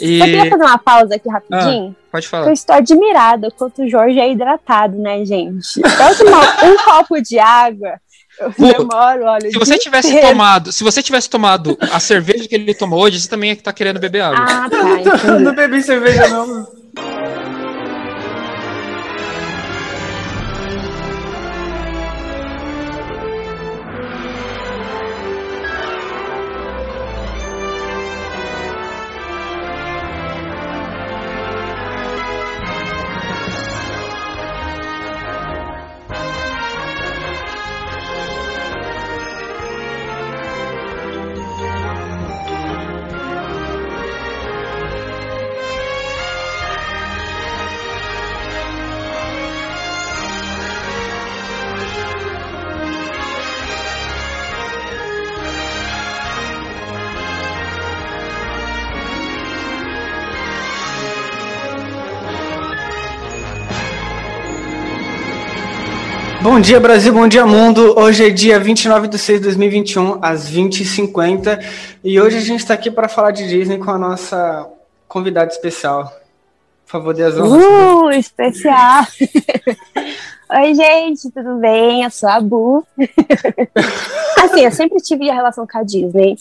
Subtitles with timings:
[0.00, 0.18] E...
[0.18, 1.96] Eu queria fazer uma pausa aqui rapidinho.
[1.96, 2.46] Ah, pode falar.
[2.46, 5.64] Eu estou admirada quanto o Jorge é hidratado, né, gente?
[5.64, 8.00] Só tomar um copo de água,
[8.38, 9.50] eu demoro, olha.
[9.50, 10.28] Se você tivesse inteiro.
[10.28, 13.62] tomado, se você tivesse tomado a cerveja que ele tomou hoje, você também é que
[13.62, 14.44] tá querendo beber água.
[14.48, 15.28] Ah, tá.
[15.28, 16.83] Eu não bebi cerveja, não.
[66.54, 67.98] Bom dia, Brasil, bom dia, mundo.
[67.98, 71.60] Hoje é dia 29 de 6 de 2021, às 20h50.
[72.04, 74.64] E hoje a gente está aqui para falar de Disney com a nossa
[75.08, 76.04] convidada especial.
[76.86, 77.64] Por favor, dê as honras.
[77.64, 79.04] Uh, especial!
[80.56, 82.04] Oi, gente, tudo bem?
[82.04, 82.86] Eu sou a Bu.
[84.40, 86.36] assim, eu sempre tive a relação com a Disney.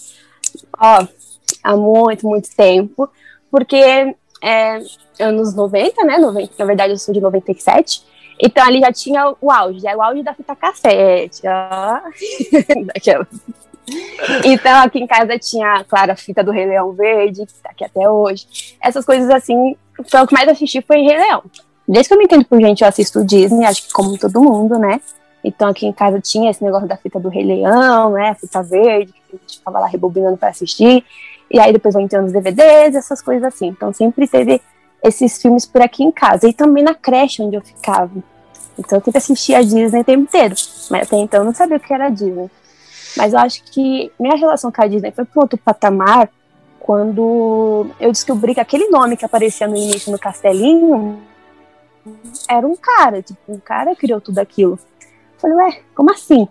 [0.79, 1.07] Ó,
[1.63, 3.09] há muito, muito tempo.
[3.49, 4.79] Porque é,
[5.19, 6.19] anos 90, né?
[6.19, 8.12] 90, na verdade, eu sou de 97.
[8.39, 12.01] Então ali já tinha o auge, é o auge da fita cassete, ó.
[12.93, 13.27] Daquela.
[14.43, 17.83] Então aqui em casa tinha, claro, a fita do Rei Leão Verde, que tá aqui
[17.83, 18.75] até hoje.
[18.81, 19.75] Essas coisas assim,
[20.07, 21.43] foi o que mais assisti foi Rei Leão.
[21.87, 24.79] Desde que eu me entendo por gente, eu assisto Disney, acho que como todo mundo,
[24.79, 25.01] né?
[25.43, 28.29] Então aqui em casa tinha esse negócio da fita do Rei Leão, né?
[28.29, 31.03] A fita verde, que a gente ficava lá rebobinando para assistir.
[31.51, 33.67] E aí depois vão entrando os DVDs, essas coisas assim.
[33.67, 34.61] Então sempre teve
[35.03, 36.47] esses filmes por aqui em casa.
[36.47, 38.11] E também na creche onde eu ficava.
[38.77, 40.55] Então eu sempre assistia a Disney o tempo inteiro.
[40.89, 42.49] Mas até então eu não sabia o que era Disney.
[43.17, 46.29] Mas eu acho que minha relação com a Disney foi para outro patamar
[46.79, 51.21] quando eu descobri que aquele nome que aparecia no início no castelinho
[52.49, 54.77] era um cara, tipo, um cara criou tudo aquilo.
[55.01, 56.47] Eu falei, ué, como assim?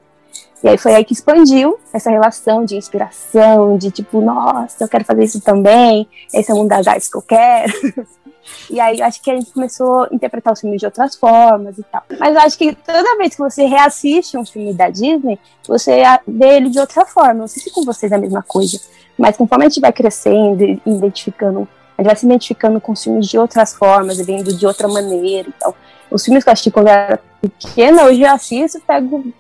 [0.63, 5.05] E aí foi aí que expandiu essa relação de inspiração, de tipo, nossa, eu quero
[5.05, 7.73] fazer isso também, esse é mundo das artes que eu quero.
[8.71, 11.83] E aí acho que a gente começou a interpretar os filmes de outras formas e
[11.85, 12.03] tal.
[12.19, 16.71] Mas acho que toda vez que você reassiste um filme da Disney, você vê ele
[16.71, 17.35] de outra forma.
[17.35, 18.81] Não sei se com vocês é a mesma coisa.
[19.19, 23.03] Mas conforme a gente vai crescendo e identificando, a gente vai se identificando com os
[23.03, 25.77] filmes de outras formas, vendo de outra maneira e tal.
[26.11, 29.33] Os filmes que eu assisti quando eu era pequena, hoje eu assisto e pego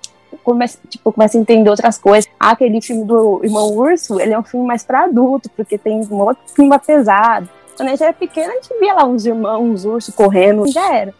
[0.43, 2.31] começa, tipo, começa a entender outras coisas.
[2.39, 6.01] Ah, aquele filme do Irmão Urso, ele é um filme mais para adulto, porque tem
[6.11, 7.49] um outro clima pesado.
[7.77, 10.95] Quando a gente era pequena, a gente via lá uns irmãos, uns ursos correndo, já
[10.95, 11.15] era.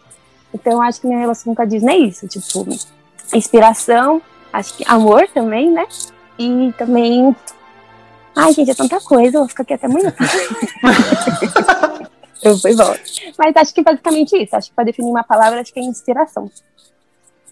[0.53, 2.67] Então, acho que minha relação com a Disney é isso, tipo,
[3.33, 4.21] inspiração,
[4.51, 5.85] acho que amor também, né?
[6.37, 7.35] E também.
[8.35, 10.13] Ai, gente, é tanta coisa, eu vou ficar aqui até amanhã.
[12.41, 12.99] eu fui volta.
[13.37, 14.55] Mas acho que basicamente isso.
[14.55, 16.49] Acho que para definir uma palavra, acho que é inspiração.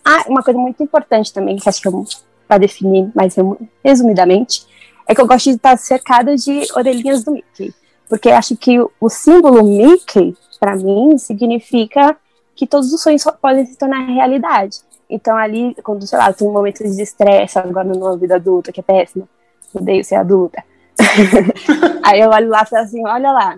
[0.06, 2.06] Ah, uma coisa muito importante também, que acho que eu,
[2.48, 3.36] para definir mais
[3.84, 4.66] resumidamente,
[5.08, 7.74] é que eu gosto de estar cercada de orelhinhas do Mickey
[8.12, 12.14] porque acho que o símbolo Mickey, para mim, significa
[12.54, 14.80] que todos os sonhos podem se tornar realidade.
[15.10, 18.82] Então, ali, quando, sei lá, tem um momento de estresse agora numa vida adulta, que
[18.82, 19.26] é péssima,
[19.74, 20.62] odeio ser adulta.
[22.04, 23.58] Aí eu olho lá e falo assim: olha lá,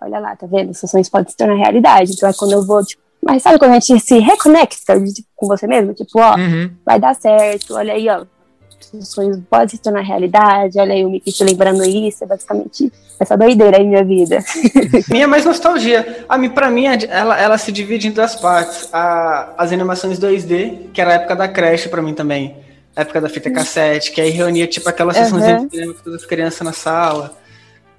[0.00, 0.74] olha lá, tá vendo?
[0.74, 2.14] Seus sonhos podem se tornar realidade.
[2.14, 5.00] Então, é quando eu vou, tipo, mas sabe quando a gente se reconecta
[5.36, 5.94] com você mesmo?
[5.94, 6.68] Tipo, ó, uhum.
[6.84, 8.26] vai dar certo, olha aí, ó,
[8.92, 12.92] os sonhos podem se tornar realidade, olha aí o Mickey te lembrando isso, é basicamente
[13.18, 14.38] essa doideira aí minha vida.
[15.08, 16.24] Minha mais nostalgia.
[16.28, 18.88] A mim, pra mim, ela, ela se divide em duas partes.
[18.92, 22.56] A, as animações 2D, que era a época da creche pra mim também.
[22.96, 25.66] A época da fita cassete, que aí reunia tipo aquela sessão uhum.
[25.66, 27.36] de cinema com todas as crianças na sala.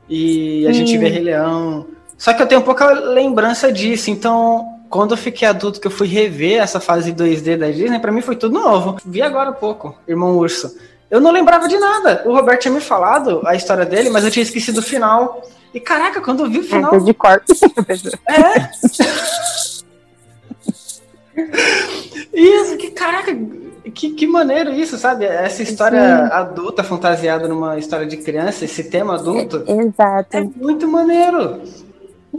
[0.10, 1.88] E a gente vê Rei Leão.
[2.18, 6.08] Só que eu tenho pouca lembrança disso, então quando eu fiquei adulto, que eu fui
[6.08, 8.98] rever essa fase 2D da Disney, para mim foi tudo novo.
[9.06, 10.76] Vi agora há pouco, Irmão Urso.
[11.10, 12.24] Eu não lembrava de nada.
[12.26, 15.42] O Roberto tinha me falado a história dele, mas eu tinha esquecido o final.
[15.74, 16.96] E caraca, quando eu vi o é, final.
[16.96, 17.54] É, de corte.
[18.30, 18.70] é.
[22.34, 23.36] isso, que caraca,
[23.94, 25.26] que, que maneiro isso, sabe?
[25.26, 26.34] Essa história Sim.
[26.34, 29.64] adulta fantasiada numa história de criança, esse tema adulto.
[29.68, 30.38] É, exato.
[30.38, 31.62] É muito maneiro.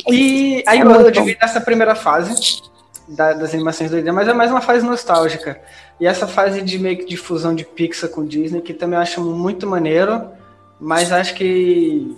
[0.08, 2.62] E aí é eu, eu divido essa primeira fase
[3.08, 5.60] da, das animações 2D, mas é mais uma fase nostálgica.
[6.00, 9.02] E essa fase de meio que de fusão de Pixar com Disney, que também eu
[9.02, 10.28] acho muito maneiro,
[10.78, 12.16] mas acho que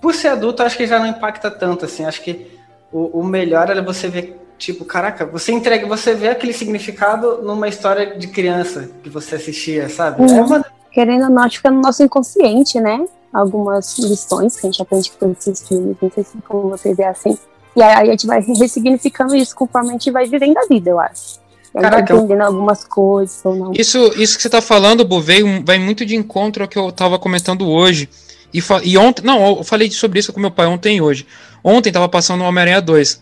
[0.00, 2.04] por ser adulto, acho que já não impacta tanto, assim.
[2.04, 2.46] Acho que
[2.92, 7.68] o, o melhor é você ver, tipo, caraca, você entrega, você vê aquele significado numa
[7.68, 10.22] história de criança que você assistia, sabe?
[10.22, 10.38] Uhum.
[10.38, 10.66] É uma...
[10.92, 13.04] Querendo ou não, fica no nosso inconsciente, né?
[13.32, 17.08] Algumas lições que a gente aprende com esses filmes, não sei se como vocês é
[17.08, 17.36] assim.
[17.76, 20.98] E aí a gente vai ressignificando isso conforme a gente vai vivendo a vida, eu
[20.98, 21.38] acho.
[21.72, 23.72] Caraca, entendendo algumas coisas ou não.
[23.72, 26.90] Isso, isso que você tá falando, Bu, veio, vai muito de encontro ao que eu
[26.90, 28.08] tava comentando hoje.
[28.52, 31.26] E, e ontem, não, eu falei sobre isso com meu pai ontem e hoje.
[31.62, 33.20] Ontem tava passando o Homem-Aranha 2.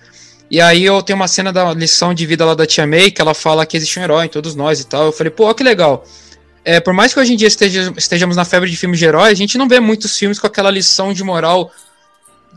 [0.51, 3.21] E aí eu tenho uma cena da lição de vida lá da Tia May, que
[3.21, 5.07] ela fala que existe um herói em todos nós e tal.
[5.07, 6.05] Eu falei, pô, que legal.
[6.69, 9.31] É, por mais que hoje em dia esteja, estejamos na febre de filmes de herói,
[9.31, 11.71] a gente não vê muitos filmes com aquela lição de moral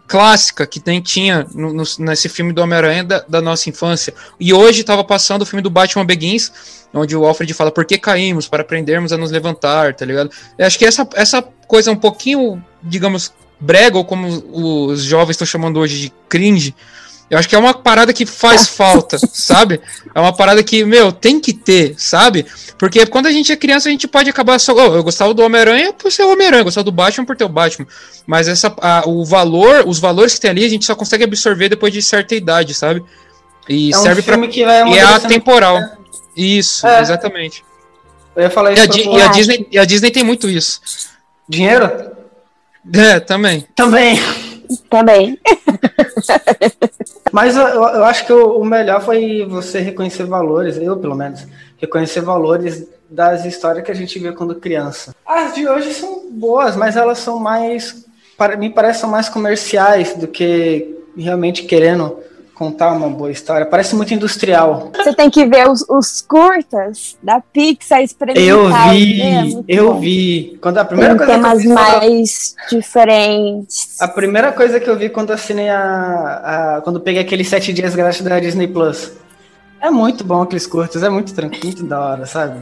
[0.07, 4.11] clássica que tem, tinha no, no, nesse filme do Homem-Aranha da, da, nossa infância.
[4.39, 6.51] E hoje estava passando o filme do Batman Begins,
[6.91, 10.31] onde o Alfred fala por que caímos, para aprendermos a nos levantar, tá ligado?
[10.57, 14.27] Eu acho que essa, essa coisa um pouquinho, digamos, brega, ou como
[14.87, 16.73] os jovens estão chamando hoje de cringe,
[17.29, 19.79] eu acho que é uma parada que faz falta, sabe?
[20.15, 22.45] É uma parada que, meu, tem que ter, sabe?
[22.77, 24.73] Porque quando a gente é criança, a gente pode acabar só.
[24.73, 27.43] Oh, eu gostava do Homem-Aranha por ser o Homem-Aranha, eu gostava do Batman por ter
[27.43, 27.87] o Batman.
[28.25, 31.69] Mas essa, a, o valor, os valores que tem ali, a gente só consegue absorver
[31.69, 33.03] depois de certa idade, sabe?
[33.67, 35.79] E é um serve para que vai E é atemporal.
[36.35, 37.01] Isso, é.
[37.01, 37.63] exatamente.
[38.35, 38.97] Eu ia falar isso.
[38.97, 40.81] E a, e a Disney, e a Disney tem muito isso.
[41.47, 41.91] Dinheiro?
[42.93, 43.67] É, também.
[43.75, 44.19] Também.
[44.89, 45.39] Também.
[47.31, 51.45] Mas eu, eu, acho que o, melhor foi você reconhecer valores, eu pelo menos,
[51.77, 55.15] reconhecer valores das histórias que a gente vê quando criança.
[55.25, 58.05] As de hoje são boas, mas elas são mais,
[58.37, 62.17] para me parece, são mais comerciais do que realmente querendo
[62.59, 63.65] contar uma boa história.
[63.65, 64.91] Parece muito industrial.
[64.93, 68.43] Você tem que ver os, os curtas da Pixar experimental.
[68.43, 69.99] Eu vi, é eu bom.
[70.01, 70.59] vi.
[70.61, 74.01] Quando a primeira tem coisa temas vi mais diferentes.
[74.01, 77.95] A primeira coisa que eu vi quando assinei a, a quando peguei aqueles sete dias
[77.95, 79.13] grátis da Disney Plus.
[79.79, 82.59] É muito bom aqueles curtas, é muito tranquilo, muito da hora, sabe?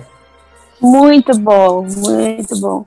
[0.79, 2.85] Muito bom, muito bom.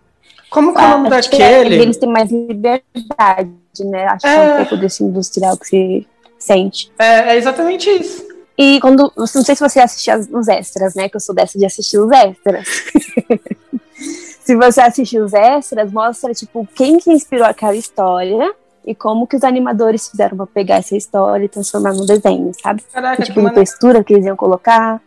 [0.49, 1.75] Como que é o nome daquele?
[1.75, 4.06] Eles têm mais liberdade, né?
[4.06, 4.33] Acho é...
[4.33, 6.06] que é um pouco desse industrial que se
[6.41, 6.91] sente.
[6.99, 8.29] É, é exatamente isso.
[8.59, 9.13] E quando.
[9.17, 11.09] Não sei se você assistiu os extras, né?
[11.09, 12.67] Que eu sou dessa de assistir os extras.
[14.41, 18.53] se você assistir os extras, mostra, tipo, quem que inspirou aquela história
[18.85, 22.83] e como que os animadores fizeram pra pegar essa história e transformar num desenho, sabe?
[22.93, 25.01] Caraca, e, tipo, que textura que eles iam colocar.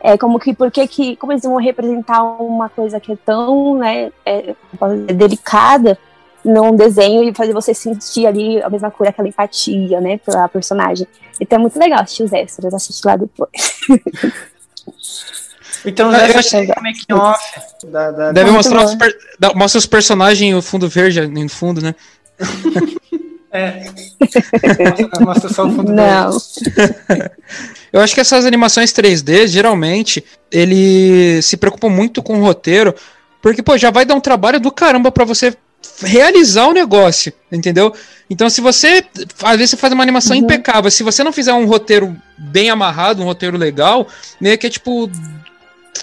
[0.00, 3.78] É como que, por que que, como eles iam representar uma coisa que é tão,
[3.78, 4.54] né, é,
[5.14, 5.96] delicada
[6.44, 11.06] num desenho e fazer você sentir ali a mesma coisa, aquela empatia, né, pela personagem.
[11.40, 13.50] Então é muito legal assistir os extras, assistir lá depois.
[15.84, 17.42] Então extras é making off.
[17.86, 19.12] Da, da, Deve mostrar os, per,
[19.54, 21.94] mostra os personagens o fundo verde no fundo, né?
[23.50, 23.84] é.
[25.20, 26.30] mostra só o fundo Não.
[26.30, 27.30] verde.
[27.92, 32.94] Eu acho que essas animações 3D, geralmente, ele se preocupa muito com o roteiro,
[33.42, 35.54] porque, pô, já vai dar um trabalho do caramba para você
[36.02, 37.94] realizar o negócio, entendeu?
[38.28, 39.04] Então, se você.
[39.42, 40.44] Às vezes você faz uma animação uhum.
[40.44, 40.90] impecável.
[40.90, 44.08] Se você não fizer um roteiro bem amarrado, um roteiro legal,
[44.40, 45.10] meio que é tipo.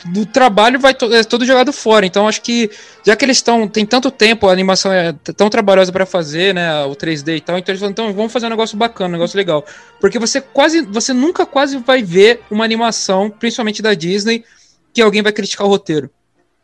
[0.06, 2.06] Do trabalho vai to é todo jogado fora.
[2.06, 2.70] Então, acho que,
[3.06, 3.68] já que eles estão.
[3.68, 6.86] Tem tanto tempo, a animação é tão trabalhosa para fazer, né?
[6.86, 7.58] O 3D e tal.
[7.58, 9.66] Então, eles falam, então, vamos fazer um negócio bacana, um negócio legal.
[10.00, 10.82] Porque você quase.
[10.84, 14.46] Você nunca quase vai ver uma animação, principalmente da Disney,
[14.94, 16.10] que alguém vai criticar o roteiro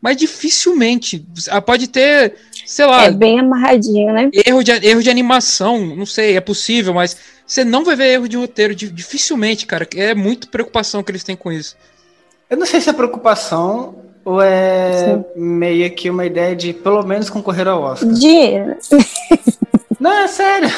[0.05, 1.25] mas dificilmente.
[1.49, 3.05] Ah, pode ter, sei lá.
[3.05, 4.29] É bem amarradinho, né?
[4.33, 8.27] Erro de, erro de animação, não sei, é possível, mas você não vai ver erro
[8.27, 9.87] de roteiro, dificilmente, cara.
[9.95, 11.75] É muito preocupação que eles têm com isso.
[12.49, 15.23] Eu não sei se é preocupação ou é Sim.
[15.35, 18.09] meio que uma ideia de pelo menos concorrer ao Oscar.
[18.11, 18.75] Dinheiro.
[19.99, 20.69] Não, é sério.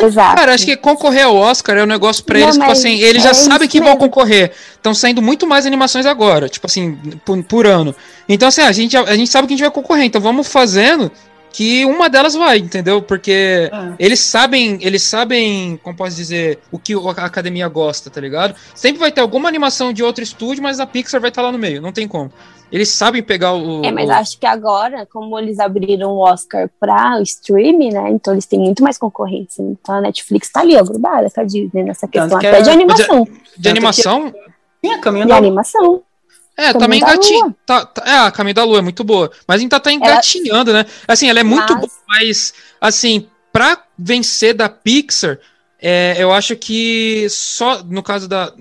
[0.00, 0.36] Exato.
[0.36, 3.30] Cara, acho que concorrer ao Oscar é um negócio pra eles, tipo assim, eles já
[3.30, 3.90] é sabem que mesmo.
[3.90, 4.52] vão concorrer.
[4.74, 7.94] Estão saindo muito mais animações agora, tipo assim, por, por, ano.
[8.28, 11.10] Então, assim, a gente, a gente sabe que a gente vai concorrer, então vamos fazendo
[11.56, 13.00] que uma delas vai, entendeu?
[13.00, 13.94] Porque é.
[13.98, 18.54] eles sabem, eles sabem, como posso dizer, o que a academia gosta, tá ligado?
[18.74, 21.50] Sempre vai ter alguma animação de outro estúdio, mas a Pixar vai estar tá lá
[21.50, 22.30] no meio, não tem como.
[22.70, 23.82] Eles sabem pegar o.
[23.82, 24.12] É, mas o...
[24.12, 28.10] acho que agora, como eles abriram o Oscar para o streaming, né?
[28.10, 29.62] Então eles têm muito mais concorrência.
[29.62, 32.62] Então a Netflix tá ali, ó, grudada com a Disney nessa questão que até é...
[32.62, 33.24] de animação.
[33.24, 34.34] De, de animação?
[34.84, 35.38] Sim, a caminho de da...
[35.38, 36.02] animação.
[36.56, 37.54] É, tá meio engatinhando.
[37.66, 39.30] Tá, tá, é, a Caminho da Lua é muito boa.
[39.46, 40.84] Mas ainda tá engatinhando, ela...
[40.84, 40.90] né?
[41.06, 41.80] Assim, ela é muito mas...
[41.80, 45.38] boa, mas, assim, pra vencer da Pixar,
[45.80, 48.52] é, eu acho que só no caso da.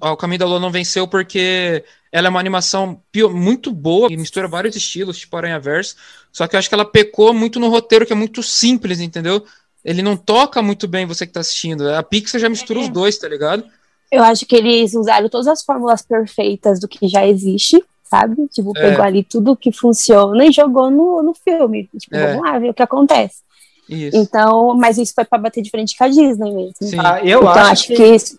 [0.00, 4.48] O Caminho da Lua não venceu porque ela é uma animação muito boa, e mistura
[4.48, 5.96] vários estilos, tipo Aranha Verso.
[6.32, 9.44] Só que eu acho que ela pecou muito no roteiro, que é muito simples, entendeu?
[9.84, 11.90] ele não toca muito bem você que tá assistindo.
[11.90, 12.90] A Pixar já mistura os É.
[12.90, 13.64] dois, tá ligado?
[14.10, 18.46] Eu acho que eles usaram todas as fórmulas perfeitas do que já existe, sabe?
[18.48, 18.80] Tipo, É.
[18.90, 21.88] pegou ali tudo que funciona e jogou no, no filme.
[21.98, 22.28] Tipo, É.
[22.34, 23.42] vamos lá ver o que acontece.
[23.88, 24.16] Isso.
[24.16, 26.72] Então, mas isso foi pra bater de frente com a Disney mesmo.
[26.80, 26.96] Sim.
[26.98, 27.94] Ah, eu então, acho, acho que...
[27.96, 28.38] que, isso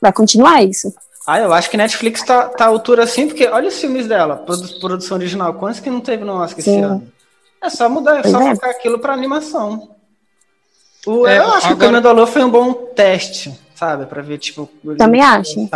[0.00, 0.92] vai- continuar isso.
[1.26, 4.36] Ah, eu acho que Netflix tá, tá à altura assim, porque olha os filmes dela,
[4.36, 5.54] produ- produção original.
[5.54, 6.82] Quantos que não teve no Oscar esse Sim.
[6.82, 7.08] ano?
[7.62, 8.70] É só mudar, é Pois só é.
[8.70, 9.88] aquilo pra animação.
[11.06, 14.06] O, É, eu acho que o agora- Caminho da Lua foi um bom teste, sabe?
[14.06, 14.68] Pra ver, tipo...
[14.96, 15.68] Também acho.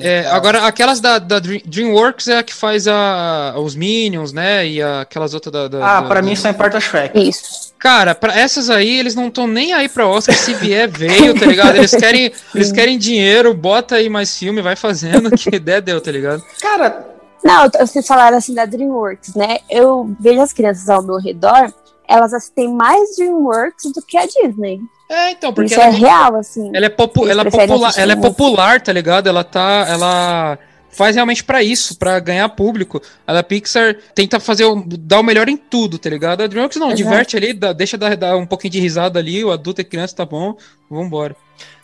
[0.00, 4.66] É, agora, aquelas da, da Dream- DreamWorks é a que faz a, os Minions, né?
[4.66, 5.68] E a- aquelas outras da.
[5.68, 7.18] da Ah, da- pra da- mim só importa Shrek.
[7.28, 7.72] Isso.
[7.78, 10.34] Cara, pra essas aí, eles não estão nem aí pra Oscar.
[10.34, 11.76] Se vier, veio, tá ligado?
[11.76, 16.10] Eles querem, eles querem dinheiro, bota aí mais filme, vai fazendo, que der, deu, tá
[16.10, 16.42] ligado?
[16.60, 17.06] Cara,
[17.44, 19.58] Não, vocês falaram assim da DreamWorks, né?
[19.68, 21.70] Eu vejo as crianças ao meu redor,
[22.08, 24.80] elas assistem mais DreamWorks do que a Disney.
[25.08, 26.70] É, então, porque Isso ela, é real, assim.
[26.74, 28.28] ela é, popu ela, é assistir ela é muito.
[28.34, 29.28] popular, tá ligado?
[29.28, 29.84] Ela tá.
[29.88, 30.58] Ela
[30.90, 33.02] faz realmente pra isso, pra ganhar público.
[33.26, 36.42] A Pixar tenta fazer o- dar o melhor em tudo, tá ligado?
[36.42, 37.02] A DreamWorks não, Exato.
[37.02, 40.14] diverte ali, dá- deixa dar, dar um pouquinho de risada ali, o adulto e criança
[40.16, 40.56] tá bom,
[40.88, 41.34] vambora.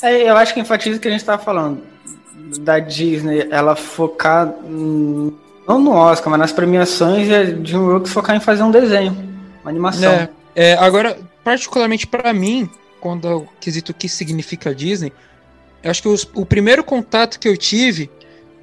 [0.02, 1.82] é, eu acho que enfatiza o que a gente tava falando.
[2.60, 4.54] Da Disney, ela focar...
[4.64, 9.29] não no Oscar, mas nas premiações e a DreamWorks focar em fazer um desenho.
[9.62, 10.12] Uma animação.
[10.12, 12.68] É, é, agora, particularmente pra mim,
[13.00, 15.12] quando eu quesito o que significa Disney,
[15.82, 18.10] eu acho que os- o primeiro contato que eu tive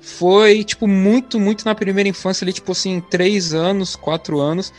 [0.02, 4.72] foi, tipo, muito, muito na primeira infância, ali, tipo assim, três anos, quatro anos,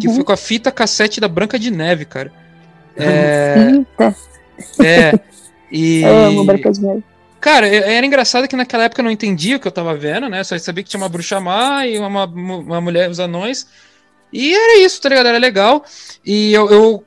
[0.00, 0.14] que Uhum.
[0.14, 2.32] foi com a fita cassete da Branca de Neve, cara.
[2.96, 4.16] É, Eita,
[4.82, 5.12] é,
[5.70, 6.02] e...
[6.02, 7.04] eu amo Branca de Neve.
[7.40, 10.28] Cara, é- era engraçado que naquela época eu não entendia o que eu tava vendo,
[10.28, 10.44] né?
[10.44, 13.66] Só sabia que tinha uma bruxa má e uma, uma mulher, os anões.
[14.32, 15.26] E era isso, tá ligado?
[15.26, 15.84] Era legal.
[16.24, 17.04] E eu, eu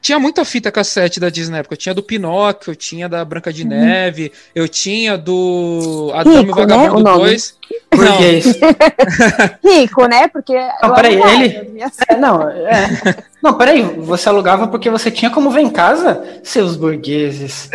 [0.00, 1.74] tinha muita fita cassete da Disney na época.
[1.74, 6.36] Eu tinha do Pinóquio, eu tinha da Branca de Neve, eu tinha do Adão e
[6.36, 7.18] o Rico, né, Vagabundo o nome?
[7.24, 7.56] 2.
[7.94, 8.44] Burguês.
[9.64, 10.28] Rico, né?
[10.28, 10.54] Porque.
[10.54, 12.88] eu peraí, alugava, ele- minha- É, não, é.
[13.42, 16.22] Não, peraí, você alugava porque você tinha como ver em casa?
[16.44, 17.68] Seus burgueses.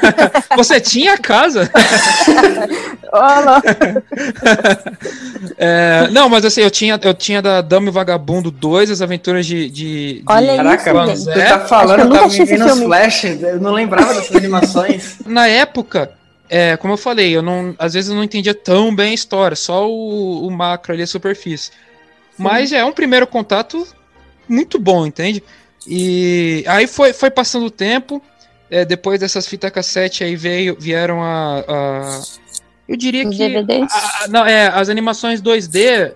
[0.56, 1.70] Você tinha casa?
[3.12, 4.02] Louco.
[5.56, 9.46] É, não, mas assim, eu tinha, eu tinha da Dama e Vagabundo 2, as aventuras
[9.46, 9.68] de.
[9.70, 11.44] de, de Olha Caraca, isso, você É?
[11.48, 15.16] tá falando, eu eu tava vendo os flash, eu não lembrava dessas animações.
[15.26, 16.10] na época,
[16.48, 19.56] é, como eu falei, eu não, às vezes eu não entendia tão bem a história,
[19.56, 21.70] só o, o macro ali, a superfície.
[22.38, 23.86] Mas é um primeiro contato
[24.52, 25.42] muito bom, entende?
[25.86, 28.22] E aí foi, foi passando o tempo,
[28.70, 32.22] é, depois dessas fitas cassete aí veio, vieram a, a-
[32.88, 33.42] eu diria Os que
[33.92, 36.12] a- a- não, é, as animações 2D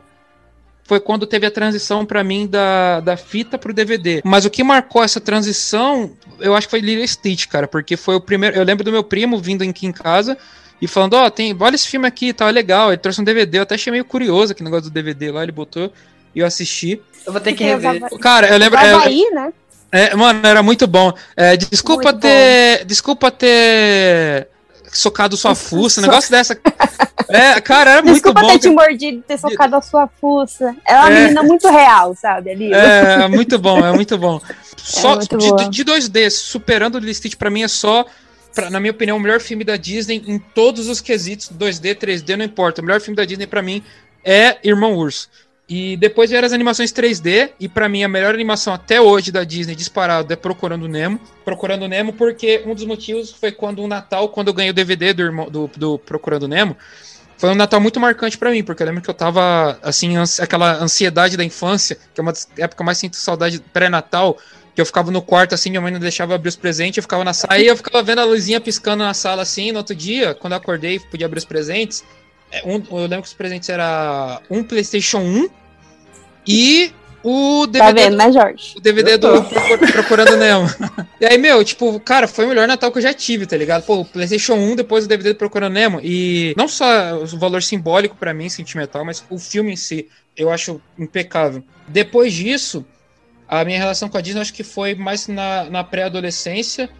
[0.84, 4.22] foi quando teve a transição pra mim da, da fita pro DVD.
[4.24, 8.14] Mas o que marcou essa transição, eu acho que foi Lilo Stitch, cara, porque foi
[8.14, 8.54] o primeiro.
[8.56, 10.38] Eu lembro do meu primo vindo aqui em casa
[10.80, 12.90] e falando: Ó, tem, olha esse filme aqui, tá legal.
[12.90, 13.58] Ele trouxe um DVD.
[13.58, 15.92] Eu até achei meio curioso aquele negócio do DVD lá, ele botou
[16.36, 17.00] e eu assisti.
[17.26, 18.00] Eu vou ter que rever.
[18.20, 18.78] Cara, eu lembro.
[18.78, 19.52] É, Havaí, né?
[19.90, 21.12] é, mano, era muito bom.
[21.36, 22.84] É, desculpa Muito ter.
[22.84, 24.48] Desculpa ter
[24.92, 26.56] socado sua fuça, um negócio dessa.
[27.28, 28.46] É, cara, era muito Desculpa bom.
[28.48, 30.76] ter te mordido, ter socado a sua fuça.
[30.86, 31.20] É uma É.
[31.22, 32.72] menina muito real, sabe, ali.
[32.72, 34.40] É, é muito bom, é muito bom.
[34.76, 38.06] Só muito de, de- de 2D, superando o Lilo e Stitch, pra mim é só,
[38.54, 42.36] pra- na minha opinião, o melhor filme da Disney em todos os quesitos, 2D, 3D,
[42.36, 42.80] não importa.
[42.80, 43.82] O melhor filme da Disney pra mim
[44.24, 45.28] é Irmão Urso.
[45.68, 49.42] E depois vieram as animações 3D, e pra mim a melhor animação até hoje da
[49.42, 51.18] Disney disparado é Procurando Nemo.
[51.44, 55.12] Procurando Nemo, porque um dos motivos foi quando um Natal, quando eu ganhei o DVD
[55.12, 56.76] do, irmão, do, do Procurando Nemo,
[57.36, 60.80] foi um Natal muito marcante pra mim, porque eu lembro que eu tava, assim, aquela
[60.80, 64.38] ansiedade da infância, que é uma das épocas que eu mais sinto saudade pré-natal,
[64.72, 67.24] que eu ficava no quarto, assim, minha mãe não deixava abrir os presentes, eu ficava
[67.24, 70.34] na sala, aí eu ficava vendo a luzinha piscando na sala, assim, no outro dia,
[70.34, 72.04] quando eu acordei, podia abrir os presentes,
[72.64, 75.48] um- eu lembro que os presentes era um Playstation 1
[76.46, 78.74] e o Tá DVD vendo, né, Jorge?
[78.76, 79.42] o DVD do
[79.92, 80.66] Procurando Nemo.
[81.18, 83.84] E aí, meu, tipo, cara, foi o melhor Natal que eu já tive, tá ligado?
[83.84, 85.98] Pô, o PlayStation 1, depois o DVD do Procurando Nemo.
[86.02, 86.86] E não só
[87.22, 91.64] o valor simbólico pra mim, sentimental, mas o filme em si, eu acho impecável.
[91.88, 92.84] Depois disso,
[93.48, 96.90] a minha relação com a Disney, acho que foi mais na, na pré-adolescência,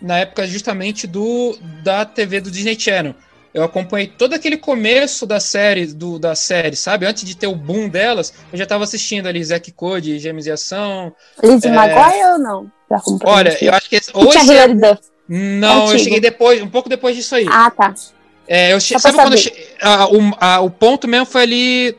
[0.00, 3.14] na época justamente do da TV do Disney Channel.
[3.54, 7.06] Eu acompanhei todo aquele começo da série, do, da série, sabe?
[7.06, 10.50] Antes de ter o boom delas, eu já tava assistindo ali Zack Code, Gêmeos e
[10.50, 11.72] Ação, Lizzie É.
[11.72, 12.72] Maguire ou não?
[13.24, 15.98] Olha, eu acho que esse, E ou tinha esse é- não, eu Antigo.
[16.00, 17.46] cheguei depois, um pouco depois disso aí.
[17.48, 17.94] Ah, tá.
[18.46, 18.98] É, eu che...
[18.98, 19.52] Sabe quando eu che...
[19.80, 21.96] ah, o, o ponto mesmo foi ali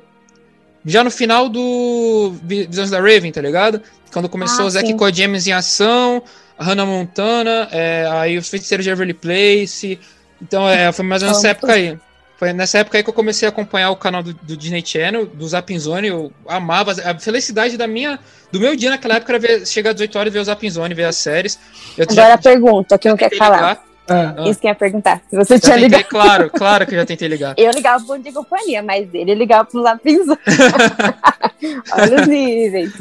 [0.85, 3.81] já no final do Vi- Visões da Raven, tá ligado?
[4.13, 4.93] Quando começou Ah, o Zack.
[4.93, 6.21] Code James em ação,
[6.57, 10.00] a Hannah Montana, é, aí os Feiticeiros de Everly Place.
[10.41, 11.97] Então, é, foi mais ou menos nessa época aí.
[12.37, 15.25] Foi nessa época aí que eu comecei a acompanhar o canal do, do Disney Channel,
[15.25, 18.19] do Zapinzone, eu amava, a felicidade da minha,
[18.51, 20.93] do meu dia naquela época era ver, chegar às 18 horas e ver o Zapinzone,
[20.93, 21.57] ver as séries.
[21.97, 23.81] Eu Agora a pergunta, que não quer falar.
[24.07, 24.35] Ah.
[24.47, 25.21] Isso que ia perguntar.
[25.29, 26.09] Se você já tinha tentei, ligado.
[26.09, 27.55] Claro, claro que eu já tentei ligar.
[27.57, 30.38] Eu ligava pro de companhia, mas ele ligava pro Zapinzone.
[31.93, 32.93] Olha os níveis.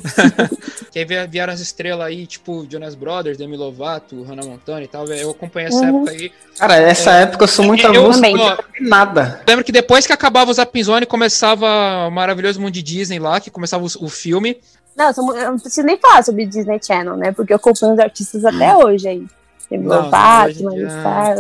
[0.90, 5.06] que aí vieram as estrelas aí, tipo Jonas Brothers, Demi Lovato, Hannah Montana e tal.
[5.06, 6.04] Eu acompanhei essa uhum.
[6.04, 6.32] época aí.
[6.58, 8.20] Cara, essa é, época eu sou muito avulso,
[8.80, 9.42] nada.
[9.46, 11.66] Lembro que depois que acabava o Zapinzone, começava
[12.08, 14.56] o maravilhoso mundo de Disney lá, que começava o, o filme.
[14.96, 17.32] Não, eu não preciso nem falar sobre Disney Channel, né?
[17.32, 19.26] Porque eu acompanho os artistas até hoje aí.
[19.68, 20.70] Tem o Batman,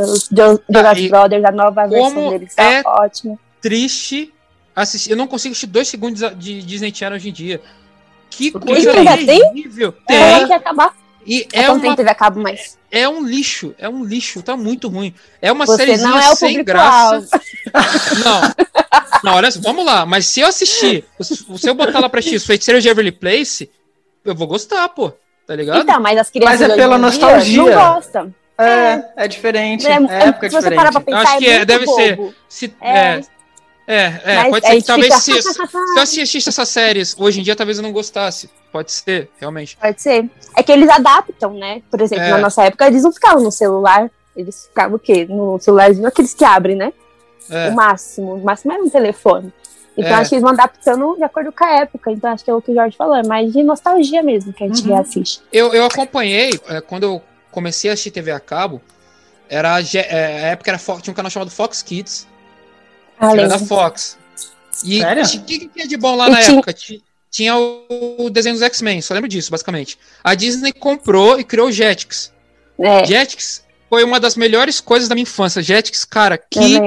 [0.00, 3.38] os Jonas Brothers, a nova versão deles está é ótima.
[3.60, 4.32] Triste
[4.74, 5.10] assistir.
[5.10, 7.60] Eu não consigo assistir dois segundos de Disney Channel hoje em dia.
[8.30, 9.92] Que coisa terrível.
[10.06, 10.16] Tem?
[10.16, 10.94] É, tem que acabar.
[11.26, 12.76] E é, uma, TV a cabo mais.
[12.90, 15.14] É, é, um lixo, é um lixo, tá muito ruim.
[15.40, 15.96] É uma série
[16.36, 17.40] sem graça.
[18.22, 18.40] não.
[19.22, 22.44] Não, olha, vamos lá, mas se eu assistir, se eu botar lá pra assistir os
[22.44, 23.70] Feiticeiros de Everly Place,
[24.22, 25.14] eu vou gostar, pô.
[25.46, 25.82] Tá ligado?
[25.82, 27.62] Então, mas as crianças mas é pela nostalgia.
[27.62, 28.34] não gostam.
[28.56, 29.86] É, é, é diferente.
[29.86, 30.76] É, é época se você diferente.
[30.76, 31.96] parar pra pensar, acho que é, deve bobo.
[31.96, 32.34] ser.
[32.48, 33.20] Se, é,
[33.86, 35.42] é, é, é pode ser que talvez fica...
[35.42, 35.60] se, se
[35.96, 38.48] eu assistisse essas séries hoje em dia, talvez eu não gostasse.
[38.72, 39.76] Pode ser, realmente.
[39.76, 40.28] Pode ser.
[40.56, 41.82] É que eles adaptam, né?
[41.90, 42.30] Por exemplo, é.
[42.30, 44.10] na nossa época, eles não ficavam no celular.
[44.36, 45.26] Eles ficavam o quê?
[45.28, 46.92] No celularzinho, aqueles que abrem, né?
[47.50, 47.68] É.
[47.68, 48.34] O máximo.
[48.34, 49.52] O máximo era um telefone.
[49.96, 50.14] Então é.
[50.14, 52.10] acho que eles vão adaptando de acordo com a época.
[52.10, 54.64] Então acho que é o que o Jorge falou, é mais de nostalgia mesmo que
[54.64, 54.94] a gente uhum.
[54.94, 55.42] reassiste.
[55.52, 58.80] Eu, eu acompanhei, é, quando eu comecei a assistir TV a cabo,
[59.48, 62.26] era é, a época era tinha um canal chamado Fox Kids.
[63.18, 64.18] Ah, era da Fox.
[64.82, 66.58] E o que, que tinha de bom lá e na tinha...
[66.58, 66.74] época?
[67.30, 69.98] Tinha o desenho dos X-Men, só lembro disso, basicamente.
[70.22, 72.32] A Disney comprou e criou o Jetix.
[72.78, 73.04] É.
[73.04, 75.62] Jetix foi uma das melhores coisas da minha infância.
[75.62, 76.78] Jetix, cara, que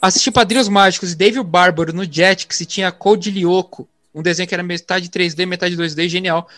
[0.00, 4.54] assisti Padrinhos Mágicos e Dave Bárbaro no Jetix e tinha Code Lyoko, um desenho que
[4.54, 6.48] era metade 3D, metade 2D, genial.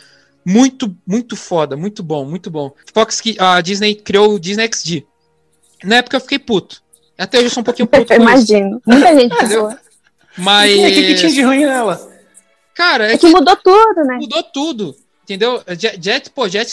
[0.44, 2.72] Muito, muito foda, muito bom, muito bom.
[2.94, 5.04] Fox, a Disney criou o Disney XD.
[5.84, 6.82] Na época eu fiquei puto.
[7.18, 8.12] Até hoje eu sou um pouquinho puto.
[8.14, 8.80] Imagino.
[8.86, 9.34] Muita gente.
[10.36, 10.72] Mas.
[10.72, 12.00] O que, que tinha de ruim nela?
[12.74, 14.18] Cara, é, é que, que, mudou tudo, né?
[14.20, 14.96] Mudou tudo.
[15.24, 15.62] Entendeu?
[16.00, 16.70] Jet, pô, Jet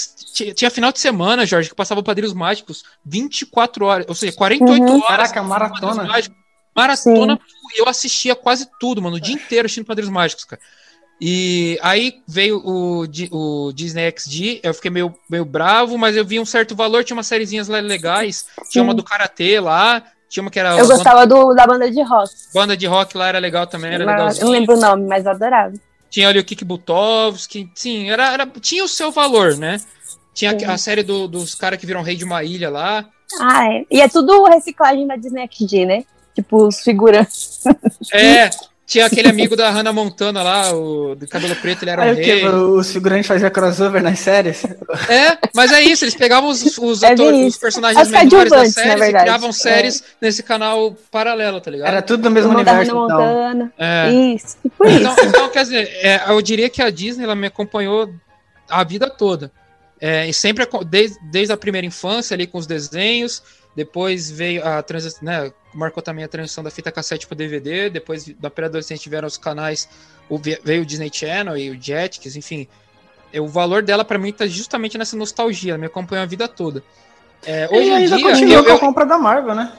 [0.54, 4.96] tinha final de semana, Jorge, que passava Padrinhos Mágicos 24 horas, ou seja, 48 uhum.
[5.02, 5.08] horas.
[5.08, 6.08] Caraca, maratona.
[6.76, 7.68] Maratona, Sim.
[7.78, 10.62] eu assistia quase tudo, mano, o dia inteiro assistindo Padrinhos Mágicos, cara.
[11.20, 16.40] E aí veio o, o Disney XD, eu fiquei meio, meio bravo, mas eu vi
[16.40, 18.70] um certo valor, tinha umas sériezinhas legais, Sim.
[18.72, 20.78] tinha uma do Karatê lá, tinha uma que era...
[20.78, 22.30] Eu gostava do, da banda de rock.
[22.54, 24.28] Banda de rock lá era legal também, era legal.
[24.30, 25.74] Eu não lembro o nome, mas eu adorava.
[26.10, 29.80] Tinha ali o Kik Butovski, sim, era, era, tinha o seu valor, né?
[30.34, 30.66] Tinha sim.
[30.66, 33.06] a série do, dos caras que viram rei de uma ilha lá.
[33.40, 33.86] Ah, é.
[33.90, 36.06] E é tudo reciclagem da Disney XD, né?
[36.36, 37.62] Tipo, os figurantes.
[38.14, 38.50] É,
[38.86, 42.42] tinha aquele amigo da Hannah Montana lá, o do cabelo preto, ele era um rei.
[42.42, 44.64] Que, os figurantes faziam crossover nas séries?
[45.10, 48.74] É, mas é isso, eles pegavam os, os, é atores, os personagens As menores das
[48.74, 50.06] séries e criavam séries é.
[50.22, 51.88] nesse canal paralelo, tá ligado?
[51.88, 53.02] Era tudo do mesmo universo, então.
[53.02, 53.74] Montana.
[53.78, 54.12] É.
[54.12, 55.26] Isso, tipo então, isso.
[55.26, 58.14] Então, quer dizer, é, eu diria que a Disney, ela me acompanhou
[58.70, 59.52] a vida toda.
[60.00, 63.42] É, e sempre, desde, desde a primeira infância ali com os desenhos,
[63.76, 68.26] depois veio a transição, né, marcou também a transição da fita cassete para DVD, depois
[68.40, 69.90] da pré-adolescente vieram os canais,
[70.30, 72.68] o, veio o Disney Channel e o Jetix, enfim.
[73.34, 76.48] É, o valor dela para mim tá justamente nessa nostalgia, ela me acompanhou a vida
[76.48, 76.82] toda.
[77.46, 79.72] É, hoje e em dia, continua eu, com a compra da Marvel, né?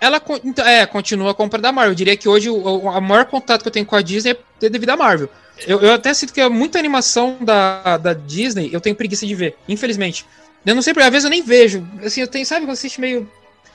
[0.00, 1.92] Ela então, é, continua a compra da Marvel.
[1.92, 4.68] Eu diria que hoje o, o maior contato que eu tenho com a Disney é
[4.68, 5.28] devido à Marvel.
[5.66, 9.34] Eu, eu até sinto que é muita animação da, da Disney, eu tenho preguiça de
[9.34, 10.24] ver, infelizmente.
[10.64, 11.86] Eu não sei, às vezes eu nem vejo.
[12.02, 13.30] Assim, eu tenho, sabe, quando assiste meio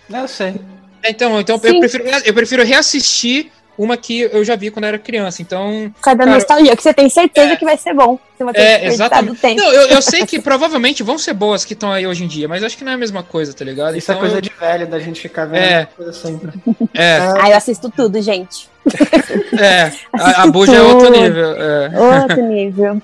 [0.09, 0.55] eu sei.
[1.03, 4.97] É, então, então eu prefiro, eu prefiro reassistir uma que eu já vi quando era
[4.97, 5.41] criança.
[5.41, 5.93] Então.
[6.01, 8.17] Cada cara, nostalgia, que você tem certeza é, que vai ser bom.
[8.37, 9.39] Você vai ter é, exatamente.
[9.39, 9.61] Tempo.
[9.61, 12.47] Não, eu, eu sei que provavelmente vão ser boas que estão aí hoje em dia,
[12.47, 13.97] mas acho que não é a mesma coisa, tá ligado?
[13.97, 16.51] Isso é então, é coisa de velho, da gente ficar vendo é, coisa sempre.
[16.93, 17.17] É.
[17.41, 18.69] Ah, eu assisto tudo, gente.
[19.59, 21.55] É, a, a Buja é outro nível.
[21.55, 22.21] É.
[22.21, 23.01] Outro nível.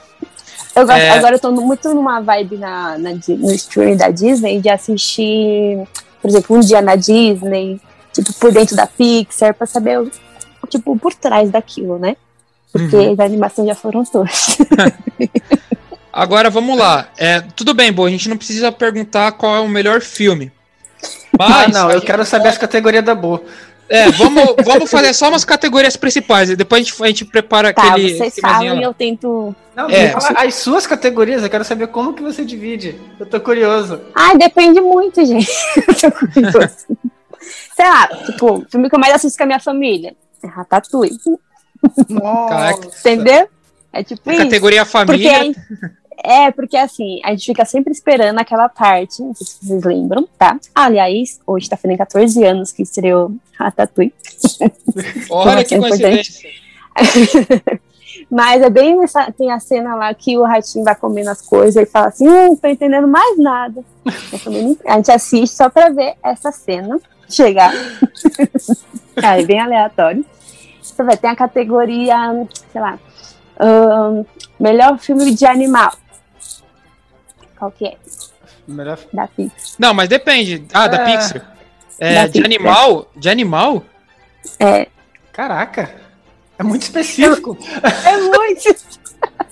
[0.76, 1.10] Eu gosto, é...
[1.12, 5.86] Agora eu tô muito numa vibe na, na, no streaming da Disney de assistir
[6.22, 7.80] por exemplo, um dia na Disney,
[8.14, 10.00] tipo, por dentro da Pixar, para saber,
[10.70, 12.16] tipo, por trás daquilo, né?
[12.72, 13.14] Porque uhum.
[13.14, 14.58] as animações já foram todas.
[16.14, 17.10] Agora vamos lá.
[17.18, 18.08] É, tudo bem, boa.
[18.08, 20.52] A gente não precisa perguntar qual é o melhor filme.
[21.38, 23.42] Mas, ah, não, eu quero saber as categorias da boa.
[23.92, 27.74] É, vamos, vamos fazer só umas categorias principais e depois a gente, a gente prepara
[27.74, 28.16] Tá, aquele.
[28.18, 29.54] vocês falam e eu tento.
[29.76, 33.00] Não, É, fala as suas categorias, eu quero saber como que você divide.
[33.20, 34.00] Eu tô curioso.
[34.16, 35.50] Ai, depende muito, gente.
[35.76, 36.78] Eu tô curiosa.
[37.76, 41.18] Sei lá, tipo, o filme que eu mais assisto com a minha família é Ratatouille.
[42.50, 42.88] Caraca.
[43.00, 43.48] Entendeu?
[43.94, 44.44] É tipo A isso.
[44.44, 45.38] categoria Porque família.
[45.40, 45.60] a gente-
[46.24, 50.28] é, porque assim, a gente fica sempre esperando aquela parte, não sei se vocês lembram,
[50.38, 50.58] tá?
[50.74, 54.14] Aliás, hoje tá fazendo 14 anos que estreou Ratatouille.
[55.30, 56.50] Olha que é coincidência.
[58.30, 61.84] Mas é bem essa, tem a cena lá que o ratinho vai comendo as coisas
[61.84, 63.84] e fala assim, hum, não tô entendendo mais nada.
[64.86, 66.98] A gente assiste só pra ver essa cena
[67.30, 67.74] chegar.
[69.22, 70.26] Aí, bem aleatório.
[70.82, 73.00] Você vai ter a categoria, sei lá,
[73.60, 74.24] ahn,
[74.60, 75.92] melhor filme de animal.
[77.62, 77.96] Qual que é?
[78.68, 78.98] Melhor...
[79.14, 79.76] Da Pix.
[79.78, 80.66] Não, mas depende.
[80.74, 81.06] Ah, da É.
[81.18, 81.54] Pixar.
[82.00, 82.46] É, Da de Pixar.
[82.46, 83.08] animal?
[83.16, 83.84] De animal?
[84.60, 84.88] É,
[85.32, 85.94] Caraca.
[86.58, 87.56] É muito específico.
[88.04, 88.76] é muito.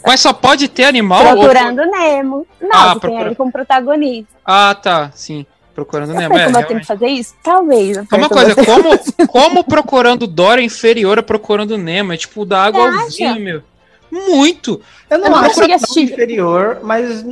[0.03, 1.23] Mas só pode ter animal?
[1.23, 2.47] ou- Procurando Nemo.
[2.59, 4.29] Não, Ah, que tem procura- ele como protagonista.
[4.43, 5.11] Ah, tá.
[5.13, 5.45] Sim.
[5.75, 6.33] Procurando Eu Nemo.
[6.33, 7.35] sei É, como eu tenho que fazer isso?
[7.43, 7.95] Talvez.
[8.11, 12.11] Uma coisa, como, como procurando Dora é inferior a procurando Nemo?
[12.13, 13.63] É tipo da água ao vinho, meu.
[14.11, 14.81] Muito!
[15.09, 16.01] Eu não Eu não acho tão assistir.
[16.11, 17.23] inferior, mas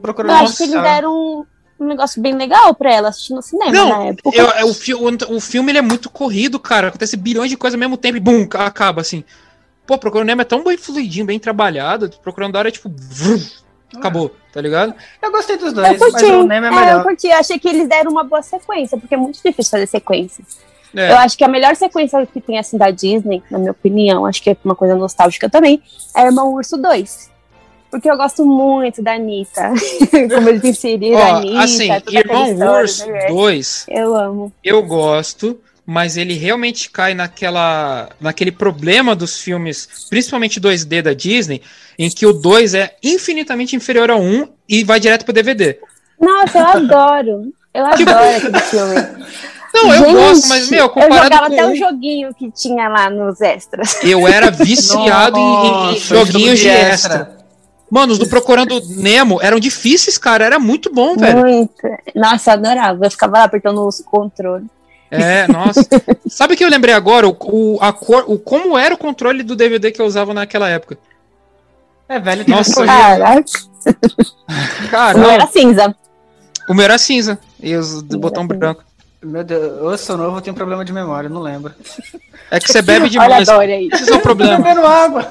[0.00, 1.44] procurando Eu acho que eles deram um,
[1.80, 4.30] um negócio bem legal pra ela assistir no cinema Não, na época.
[4.36, 6.88] Eu- é, o, fi- o, filme ele é muito corrido, cara.
[6.88, 9.24] Acontece bilhões de coisas ao mesmo tempo e bum, acaba assim.
[9.86, 12.10] Pô, Procurando Nemo é tão bem fluidinho, bem trabalhado.
[12.22, 12.90] Procurando Dora é tipo.
[12.92, 13.40] vrum,
[13.96, 14.94] acabou, tá ligado?
[15.22, 17.02] Eu gostei dos Eu dois, mas o Nemo é É, eu melhor.
[17.04, 17.28] curti.
[17.28, 20.58] Eu achei que eles deram uma boa sequência, porque é muito difícil fazer sequências.
[20.94, 21.12] É.
[21.12, 24.42] Eu acho que a melhor sequência que tem assim da Disney, na minha opinião, acho
[24.42, 25.82] que é uma coisa nostálgica também,
[26.16, 27.30] é Irmão Urso 2.
[27.96, 29.72] Porque eu gosto muito da Anitta.
[30.34, 31.60] Como eles inseriram a Ó, Anitta.
[31.62, 33.26] assim, Irmão história, Urso né?
[33.28, 34.52] 2, Eu amo.
[34.62, 41.62] eu gosto, mas ele realmente cai naquela, naquele problema dos filmes, principalmente 2D da Disney,
[41.98, 45.78] em que o 2 é infinitamente inferior ao 1 e vai direto pro DVD.
[46.20, 47.52] Nossa, eu adoro.
[47.72, 48.94] Eu Tipo- adoro aquele filme.
[49.72, 52.88] Não, eu Gente, gosto, mas, meu, Eu comparado jogava com até um, joguinho que tinha
[52.88, 54.02] lá nos extras.
[54.02, 57.36] eu era viciado em- em, em Nossa, joguinhos de jogo extra.
[57.90, 61.38] Mano, os do Procurando Nemo eram difíceis, cara, era muito bom, velho.
[61.38, 61.74] Muito.
[62.14, 63.06] Nossa, eu adorava.
[63.06, 64.66] Eu ficava lá apertando os controles.
[65.10, 65.86] É, nossa.
[66.28, 67.28] Sabe o que eu lembrei agora?
[67.28, 70.68] O, o, a cor, o, como era o controle do DVD que eu usava naquela
[70.68, 70.98] época?
[72.08, 72.84] É velho, Nossa.
[72.84, 73.44] Caraca,
[74.90, 75.96] Cara, o meu era cinza.
[76.68, 77.38] o meu era cinza.
[77.60, 78.84] E os do botão branco.
[79.22, 81.72] Meu Deus, eu sou novo, eu tenho problema de memória, não lembro.
[82.50, 83.46] É que você bebe Olha a demais.
[83.48, 83.88] Dória aí.
[83.92, 84.58] Esse é o Tô problema.
[84.58, 85.28] bebendo água.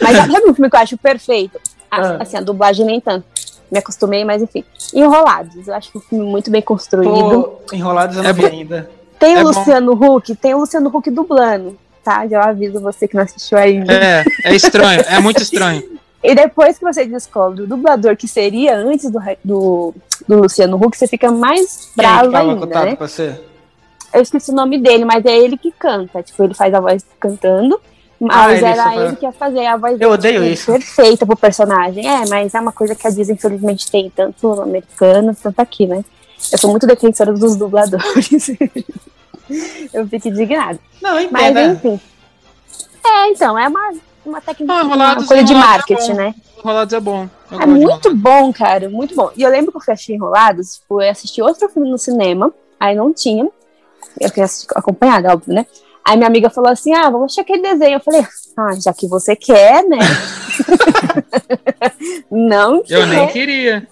[0.00, 1.58] Mas sabe um filme que eu acho perfeito?
[1.90, 2.16] A- Ah.
[2.20, 3.24] Assim, a dublagem nem tanto.
[3.70, 4.64] Me acostumei, mas enfim.
[4.94, 5.66] Enrolados.
[5.68, 7.12] Eu acho que um filme muito bem construído.
[7.12, 8.48] Pô, enrolados eu não É vi bom.
[8.48, 8.90] ainda.
[9.18, 9.48] Tem o é bom.
[9.48, 12.26] Luciano Huck, tem o Luciano Huck dublando, tá?
[12.28, 13.92] Já aviso você que não assistiu ainda.
[13.92, 15.82] É, é estranho, é muito estranho.
[16.20, 19.94] E depois que você descobre o dublador que seria antes do, do,
[20.26, 22.96] do Luciano Huck, você fica mais Quem bravo tava ainda, contato né?
[22.96, 23.40] com você?
[24.12, 26.20] Eu esqueci o nome dele, mas é ele que canta.
[26.24, 27.80] Tipo, ele faz a voz cantando.
[28.22, 30.72] Ah, Mas ele era ele que ia fazer a voz Eu odeio isso.
[30.72, 32.04] perfeita pro personagem.
[32.06, 35.86] É, mas é uma coisa que a Disney, infelizmente, tem tanto no americano quanto aqui,
[35.86, 36.04] né?
[36.50, 38.48] Eu sou muito defensora dos dubladores.
[39.92, 40.78] eu fico indignada.
[41.00, 41.58] Não, eu Mas entendo.
[41.58, 41.66] é.
[41.72, 42.00] enfim.
[43.04, 43.92] É, então, é uma,
[44.26, 46.16] uma técnica, Não, uma coisa de Enrolados é marketing, bom.
[46.16, 46.34] né?
[46.58, 47.28] Enrolados é bom.
[47.50, 49.30] Eu É de muito bom, cara, muito bom.
[49.36, 52.52] E eu lembro que eu fui assistir Enrolados, tipo, eu assisti outro filme no cinema,
[52.78, 53.48] aí não tinha.
[54.20, 55.64] Eu tinha assistido acompanhada, óbvio, né?
[56.08, 57.96] Aí minha amiga falou assim: ah, vamos assistir aquele desenho.
[57.96, 59.98] Eu falei, ah, já que você quer, né?
[62.32, 63.06] não Eu quer.
[63.06, 63.86] nem queria.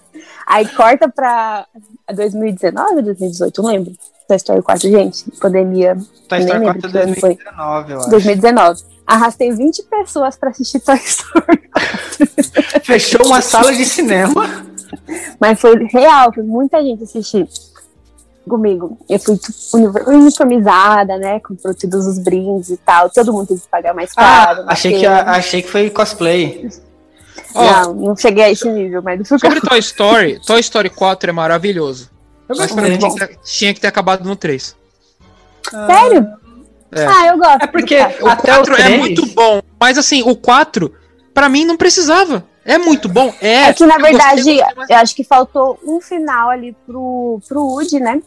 [0.47, 1.67] Aí corta pra
[2.11, 3.93] 2019 ou 2018, não lembro.
[4.27, 5.95] Toy Story 4, gente, pandemia,
[6.27, 7.35] Toy Story lembro 4 que ano foi.
[7.35, 8.09] 2019, eu acho.
[8.09, 8.81] 2019.
[9.05, 11.69] Arrastei 20 pessoas pra assistir Toy Story.
[12.83, 14.65] Fechou uma sala de cinema.
[15.39, 17.47] Mas foi real, foi muita gente assistir
[18.47, 18.97] comigo.
[19.09, 21.39] Eu fui tipo, uniformizada, né?
[21.39, 23.09] Com todos os brindes e tal.
[23.09, 24.61] Todo mundo teve que pagar mais caro.
[24.61, 26.69] Ah, achei que, achei que foi cosplay.
[27.53, 31.33] Ó, Não, não cheguei a esse nível, mas sobre Toy Story, Toy Story 4 é
[31.33, 32.09] maravilhoso.
[32.47, 34.75] Eu Mas pra mim tinha que, ter, tinha que ter acabado no 3.
[35.69, 36.27] Sério?
[36.91, 37.05] É.
[37.05, 37.63] Ah, eu gosto.
[37.63, 37.97] É porque.
[38.21, 40.93] O Até o 4 é muito bom, mas assim, o 4,
[41.33, 42.45] pra mim, não precisava.
[42.63, 43.69] É muito bom, é.
[43.69, 47.39] É que, na eu gostei, verdade, gostei, eu acho que faltou um final ali pro,
[47.47, 48.21] pro Woody, né?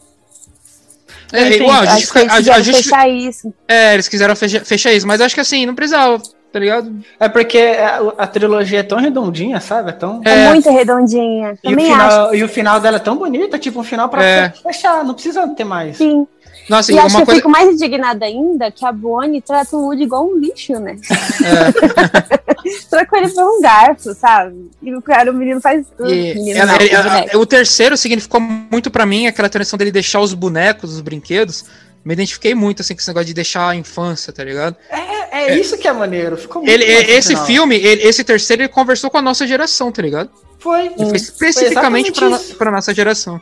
[1.33, 3.53] É, Enfim, igual, a justifica- eles a- a quiseram justi- fechar isso.
[3.67, 6.21] é, eles quiseram fecha- fechar isso, mas acho que assim, não precisava.
[6.51, 6.93] tá ligado?
[7.17, 9.91] É porque a, a trilogia é tão redondinha, sabe?
[9.91, 10.21] É tão.
[10.25, 11.57] É, muito redondinha.
[11.63, 12.35] E o, final, acho.
[12.35, 14.49] e o final dela é tão bonito, tipo um final pra É.
[14.61, 15.95] fechar, não precisa ter mais.
[15.97, 16.27] Sim.
[16.69, 17.39] Nossa, E acho que uma eu coisa.
[17.39, 20.95] fico mais indignada ainda que a Bonnie trata o Woody igual um lixo, né?
[22.91, 24.69] Troca ele por um garfo, sabe?
[24.81, 26.13] E o cara, o menino faz tudo.
[26.13, 27.37] E menino ela- não, ele- o a- boneco.
[27.39, 31.65] o terceiro significou muito pra mim aquela tradição dele deixar os bonecos, os brinquedos.
[32.03, 34.75] Me identifiquei muito assim com esse negócio de deixar a infância, tá ligado?
[34.89, 36.35] É, é isso que é maneiro.
[36.35, 37.45] Ficou muito Ele, esse final.
[37.45, 40.29] filme, ele- esse terceiro, ele conversou com a nossa geração, tá ligado?
[40.59, 40.87] Foi.
[40.87, 42.55] Ele foi especificamente pra, isso.
[42.55, 43.39] pra nossa geração.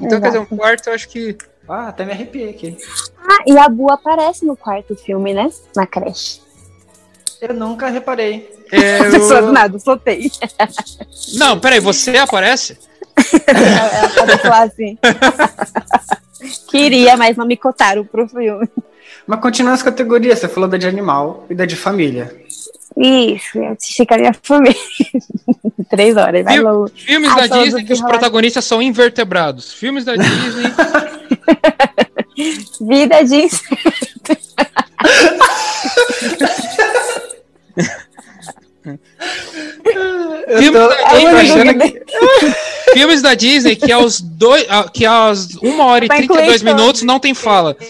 [0.00, 0.56] Então, quer dizer, um Exato.
[0.56, 1.36] quarto, eu acho que.
[1.68, 2.76] Ah, até me arrepiei aqui.
[3.18, 5.48] Ah, e a Bu aparece no quarto filme, né?
[5.74, 6.40] Na creche.
[7.40, 8.48] Eu nunca reparei.
[8.72, 10.30] é, eu- nada, soltei.
[11.34, 12.78] Não, peraí, você aparece?
[13.46, 14.98] Ela apareceu lá assim.
[16.68, 18.68] Queria, mas não me cotaram pro filme.
[19.26, 22.34] Mas continuando as categorias, você falou da de animal e da de família.
[22.96, 24.76] Isso, eu assisti com a minha família.
[25.90, 26.56] Três horas, vai.
[26.94, 29.72] Filmes Ah, da Disney que os protagonistas são invertebrados.
[29.72, 30.72] Filmes da Disney.
[32.80, 33.48] Vida de Eu
[40.58, 41.92] Filme tô, da eu Disney.
[41.92, 42.92] que...
[42.94, 44.64] Filmes da Disney que aos dois.
[44.92, 47.76] que aos 1 hora e Vai 32 incluir minutos não tem fala.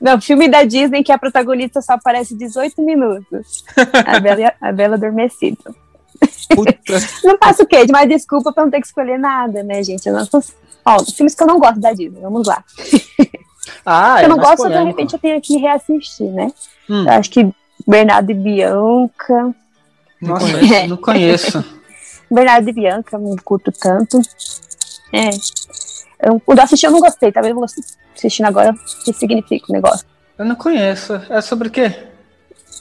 [0.00, 3.64] Não, filme da Disney que a protagonista só aparece 18 minutos.
[4.04, 5.72] A Bela, a- Bela Adormecida.
[6.52, 6.74] Puta.
[7.22, 7.86] Não faço o quê?
[7.88, 10.08] Mas desculpa pra não ter que escolher nada, né, gente?
[10.08, 10.26] Eu não
[10.84, 12.64] Ó, filmes que eu não gosto da Disney, vamos lá.
[13.86, 14.96] Ah, Se é eu não mais gosto, de polêmico.
[14.96, 16.50] repente eu tenho que reassistir, né?
[16.90, 17.04] Hum.
[17.04, 17.48] Eu acho que
[17.86, 19.54] Bernardo e Bianca.
[20.20, 21.64] Nossa, não conheço.
[22.30, 24.20] Bernardo e Bianca, não curto tanto.
[25.12, 25.30] É.
[26.24, 27.66] Eu, o da assistir eu não gostei, talvez eu vou
[28.14, 30.06] assistindo agora o que significa o negócio.
[30.38, 31.14] Eu não conheço.
[31.28, 31.92] É sobre o quê?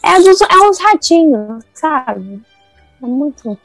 [0.04, 2.42] É, uns, é uns ratinhos, sabe?
[3.02, 3.58] É muito.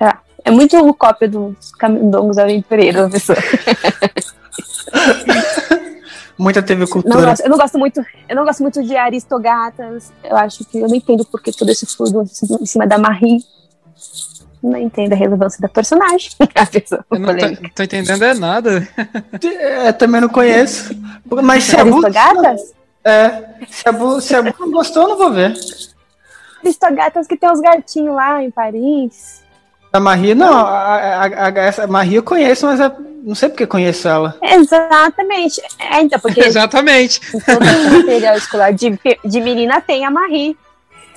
[0.00, 3.38] lá, é muito cópia dos camundongos aventureiros da pessoa.
[6.38, 7.26] Muita TV Não Cultura.
[7.26, 10.12] gosto- eu não gosto muito, eu não gosto muito de Aristogatas.
[10.22, 12.22] Eu acho que eu não entendo porque todo esse furo
[12.60, 13.38] em cima da Marie.
[14.62, 16.30] Não entendo a relevância da personagem.
[16.54, 18.88] A pessoa Eu não tô, tô entendendo é nada.
[19.60, 20.94] É, também não conheço.
[21.42, 21.76] Mas se.
[21.76, 22.72] Aristogatas?
[23.04, 25.54] É, se a Bu, se a Bu não gostou, eu não vou ver.
[26.64, 29.43] Aristogatas que tem os gatinhos lá em Paris.
[29.94, 30.52] A Marie, não.
[30.52, 34.36] A, a, a, essa Marie eu conheço, mas eu não sei porque conheço ela.
[34.42, 35.62] Exatamente.
[35.78, 37.20] É, então, porque Exatamente.
[37.30, 37.64] todo
[38.00, 40.56] material escolar de, de menina tem a Marie.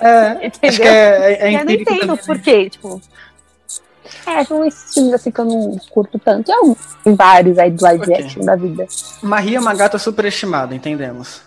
[0.00, 0.86] É, Entendeu?
[0.86, 2.24] é, é, é eu não entendo também.
[2.24, 3.02] por quê, tipo.
[4.24, 6.52] É, são esses filmes assim que eu não curto tanto.
[6.62, 8.14] Um, tem vários aí do live Ok.
[8.14, 8.86] action da vida.
[9.20, 11.40] Marie é uma gata superestimada, entendemos.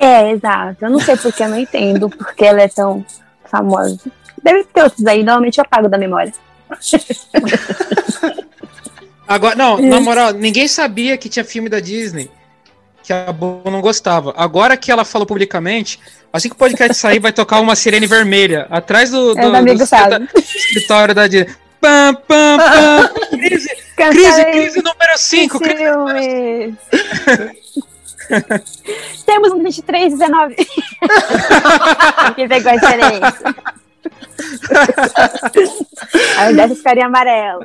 [0.00, 0.84] É, exato.
[0.84, 3.06] Eu não sei porque eu não entendo porque ela é tão
[3.44, 4.00] famosa.
[4.42, 6.32] Deve ter outros aí, normalmente eu apago da memória.
[9.26, 12.30] Agora, não, na moral, ninguém sabia que tinha filme da Disney
[13.08, 14.34] que a Bo não gostava.
[14.36, 15.98] Agora que ela falou publicamente,
[16.30, 19.56] assim que o podcast sair, vai tocar uma sirene vermelha atrás do, do, É, o
[19.56, 20.28] amigo do sabe.
[20.36, 21.54] escritório da Disney.
[21.80, 23.10] Pam, pam, pam.
[23.30, 25.58] Crise, crise, crise número 5.
[25.58, 26.74] filmes.
[29.24, 30.54] Temos um 23, 19.
[32.34, 33.56] que pegou a diferença.
[36.38, 37.60] Ao invés ficaria amarelo.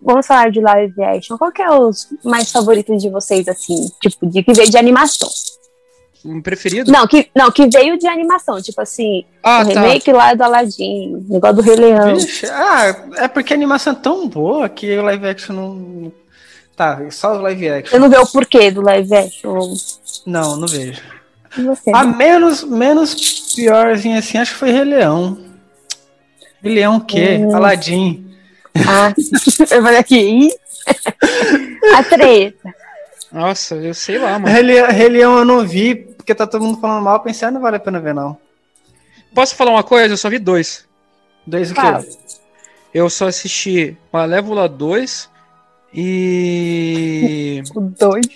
[0.00, 1.36] Vamos falar de live action.
[1.36, 3.88] Qual que é os mais favoritos de vocês, assim?
[4.00, 5.28] Tipo, de que veio de animação.
[6.24, 6.90] Um preferido?
[6.90, 8.60] Não, que, não, que veio de animação.
[8.60, 9.80] Tipo assim, Ah, o tá.
[9.80, 12.16] remake lá do Aladdin, negócio do Rei Leão.
[12.16, 16.12] Vixe, ah, é porque a animação é tão boa que o live action não.
[16.74, 17.98] Tá, só o live Você action.
[17.98, 19.74] não vê o porquê do live action?
[20.26, 21.00] Não, não vejo.
[21.56, 21.90] Você?
[21.92, 25.38] A menos, menos piorzinho assim, acho que foi Rei Leão.
[26.62, 27.38] Rei Leão o quê?
[27.40, 27.54] Hum.
[27.54, 28.34] Aladdin.
[28.76, 29.12] Ah,
[29.74, 30.50] eu falei aqui.
[31.94, 32.74] A treta.
[33.32, 34.52] Nossa, eu sei lá, mano.
[34.52, 37.50] Rei Leão, Rei Leão eu não vi, porque tá todo mundo falando mal, pensei, ah,
[37.50, 38.36] não vale a pena ver, não.
[39.34, 40.14] Posso falar uma coisa?
[40.14, 40.86] Eu só vi dois.
[41.46, 42.02] Dois o Fala.
[42.02, 42.08] quê?
[42.92, 45.30] Eu só assisti Malévola 2
[45.92, 47.62] e.
[47.74, 48.26] O 2.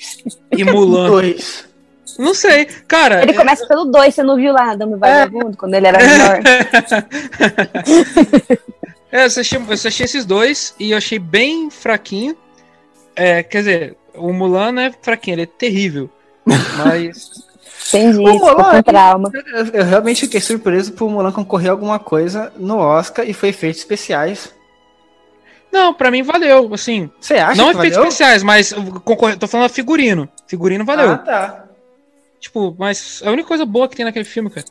[0.56, 1.08] e Mulan.
[1.08, 1.71] Dois.
[2.18, 2.66] Não sei.
[2.86, 5.98] Cara, Ele é- começa pelo 2, você não viu lá, Dama Vagabundo, quando ele era
[5.98, 6.40] menor.
[9.10, 12.34] É, eu assisti, eu assisti esses dois e eu achei bem fraquinho.
[13.14, 16.08] É, quer dizer, o Mulan não é fraquinho, ele é terrível.
[16.46, 17.30] Mas.
[17.92, 19.30] Entendi, O Mulan- com trauma.
[19.52, 23.50] Eu, eu realmente fiquei surpreso por Mulan concorrer a alguma coisa no Oscar e foi
[23.50, 24.50] efeitos especiais.
[25.70, 27.10] Não, pra mim valeu, assim.
[27.20, 28.08] Você acha não que efeitos valeu?
[28.08, 28.72] especiais, mas
[29.04, 29.36] concorre...
[29.36, 30.26] tô falando figurino.
[30.46, 31.10] Figurino valeu.
[31.12, 31.64] Ah, tá.
[32.42, 34.66] Tipo, mas a única coisa boa que tem naquele filme, cara.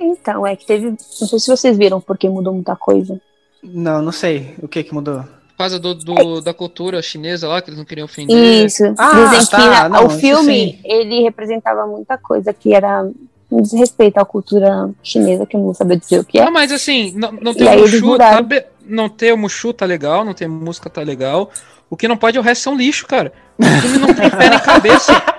[0.00, 0.86] Então, é que teve.
[0.86, 0.96] Não
[1.28, 3.20] sei se vocês viram porque mudou muita coisa.
[3.62, 4.54] Não, não sei.
[4.62, 5.20] O que que mudou?
[5.20, 8.64] Por causa do, do- da cultura chinesa lá, que eles não queriam ofender.
[8.64, 8.82] Isso.
[8.96, 13.06] Ah, Dizem tá, que na- não, o filme ele representava muita coisa que era
[13.50, 16.46] um desrespeito à cultura chinesa, que eu não vou saber dizer o que é.
[16.46, 18.42] Não, mas assim, não, não eles Mushu, tá
[18.86, 21.50] não ter o Mushu tá legal, não ter música tá legal.
[21.90, 23.30] O que não pode é o resto são lixo, cara.
[23.58, 25.12] O filme não tem pé nem cabeça.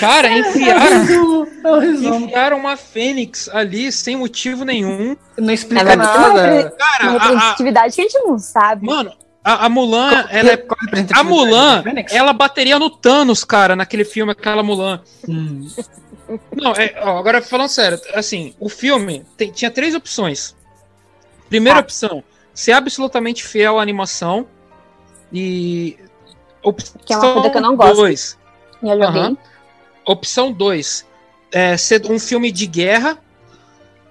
[0.00, 1.04] Cara, enfiaram,
[1.62, 2.14] Não resumo.
[2.26, 5.16] enfiaram uma fênix ali sem motivo nenhum.
[5.38, 6.70] Não explica uma nada.
[6.70, 8.86] Cara, Uma a, a- representatividade que a gente não sabe.
[8.86, 9.12] mano,
[9.44, 10.56] a, a Mulan, ela é.
[10.56, 10.78] Qual
[11.14, 15.00] a Mulan, ela bateria no Thanos, cara, naquele filme, aquela Mulan.
[15.28, 15.68] Hum.
[16.54, 20.54] Não, é, ó, agora falando sério, assim, o filme tem- tinha três opções.
[21.48, 21.84] Primeira Tá.
[21.84, 22.22] opção,
[22.54, 24.46] ser absolutamente fiel à animação.
[25.32, 25.96] E.
[26.62, 27.96] Opção Que é uma coisa que eu não gosto.
[27.96, 28.38] Dois,
[28.82, 29.02] joguei.
[29.06, 29.36] Aham.
[30.10, 31.04] Opção 2,
[31.52, 33.18] é, ser um filme de guerra,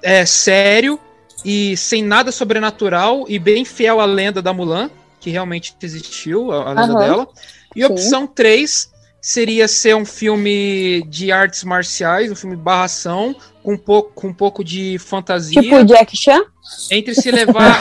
[0.01, 0.99] é, sério
[1.43, 6.63] e sem nada sobrenatural e bem fiel à lenda da Mulan, que realmente existiu, a,
[6.63, 6.99] a lenda Aham.
[6.99, 7.27] dela.
[7.75, 7.85] E Sim.
[7.91, 14.11] opção 3 seria ser um filme de artes marciais, um filme barração, com um pouco,
[14.13, 16.41] com um pouco de fantasia, Tipo Jack Chan.
[16.89, 17.79] entre se levar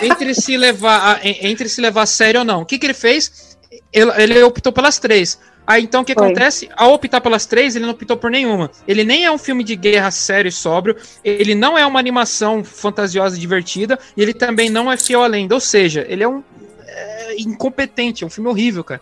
[0.00, 2.62] é, entre se levar a- en- entre se levar a sério ou não.
[2.62, 3.56] O que, que ele fez?
[3.92, 5.38] Ele, ele optou pelas três.
[5.66, 6.26] Aí então o que Foi.
[6.26, 6.68] acontece?
[6.76, 8.70] Ao optar pelas três, ele não optou por nenhuma.
[8.86, 12.64] Ele nem é um filme de guerra sério e sóbrio, ele não é uma animação
[12.64, 15.54] fantasiosa e divertida, e ele também não é fiel à lenda.
[15.54, 16.42] Ou seja, ele é um
[16.86, 19.00] é, incompetente, é um filme horrível, cara.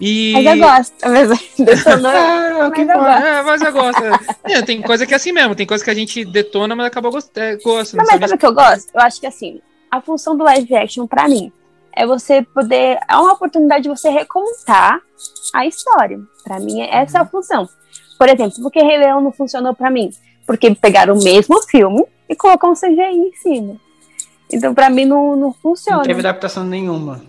[0.00, 0.32] E...
[0.32, 0.94] Mas eu gosto.
[1.08, 1.28] Mas
[1.58, 2.12] detonou.
[2.64, 3.24] Ah, Mas eu gosto.
[3.24, 4.04] É, mas eu gosto.
[4.04, 4.52] é.
[4.52, 7.10] É, tem coisa que é assim mesmo, tem coisa que a gente detona, mas acaba
[7.10, 7.30] gost...
[7.36, 7.96] é, gosta.
[7.96, 8.88] Não, Não mas sabe o que eu gosto?
[8.94, 11.52] Eu acho que assim, a função do live action, pra mim,
[11.94, 12.98] é você poder.
[13.08, 15.00] É uma oportunidade de você recontar
[15.54, 16.20] a história.
[16.44, 17.68] Pra mim, essa é a função.
[18.18, 20.10] Por exemplo, por que Rei Leão não funcionou pra mim?
[20.46, 23.76] Porque pegaram o mesmo filme e colocaram um CGI em cima.
[24.50, 25.98] Então, pra mim, não, não funciona.
[25.98, 27.22] Não teve adaptação nenhuma.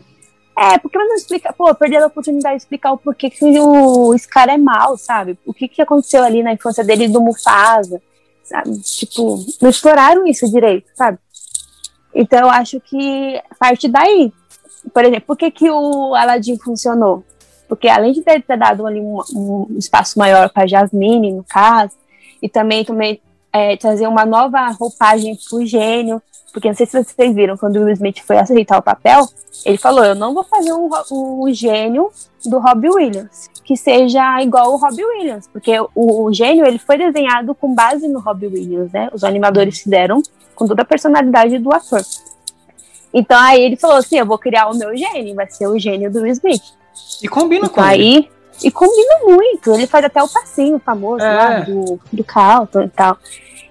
[0.58, 4.50] É, porque não explica, pô, perderam a oportunidade de explicar o porquê que o Scar
[4.50, 5.38] é mal, sabe?
[5.46, 8.02] O que, que aconteceu ali na infância dele do Mufasa,
[8.44, 8.78] sabe?
[8.80, 11.18] Tipo, não exploraram isso direito, sabe?
[12.14, 14.32] Então eu acho que parte daí.
[14.92, 17.24] Por exemplo, por que, que o Aladdin funcionou?
[17.68, 21.96] Porque além de ter, ter dado ali um, um espaço maior para Jasmine, no caso,
[22.42, 27.34] e também, também é, trazer uma nova roupagem pro gênio, porque não sei se vocês
[27.34, 29.28] viram, quando o Will Smith foi aceitar o papel,
[29.66, 32.12] ele falou: Eu não vou fazer um, um gênio
[32.46, 36.98] do Robbie Williams, que seja igual o Robbie Williams, porque o, o gênio ele foi
[36.98, 39.10] desenhado com base no Robbie Williams, né?
[39.14, 40.22] Os animadores fizeram
[40.54, 42.02] com toda a personalidade do ator.
[43.14, 46.12] Então aí ele falou assim: Eu vou criar o meu gênio, vai ser o gênio
[46.12, 46.64] do Will Smith.
[47.22, 48.04] E combina com Então ele.
[48.04, 48.30] aí.
[48.64, 49.74] E combina muito.
[49.74, 51.34] Ele faz até o passinho famoso É.
[51.34, 53.18] lá do, do Carlton e tal.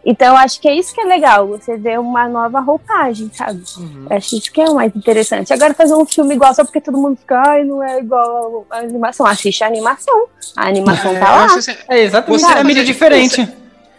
[0.04, 3.62] Então eu acho que é isso que é legal, você ver uma nova roupagem, sabe?
[3.78, 4.06] Uhum.
[4.10, 5.52] Eu acho isso que é o mais interessante.
[5.52, 8.78] Agora fazer um filme igual só porque todo mundo fica, ai, não é igual a
[8.78, 9.24] animação.
[9.24, 10.26] Assiste a animação.
[10.56, 11.48] A animação tá lá.
[11.50, 13.48] Você- É exatamente Você- a mídia você- diferente.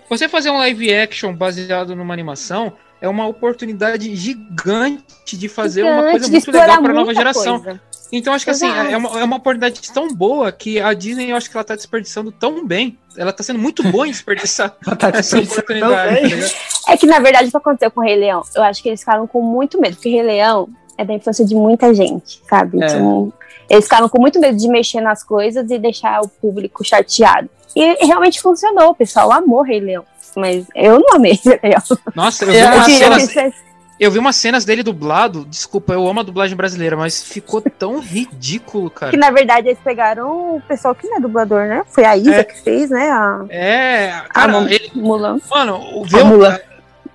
[0.10, 2.74] Você fazer um live action baseado numa animação
[3.04, 7.60] é uma oportunidade gigante de fazer uma coisa Gigante, muito legal para a nova geração.
[7.60, 7.82] coisa.
[8.10, 8.90] Então acho que assim, Exato.
[8.92, 11.76] é uma, é uma oportunidade tão boa que a Disney eu acho que ela tá
[11.76, 12.98] desperdiçando tão bem.
[13.18, 16.50] Ela tá sendo muito boa em desperdiçar tá essa desperdiçando oportunidade.
[16.86, 16.94] tá?
[16.94, 18.42] É que, na verdade, o que aconteceu com o Rei Leão?
[18.56, 21.56] Eu acho que eles ficaram com muito medo, porque Rei Leão é da infância de
[21.56, 22.82] muita gente, sabe?
[22.82, 22.86] É.
[22.86, 23.34] Então,
[23.70, 27.50] eles ficaram com muito medo de mexer nas coisas e deixar o público chateado.
[27.76, 30.06] E realmente funcionou, o pessoal amou Rei Leão.
[30.36, 31.40] Mas eu não amei.
[32.16, 33.64] Nossa, eu vi, Eu assim, cenas, que isso-
[34.00, 35.46] eu vi umas cenas dele dublado.
[35.46, 39.18] Desculpa, eu amo a dublagem brasileira, mas ficou tão ridículo, que, cara.
[39.18, 41.84] na verdade, eles pegaram o pessoal que não é dublador, né?
[41.90, 42.44] Foi a Isa É.
[42.44, 43.10] que fez, né?
[43.10, 45.40] A, É, a cara, ele, Mulan.
[45.50, 46.60] mano, o A um- Mulan.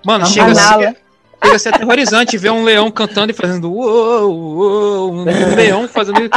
[0.07, 0.97] Mano, A chega a, Nala.
[1.43, 6.29] Chega a ser aterrorizante ver um leão cantando e fazendo uou, uou, um leão fazendo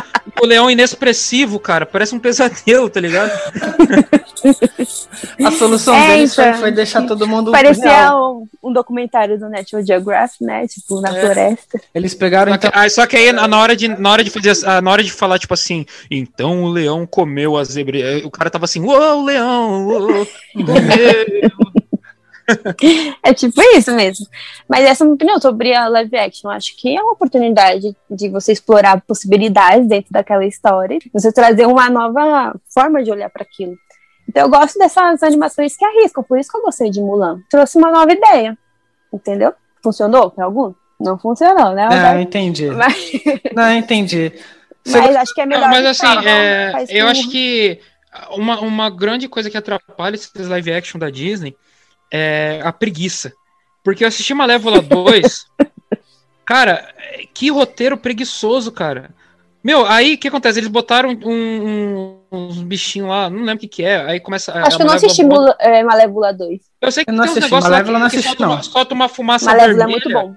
[0.41, 3.31] o leão inexpressivo, cara, parece um pesadelo, tá ligado?
[5.43, 6.59] A solução É, deles foi, então.
[6.59, 10.67] foi deixar todo mundo Parecia um, um documentário do National Geographic, né?
[10.67, 11.21] Tipo, na É.
[11.21, 11.81] floresta.
[11.93, 12.81] Eles pegaram Só que, então.
[12.81, 15.11] ah, só que aí na hora de na hora de fazer ah, na hora de
[15.11, 19.23] falar tipo assim, então o leão comeu a zebra, eh, o cara tava assim, uou,
[19.23, 21.51] leão, uou, comeu.
[23.23, 24.25] É tipo isso mesmo.
[24.67, 26.49] Mas essa é a minha opinião sobre a live action.
[26.49, 31.65] Eu acho que é uma oportunidade de você explorar possibilidades dentro daquela história, você trazer
[31.65, 33.75] uma nova forma de olhar para aquilo.
[34.27, 37.39] Então eu gosto dessas animações que arriscam, por isso que eu gostei de Mulan.
[37.49, 38.57] Trouxe uma nova ideia,
[39.13, 39.53] entendeu?
[39.83, 40.73] Funcionou para algum?
[40.99, 41.89] Não funcionou, né?
[42.15, 42.69] Eu entendi.
[42.71, 43.11] Mas...
[43.53, 44.31] Não, entendi.
[44.87, 45.61] Mas acho que é melhor.
[45.61, 47.79] Não, mas assim, é, eu acho que
[48.31, 51.55] uma, uma grande coisa que atrapalha esses live action da Disney
[52.11, 53.33] é a preguiça.
[53.83, 55.45] Porque eu assisti Malévola 2.
[56.45, 56.93] cara,
[57.33, 59.11] que roteiro preguiçoso, cara.
[59.63, 60.59] Meu, aí o que acontece?
[60.59, 63.97] Eles botaram um, um, uns bichinhos lá, não lembro o que, que é.
[64.03, 64.51] Aí começa.
[64.53, 65.21] Acho que eu não assisti
[65.59, 66.59] é, Malévola 2.
[66.81, 68.53] Eu sei que eu não tem assisti, uns Malévola não assisti, solta, não.
[68.53, 69.89] Uma, solta uma fumaça Malévola vermelha.
[69.89, 70.35] é muito bom.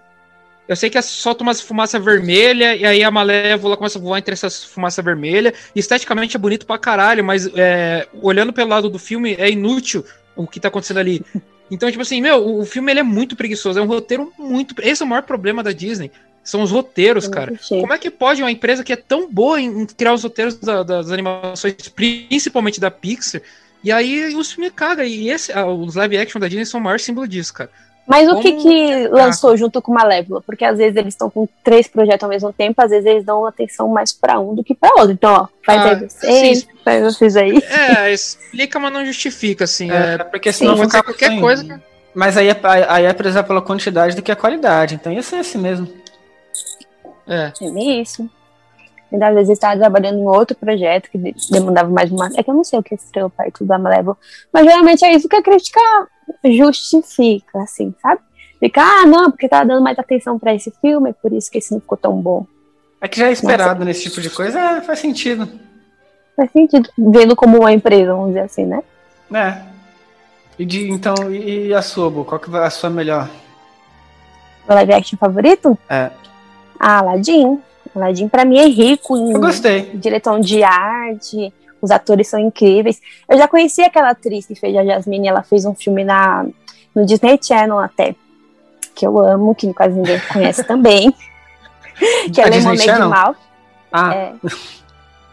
[0.67, 4.33] Eu sei que solta uma fumaça vermelha e aí a Malévola começa a voar entre
[4.33, 5.55] essas fumaça vermelha.
[5.75, 10.05] E esteticamente é bonito pra caralho, mas é, olhando pelo lado do filme é inútil
[10.37, 11.25] o que tá acontecendo ali.
[11.71, 14.75] Então, tipo assim, meu, o filme ele é muito preguiçoso, é um roteiro muito.
[14.81, 16.11] Esse é o maior problema da Disney.
[16.43, 17.59] São os roteiros, cara.
[17.69, 20.83] Como é que pode uma empresa que é tão boa em criar os roteiros da,
[20.83, 23.41] das animações, principalmente da Pixar,
[23.83, 25.07] e aí os filmes caga.
[25.07, 27.71] E esse, os live action da Disney são o maior símbolo disso, cara.
[28.07, 28.39] Mas Como...
[28.39, 30.43] o que que lançou junto com Malévola?
[30.43, 33.47] Porque às vezes eles estão com três projetos ao mesmo tempo, às vezes eles dão
[33.47, 35.13] atenção mais para um do que para outro.
[35.13, 36.67] Então, ó, faz ah, aí vocês, sim.
[36.85, 37.63] faz vocês aí.
[37.97, 39.91] É, explica, mas não justifica, assim.
[39.91, 41.41] É, é porque senão sim, qualquer assim.
[41.41, 41.65] coisa.
[41.65, 41.81] Que...
[42.15, 44.95] Mas aí é, aí é prezar pela quantidade do que a qualidade.
[44.95, 45.89] Então ia ser assim mesmo.
[47.27, 47.53] É.
[47.61, 48.29] É isso.
[49.13, 51.19] Ainda às vezes estava trabalhando em outro projeto que
[51.51, 52.31] demandava mais uma.
[52.37, 54.17] É que eu não sei o que estreou perto da Malévola.
[54.53, 55.81] Mas geralmente é isso que a crítica
[56.45, 58.21] justifica, assim, sabe?
[58.61, 61.73] Fica, ah, não, porque tava dando mais atenção para esse filme, por isso que esse
[61.73, 62.47] não ficou tão bom.
[63.01, 63.85] É que já é esperado Nossa.
[63.85, 65.49] nesse tipo de coisa, é, faz sentido.
[66.37, 68.83] Faz sentido, vendo como uma empresa, vamos dizer assim, né?
[69.33, 69.63] É.
[70.59, 72.25] E de, então, e a sua, Bu?
[72.25, 73.29] Qual que vai a sua melhor?
[74.69, 75.77] O live action favorito?
[75.89, 76.11] É.
[76.79, 77.61] Ah, Aladdin.
[77.95, 79.91] Aladdin pra mim é rico em Eu gostei.
[79.95, 81.53] direção de arte,
[81.85, 83.01] os atores são incríveis.
[83.29, 86.47] Eu já conheci aquela atriz que fez a Jasmine, ela fez um filme na,
[86.95, 88.15] no Disney Channel até,
[88.95, 91.15] que eu amo, que quase ninguém conhece também,
[92.33, 93.37] que é Lemonade Mal.
[93.93, 94.15] Ah.
[94.15, 94.33] É,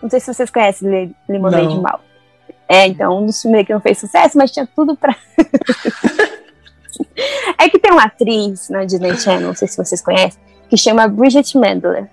[0.01, 2.01] não sei se vocês conhecem Lemonade Mal.
[2.67, 5.15] É, então, um dos filmes que não fez sucesso, mas tinha tudo pra...
[7.57, 10.39] é que tem uma atriz na Disney Channel, não sei se vocês conhecem,
[10.69, 12.09] que chama Bridget Mendler.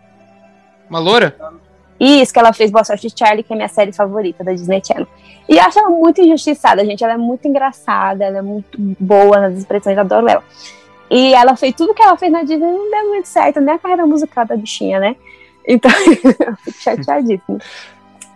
[0.88, 1.36] Uma loura?
[1.98, 5.06] Isso, que ela fez Boa Sorte Charlie, que é minha série favorita da Disney Channel.
[5.48, 7.02] E eu acho ela muito injustiçada, gente.
[7.02, 10.44] Ela é muito engraçada, ela é muito boa nas expressões, adoro ela.
[11.10, 13.78] E ela fez tudo que ela fez na Disney, não deu muito certo, nem a
[13.78, 15.16] carreira musical da bichinha, né?
[15.66, 15.90] Então,
[16.46, 17.58] eu fico chateadíssima.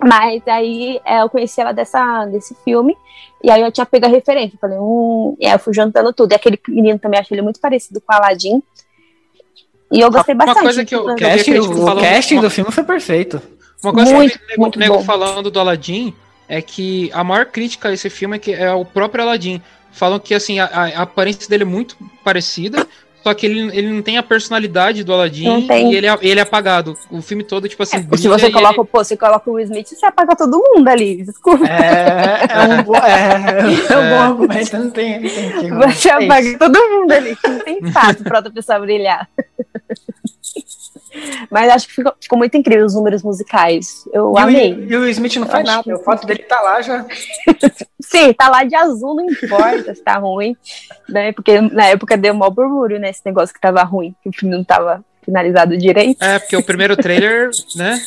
[0.00, 2.96] Mas aí é, eu conheci ela dessa, desse filme,
[3.42, 4.58] e aí eu tinha pego a referência.
[4.60, 6.32] Falei, hum, e aí eu fui juntando tudo.
[6.32, 8.62] E aquele menino também achei ele muito parecido com a Aladdin.
[9.92, 10.56] E eu gostei bastante.
[10.56, 13.42] Uma coisa que eu, que eu casting, o casting uma, do filme foi perfeito.
[13.82, 16.14] Uma coisa muito, que eu muito nego, nego falando do Aladdin
[16.48, 19.60] é que a maior crítica a esse filme é que é o próprio Aladdin.
[19.92, 22.86] Falam que assim, a, a aparência dele é muito parecida,
[23.22, 26.42] só que ele, ele não tem a personalidade do Aladdin e ele, é, ele é
[26.42, 26.96] apagado.
[27.10, 27.98] O filme todo, tipo assim.
[27.98, 28.88] É, se você coloca, ele...
[28.90, 31.24] pô, você coloca o Will Smith, você apaga todo mundo ali.
[31.24, 31.64] Desculpa.
[31.66, 36.10] É, é um, bo é, é um bom argumento, não tem, não tem que Você
[36.10, 39.28] apaga todo mundo ali, não tem espaço pra outra pessoa brilhar.
[41.50, 44.08] Mas acho que ficou, ficou, muito incrível os números musicais.
[44.12, 44.72] Eu e amei.
[44.72, 45.94] O, e o Smith não faz nada.
[45.94, 47.04] O fato dele tá lá já.
[48.00, 50.56] Sim, tá lá de azul, não importa se tá ruim.
[51.08, 51.32] Né?
[51.32, 54.54] Porque na época deu maior burburinho nesse né, negócio que tava ruim, que o filme
[54.56, 56.22] não tava finalizado direito.
[56.22, 58.00] É, porque o primeiro trailer, né?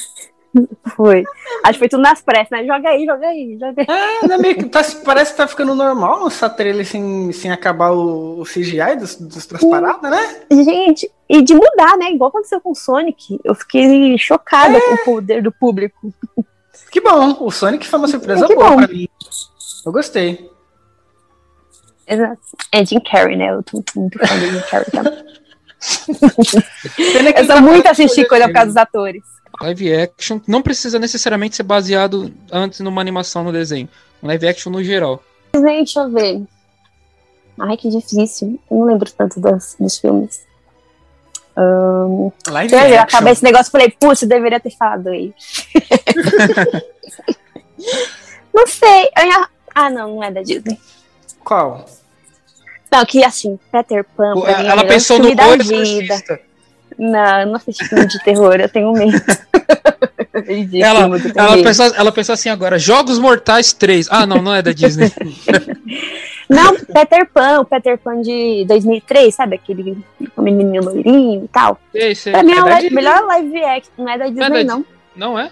[0.96, 1.24] Foi.
[1.64, 2.66] Acho que foi tudo nas pressas, né?
[2.66, 3.88] Joga aí, joga aí, joga aí.
[3.88, 7.92] É, né, meio que tá, parece que tá ficando normal essa trailer sem, sem acabar
[7.92, 10.42] o, o CGI dos, dos, das paradas, né?
[10.52, 12.12] Gente, e de mudar, né?
[12.12, 13.40] Igual aconteceu com o Sonic.
[13.44, 14.82] Eu fiquei chocada é.
[14.82, 16.14] com o poder do público.
[16.92, 18.78] Que bom, o Sonic foi uma surpresa é boa bom.
[18.78, 19.08] pra mim.
[19.86, 20.50] Eu gostei.
[22.08, 22.42] Exato.
[22.72, 23.52] É Jim Carrey, né?
[23.52, 25.26] Eu tô muito fã do Jim Carrey também.
[27.38, 31.64] eu sou muito assistir coisa por causa dos atores live action não precisa necessariamente ser
[31.64, 33.90] baseado antes numa animação no desenho.
[34.22, 35.24] Um live action no geral.
[35.54, 36.44] Deixa eu ver.
[37.60, 38.60] Ai, que difícil.
[38.70, 40.46] Eu não lembro tanto dos, dos filmes.
[41.58, 42.96] Um, live eu, action.
[42.96, 45.34] Eu acabei esse negócio e falei, putz, eu deveria ter falado aí.
[48.54, 49.10] não sei.
[49.74, 50.80] Ah, não, não é da Disney.
[51.44, 51.86] Qual?
[52.92, 54.34] Não, que assim, Peter Pan.
[54.48, 56.22] ela é pensou no da vida.
[56.98, 59.18] Não, eu não assisti filme de terror, eu tenho medo.
[60.82, 64.08] ela, ela, pensou, ela pensou assim agora, Jogos Mortais 3.
[64.10, 65.12] Ah, não, não é da Disney.
[66.50, 69.56] não, Peter Pan, o Peter Pan de 2003, sabe?
[69.56, 69.98] Aquele
[70.38, 71.80] menininho loirinho e tal.
[71.92, 72.34] Sei, sei.
[72.34, 74.56] Pra mim é, é live, melhor live action, não é da Disney, não.
[74.56, 74.86] É da não.
[75.16, 75.52] não é?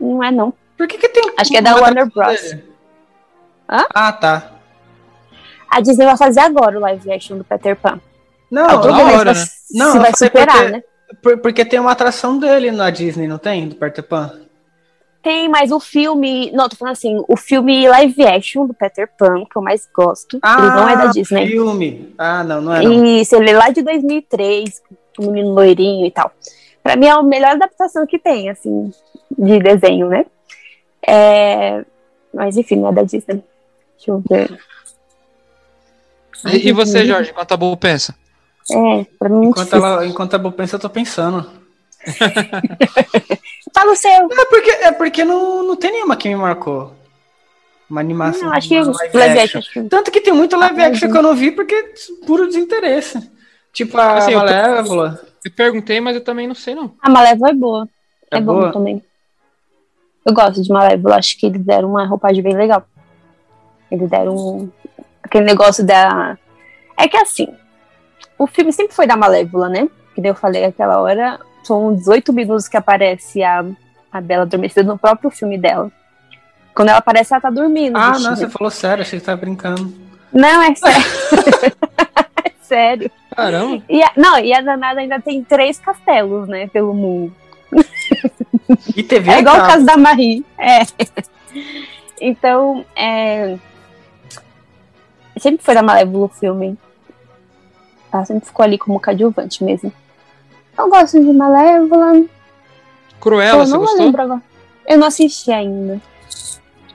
[0.00, 0.54] Não é, não.
[0.76, 2.56] Por que, que tem Acho que é da Warner Bros.
[3.68, 3.86] Hã?
[3.94, 4.52] Ah, tá.
[5.70, 8.00] A Disney vai fazer agora o live action do Peter Pan.
[8.52, 9.40] Não, Ah, da da Vamos ver hora, né?
[9.40, 10.82] vai- Não, se eu vai superar, porque- né?
[11.22, 13.66] Por- porque tem uma atração dele na Disney, não tem?
[13.68, 14.40] Do Peter Pan?
[15.22, 16.50] Tem, mas o filme.
[16.52, 20.34] Não, tô falando assim, o filme live action do Peter Pan, que eu mais gosto,
[20.44, 21.46] ele não é da Disney.
[21.48, 22.14] filme.
[22.18, 23.04] Ah, não, não é não.
[23.06, 24.82] E se ele é lá de 2003,
[25.16, 26.30] com o menino loirinho e tal.
[26.82, 28.92] Pra mim é a melhor adaptação que tem, assim,
[29.38, 30.26] de desenho, né?
[31.06, 31.84] É...
[32.34, 33.42] Mas enfim, não é da Disney.
[33.96, 34.58] Deixa eu ver.
[36.46, 38.14] E, e você, Jorge, enquanto a Bull pensa?
[38.70, 39.86] É, pra mim é Enquanto, difícil.
[39.86, 41.50] ela, enquanto a Bo pensa, eu tô pensando.
[43.74, 44.10] Fala o seu.
[44.10, 46.92] É porque, é porque não, não tem nenhuma que me marcou.
[47.88, 48.48] Uma animação.
[48.48, 49.60] Não, acho que live action.
[49.60, 51.92] que- Tanto que tem muito live Ah, action que eu não vi porque é
[52.26, 53.30] puro desinteresse.
[53.72, 55.20] Tipo a Assim, eu- Malévola.
[55.44, 56.94] Eu perguntei, mas eu também não sei, não.
[57.02, 57.88] A Malévola é boa.
[58.30, 58.72] É, É bom boa?
[58.72, 59.02] também.
[60.24, 62.84] Eu gosto de Malévola, acho que eles deram uma roupagem bem legal.
[63.90, 64.70] Eles deram um-
[65.22, 66.38] aquele negócio da.
[66.96, 67.48] É que assim,
[68.42, 69.88] o filme sempre foi da Malévola, né?
[70.14, 73.64] Que daí eu falei aquela hora, são 18 minutos que aparece a,
[74.10, 75.92] a Bela adormecida no próprio filme dela.
[76.74, 77.96] Quando ela aparece, ela tá dormindo.
[77.96, 79.94] Ah, não, você falou sério, achei que tava brincando.
[80.32, 81.04] Não, é sério.
[82.44, 83.10] é sério.
[83.36, 83.82] Caramba.
[83.88, 87.32] E a- não, e a danada ainda tem três castelos, né, pelo mundo.
[88.96, 90.44] E TV É igual o caso da Marie.
[90.58, 90.80] É.
[92.20, 93.56] Então, é...
[95.38, 96.76] sempre foi da Malévola o filme.
[98.12, 99.92] Ela sempre ficou ali como coadjuvante mesmo.
[100.78, 102.24] Eu gosto de Malévola.
[103.20, 104.04] Cruella, eu você não gostou?
[104.04, 104.42] lembro agora.
[104.86, 106.00] Eu não assisti ainda.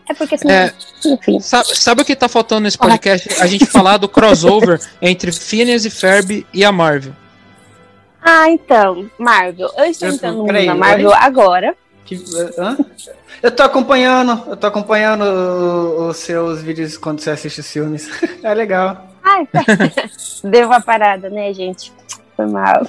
[0.09, 0.73] É porque assim, É.
[1.05, 1.39] enfim.
[1.39, 3.41] Sabe, sabe o que tá faltando nesse podcast?
[3.41, 7.13] A gente falar do crossover entre Phineas e Ferb e a Marvel.
[8.21, 9.69] Ah, então, Marvel.
[9.77, 10.75] Eu estou Eu- entrando peraí, na?
[10.75, 11.75] Marvel agora.
[12.05, 12.23] Que-
[12.57, 12.77] hã?
[13.43, 18.09] Eu tô acompanhando, eu tô acompanhando os seus vídeos quando você assiste os filmes.
[18.43, 19.07] É legal.
[19.37, 19.47] Ai,
[20.43, 21.93] deu uma parada, né, gente?
[22.35, 22.87] Foi mal.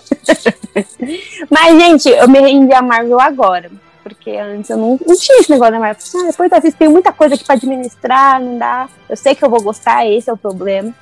[1.50, 3.70] Mas, gente, eu me rendi a Marvel agora.
[4.02, 6.02] Porque antes eu não, não tinha esse negócio da Marvel.
[6.16, 8.88] Ah, depois eu assisti, tem muita coisa aqui pra administrar, não dá.
[9.08, 10.94] Eu sei que eu vou gostar, esse é o problema.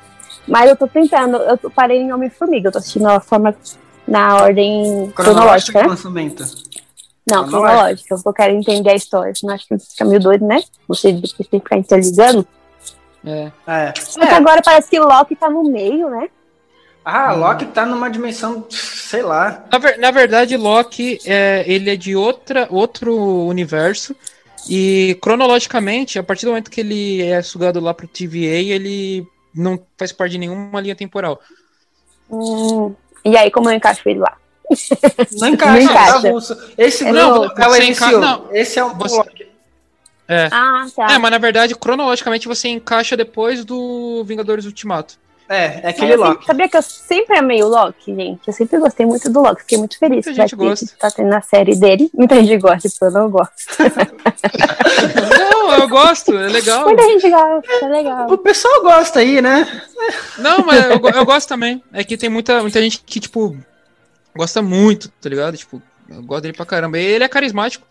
[0.47, 3.55] Mas eu tô tentando, eu tô- parei em Homem-Formiga, eu tô assistindo a forma
[4.07, 5.89] na ordem cronológica, né?
[5.89, 6.45] lançamento.
[7.29, 8.15] Não, cronológica.
[8.25, 10.63] eu quero entender a história, senão acho que fica meio doido, né?
[10.87, 12.47] Você tem que ficar interligando.
[13.27, 13.51] É.
[13.67, 13.93] É.
[14.01, 16.29] Só que agora parece que Loki tá no meio, né?
[17.05, 19.65] Ah, Loki tá numa dimensão, sei lá.
[19.71, 23.15] Na, ver- na verdade, Loki é, ele é de outra, outro
[23.47, 24.15] universo.
[24.69, 29.25] E cronologicamente, a partir do momento que ele é sugado lá pro TVA, ele
[29.55, 31.41] não faz parte de nenhuma linha temporal.
[32.29, 32.93] Hum,
[33.25, 34.37] e aí, como eu encaixo ele lá?
[35.39, 36.13] Não encaixa, Não encaixa.
[36.13, 36.57] tá avulso.
[36.77, 39.47] Esse É grupo não, é enca- não, Esse é o você- Loki.
[40.29, 40.49] É.
[40.53, 41.07] Ah, tá.
[41.13, 45.15] É, mas na verdade, cronologicamente, você encaixa depois do Vingadores Ultimato.
[45.49, 46.47] É, é aquele eu sempre- Loki.
[46.47, 48.41] sabia que eu sempre amei o Loki, gente?
[48.49, 49.61] Eu sempre gostei muito do Loki.
[49.61, 50.87] Fiquei muito feliz Muita gente gosta.
[50.87, 52.11] que tá tendo a série dele.
[52.13, 53.53] Muita gente gosta, tipo, eu não gosto.
[55.39, 56.85] Não, eu gosto, é legal.
[56.85, 58.33] Muita gente gosta, é legal.
[58.33, 59.83] O pessoal gosta aí, né?
[60.39, 61.83] Não, mas eu, eu gosto também.
[61.93, 63.57] É que tem muita, muita gente que, tipo,
[64.37, 65.57] gosta muito, tá ligado?
[65.57, 66.99] Tipo, eu gosto dele pra caramba.
[66.99, 67.87] E ele é carismático.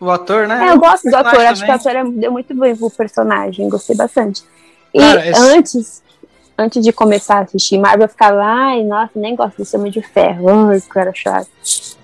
[0.00, 0.68] O ator, né?
[0.68, 3.68] É, eu gosto do ator, acho que o ator é- deu muito bem pro personagem,
[3.68, 4.42] gostei bastante.
[4.94, 6.02] E Cara, esse- antes,
[6.58, 10.00] antes de começar a assistir Marvel, eu ficava, ai, nossa, nem gosto desse Homem de
[10.02, 11.48] Ferro, ai, cara chato.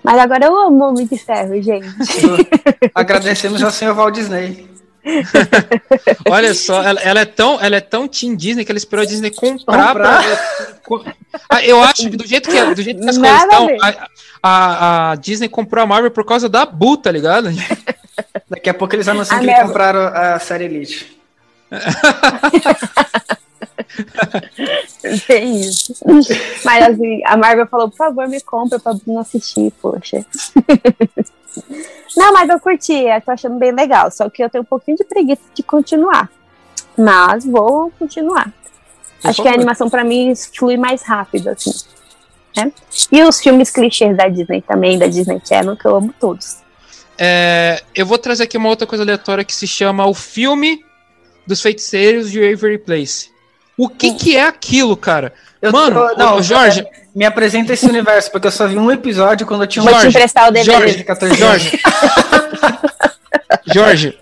[0.03, 1.86] Mas agora eu amo Homem de Ferro, gente.
[2.94, 4.68] Agradecemos ao senhor Walt Disney.
[6.31, 9.07] Olha só, ela, ela é tão, ela é tão Team Disney que ela esperou a
[9.07, 9.89] Disney comprar.
[9.89, 10.23] Comprar?
[10.23, 11.15] pra-
[11.49, 14.09] Ah, eu acho que do jeito que, do jeito que as Nada coisas estão,
[14.43, 17.49] a, a- a Disney comprou a Marvel por causa da Bu, tá ligado?
[18.49, 21.17] Daqui a pouco eles anunciam A que eles compraram a série Elite.
[25.29, 25.95] É isso.
[26.65, 30.25] Mas assim, a Marvel falou, por favor, me compra pra não assistir, poxa.
[32.17, 34.11] Não, mas eu curti, eu tô achando bem legal.
[34.11, 36.31] Só que eu tenho um pouquinho de preguiça de continuar.
[36.97, 38.53] Mas vou continuar.
[39.21, 39.59] Por Acho que a favor.
[39.59, 41.73] animação pra mim flui mais rápido, assim.
[42.57, 42.73] Né?
[43.13, 46.59] E os filmes clichês da Disney também, da Disney Channel, que eu amo todos.
[47.19, 50.85] É, eu vou trazer aqui uma outra coisa aleatória que se chama o filme
[51.47, 53.31] dos feiticeiros de Waverly Place.
[53.79, 55.33] O que que é aquilo, cara?
[55.61, 58.91] Eu Mano, tô- não, ô, Jorge, Me apresenta esse universo, porque eu só vi um
[58.91, 60.70] episódio quando eu tinha um Vou te Jorge, emprestar o DVD.
[60.72, 61.62] Jorge, 14 anos.
[61.62, 61.81] Jorge.
[63.72, 64.18] Jorge,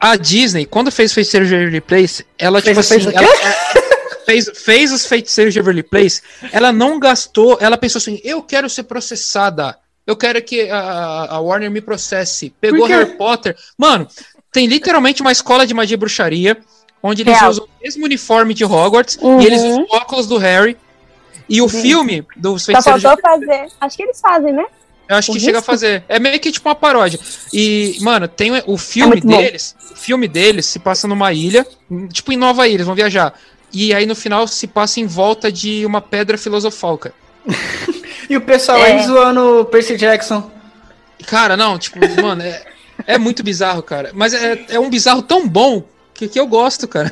[0.00, 3.24] a Disney, quando fez Feiticeiros de Waverly Place, ela, Fez- tipo fez assim, quê?
[3.24, 3.84] ela
[4.26, 8.68] fez, fez os Feiticeiros de Waverly Place, ela não gastou, ela pensou assim, eu quero
[8.68, 12.52] ser processada, eu quero que a, a Warner me processe.
[12.60, 12.86] Pegou?
[12.86, 13.56] Harry Potter.
[13.78, 14.08] Mano,
[14.52, 16.56] tem literalmente uma escola de magia e bruxaria,
[17.02, 17.50] onde eles Real.
[17.50, 19.40] usam o mesmo uniforme de Hogwarts, Uhum.
[19.40, 20.76] e eles usam óculos do Harry,
[21.52, 21.82] E o Sim.
[21.82, 23.66] filme dos Só feiticeiros de faltou fazer.
[23.80, 24.64] Acho que eles fazem, né?
[25.08, 25.72] Eu acho O que chega a risco?
[25.72, 26.04] fazer.
[26.08, 27.18] É meio que tipo uma paródia.
[27.52, 29.36] E, mano, tem o filme bom.
[29.36, 29.74] deles.
[29.90, 31.66] O filme deles se passa numa ilha,
[32.12, 33.34] tipo em Nova Ilha, eles vão viajar.
[33.72, 37.14] E aí no final se passa em volta de uma pedra filosofal, cara.
[38.30, 38.92] E o pessoal É.
[38.92, 40.48] aí zoando o Percy Jackson.
[41.26, 42.62] Cara, não, tipo, mano, é,
[43.08, 44.12] é muito bizarro, cara.
[44.14, 45.82] Mas é, é um bizarro tão bom
[46.20, 47.10] que, que eu gosto, cara.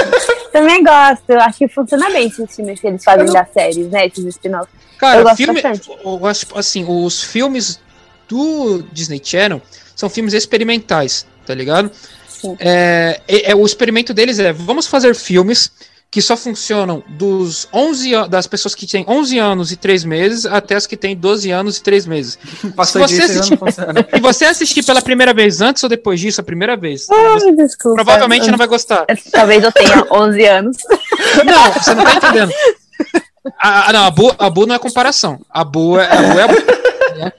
[0.52, 1.22] Também gosto.
[1.28, 4.06] Eu acho que funciona bem esses filmes que eles fazem das séries, né?
[4.06, 4.68] Esses spin-offs.
[4.98, 5.90] Cara, Eu gosto filme, bastante.
[6.04, 7.80] eu acho, assim, os filmes
[8.28, 9.60] do Disney Channel
[9.96, 11.90] são filmes experimentais, tá ligado?
[12.58, 15.72] É- é- o experimento deles é, vamos fazer filmes
[16.12, 20.44] que só funcionam dos 11 an- das pessoas que têm 11 anos e 3 meses
[20.44, 22.38] até as que têm 12 anos e 3 meses.
[22.76, 23.58] Passou Se você assistir-.
[24.14, 27.52] Se você assistir pela primeira vez antes ou depois disso, a primeira vez, Ai, você
[27.52, 27.96] desculpa.
[28.04, 29.06] provavelmente não vai gostar.
[29.32, 30.76] Talvez eu tenha 11 anos.
[31.46, 32.52] Não, você não tá entendendo.
[33.60, 35.40] Ah, não, a Bu, a Bu não é comparação.
[35.50, 36.38] A Bu é a Bu.
[36.38, 36.54] É a Bu
[37.18, 37.32] né?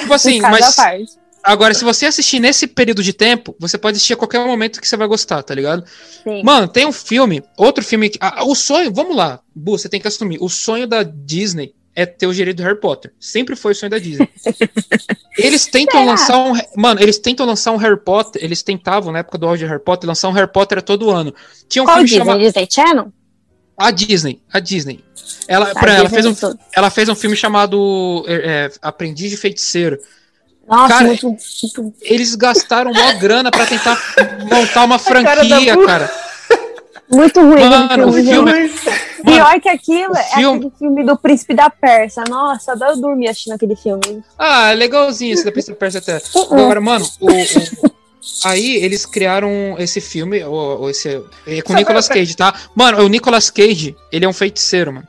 [0.00, 1.04] Tipo assim, mas parte.
[1.46, 4.88] Agora, se você assistir nesse período de tempo, você pode assistir a qualquer momento que
[4.88, 5.84] você vai gostar, tá ligado?
[6.24, 6.42] Sim.
[6.42, 8.10] Mano, tem um filme, outro filme.
[8.10, 10.38] que- ah, o sonho, vamos lá, Bu, você tem que assumir.
[10.40, 13.12] O sonho da Disney é ter o direito do Harry Potter.
[13.18, 14.28] Sempre foi o sonho da Disney.
[15.38, 16.10] Eles tentam Será?
[16.12, 16.52] lançar um.
[16.76, 18.42] Mano, eles tentam lançar um Harry Potter.
[18.42, 21.34] Eles tentavam, na época do auge de Harry Potter, lançar um Harry Potter todo ano.
[21.68, 22.24] Tinha um Qual filme Disney?
[22.24, 22.40] chamado.
[22.40, 23.12] Disney Channel?
[23.76, 24.42] A Disney.
[24.50, 25.04] A Disney.
[25.46, 29.30] Ela, A pra ela, Disney fez um, ela fez um filme chamado é, é, Aprendiz
[29.30, 29.98] de Feiticeiro.
[30.68, 31.94] Nossa, Cara, muito, muito.
[32.02, 33.96] Eles gastaram uma grana pra tentar
[34.50, 35.86] montar uma cara da franquia, Bu.
[35.86, 36.10] cara.
[37.08, 38.52] Muito ruim Mano, aquele o filme, filme-.
[38.52, 42.24] Mano, Pior que aquilo é filme- aquele filme do Príncipe da Pérsia.
[42.28, 44.24] Nossa, eu dormir assistindo aquele filme.
[44.38, 46.20] Ah, é legalzinho esse da Princesa Persa até.
[46.34, 46.54] Uh-uh.
[46.54, 47.90] Agora, mano, o, o-
[48.44, 52.52] aí eles criaram esse filme, o, o- esse, é com o Nicolas Cage, tá?
[52.74, 55.06] Mano, o Nicolas Cage, ele é um feiticeiro, mano.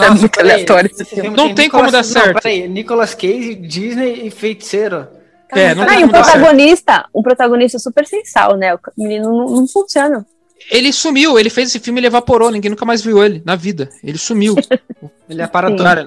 [0.00, 1.36] É muito peraí, aleatório esse esse filme.
[1.36, 2.42] Não tem como dar Nicolas- não, certo.
[2.42, 5.08] Peraí, Nicolas Cage, Disney e feiticeiro.
[5.50, 6.36] É, não Ah, tem e como dar certo.
[6.38, 8.74] protagonista, um protagonista super sensal, né?
[8.74, 10.24] O menino não, não funciona.
[10.70, 13.56] Ele sumiu, ele fez esse filme e ele evaporou, ninguém nunca mais viu ele na
[13.56, 13.88] vida.
[14.04, 14.54] Ele sumiu.
[15.28, 15.46] Ele é.
[15.46, 16.06] Cara,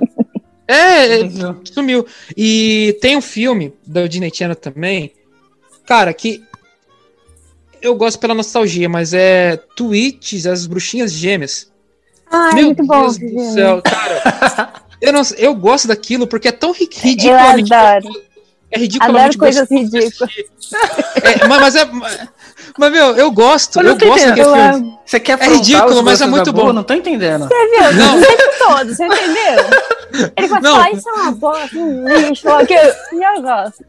[0.68, 1.30] é, é,
[1.66, 2.06] sumiu.
[2.36, 5.14] E tem um filme da Disney Channel também,
[5.86, 6.44] cara, que
[7.82, 11.71] eu gosto pela nostalgia, mas é Twitches, as bruxinhas gêmeas.
[12.32, 13.02] Ai, Meu muito bom.
[13.02, 13.54] Deus esse do filme.
[13.54, 14.74] céu, cara.
[15.02, 16.88] Eu, não, eu gosto daquilo porque é tão ri-
[17.26, 18.08] Eu adoro.
[18.70, 20.32] É ridiculamente Adoro coisas ridículas.
[21.24, 21.90] É, mas, mas é.
[22.78, 23.82] Mas, meu, eu gosto.
[23.82, 24.98] Eu Eu, gosto daquele Eu filme.
[25.04, 26.72] Você quer É ridículo, mas é muito bom.
[26.72, 27.48] Não tô entendendo.
[27.48, 27.94] Você viu?
[27.94, 28.18] Não.
[28.18, 30.32] O tempo todo, você entendeu?
[30.38, 30.72] Ele vai Não.
[30.76, 32.74] falar, isso é uma bosta, um lixo, aqui.
[32.76, 33.86] E eu gosto.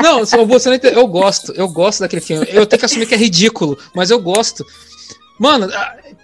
[0.00, 0.96] Não, só você não entende.
[0.96, 2.46] Eu gosto, eu gosto daquele filme.
[2.48, 4.64] Eu tenho que assumir que é ridículo, mas eu gosto.
[5.38, 5.68] Mano,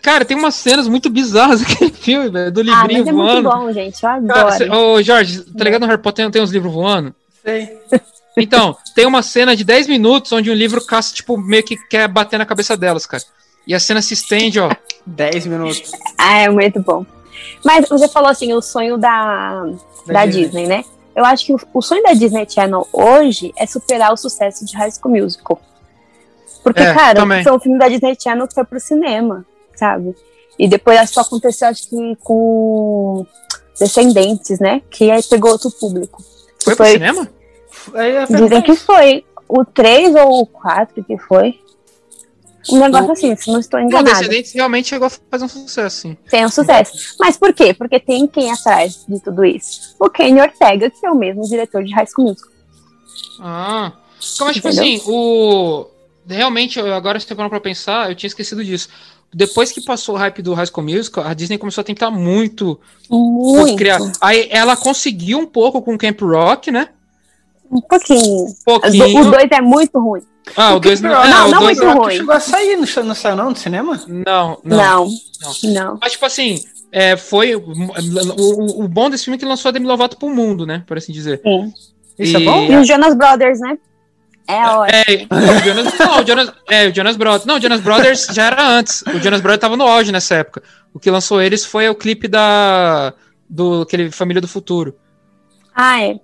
[0.03, 3.43] cara, tem umas cenas muito bizarras naquele filme, velho, do Ah, livrinho mas é muito
[3.43, 3.51] voando.
[3.51, 3.95] bom, gente.
[3.97, 4.53] Eu Cara, adoro.
[4.57, 7.15] cê- ô, Jorge, tá ligado no Harry Potter tem, tem uns livros voando?
[7.45, 7.79] Sei.
[8.37, 12.07] Então, tem uma cena de 10 minutos onde um livro caça, tipo, meio que quer
[12.09, 13.23] bater na cabeça delas, cara.
[13.67, 14.71] E a cena se estende, ó.
[15.05, 15.91] 10 minutos.
[16.17, 17.05] Ah, é muito bom.
[17.65, 19.65] Mas você falou assim, o sonho da,
[20.07, 20.67] da, Disney.
[20.69, 20.85] né?
[21.15, 24.77] Eu acho que o, o sonho da Disney Channel hoje é superar o sucesso de
[24.77, 25.61] High School Musical.
[26.63, 27.43] Porque, É, cara, também.
[27.43, 29.45] foi um filme da Disney Channel que foi pro cinema,
[29.81, 30.15] sabe?
[30.59, 33.27] E depois acho que só aconteceu, acho que com
[33.79, 34.83] Descendentes, né?
[34.91, 36.23] Que aí pegou outro público.
[36.63, 37.29] Foi pro Foi- cinema?
[37.95, 41.59] Aí eu Dizem que foi o 3 ou o 4 que foi.
[42.71, 44.19] Um negócio assim, se não estou Não, enganada.
[44.19, 46.17] Descendentes realmente chegou a fazer um sucesso, sim.
[46.29, 47.17] Tem um sucesso.
[47.19, 47.73] Mas por quê?
[47.73, 49.97] Porque tem quem atrás de tudo isso?
[49.99, 52.53] O Kenny Ortega, que é o mesmo diretor de High School Musical.
[53.41, 53.93] Ah.
[54.41, 55.87] Mas, tipo assim, o.
[56.29, 58.91] Realmente, agora você parou pra pensar, eu tinha esquecido disso.
[59.33, 62.81] Depois que passou o hype do High School Musical, a Disney começou a tentar muito,
[63.09, 63.77] Muito.
[63.77, 64.01] criar.
[64.21, 66.89] Aí ela conseguiu um pouco com Camp Rock, né?
[67.71, 68.47] Um pouquinho.
[68.65, 69.21] Pouquinho.
[69.21, 70.23] O 2 é muito ruim.
[70.57, 71.23] Ah, o 2 Camp não.
[71.23, 72.17] É, não, o não dois- muito Rock ruim.
[72.17, 74.01] chegou a sair, não, não saiu não do cinema?
[74.09, 74.77] Não, não.
[74.77, 75.07] Não.
[75.07, 75.73] não.
[75.73, 75.99] Não.
[76.03, 77.55] Mas, tipo assim, é, foi.
[77.55, 80.83] O, o- o bom desse filme é que lançou a Demi Lovato pro mundo, né?
[80.89, 81.41] Por assim dizer.
[81.45, 81.73] Sim.
[82.19, 82.65] Isso é E- bom?
[82.65, 83.79] E os Jonas Brothers, né?
[84.49, 84.99] É ótimo.
[84.99, 85.27] É,
[85.57, 87.45] o Jonas, não, o Jonas, é, o Jonas Brothers.
[87.47, 89.03] Não, o Jonas Brothers já era antes.
[89.03, 90.63] O Jonas Brothers tava no auge nessa época.
[90.93, 93.13] O que lançou eles foi o clipe da.
[93.49, 94.97] Do aquele Família do Futuro.
[95.75, 96.17] Ah, é.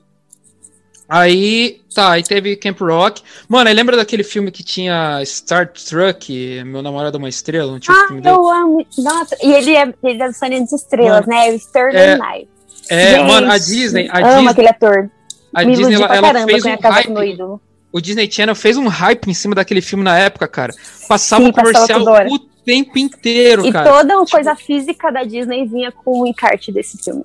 [1.08, 3.22] Aí, tá, aí teve Camp Rock.
[3.48, 7.70] Mano, aí lembra daquele filme que tinha Star Trek, Meu Namorado é uma Estrela?
[7.70, 8.34] Não tinha o Ah, filme dele?
[8.34, 8.86] eu amo.
[8.98, 11.50] Nossa, e ele é, ele é do Sonho das Estrelas, né?
[11.50, 12.48] O Sterling É, Knight.
[12.88, 15.10] É, Gente, mano, a Disney, a amo Disney, aquele ator.
[15.54, 17.08] a Me Disney ela, ela caramba fez com um hype.
[17.96, 20.74] O Disney Channel fez um hype em cima daquele filme na época, cara.
[21.08, 23.90] Passava Sim, um passava comercial o tempo inteiro, E cara.
[23.90, 27.24] toda uma coisa física da Disney vinha com o encarte desse filme.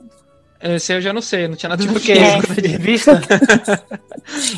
[0.62, 2.14] Esse eu já não sei, não tinha nada de Tipo o quê?
[2.14, 2.62] É.
[2.62, 3.20] De revista?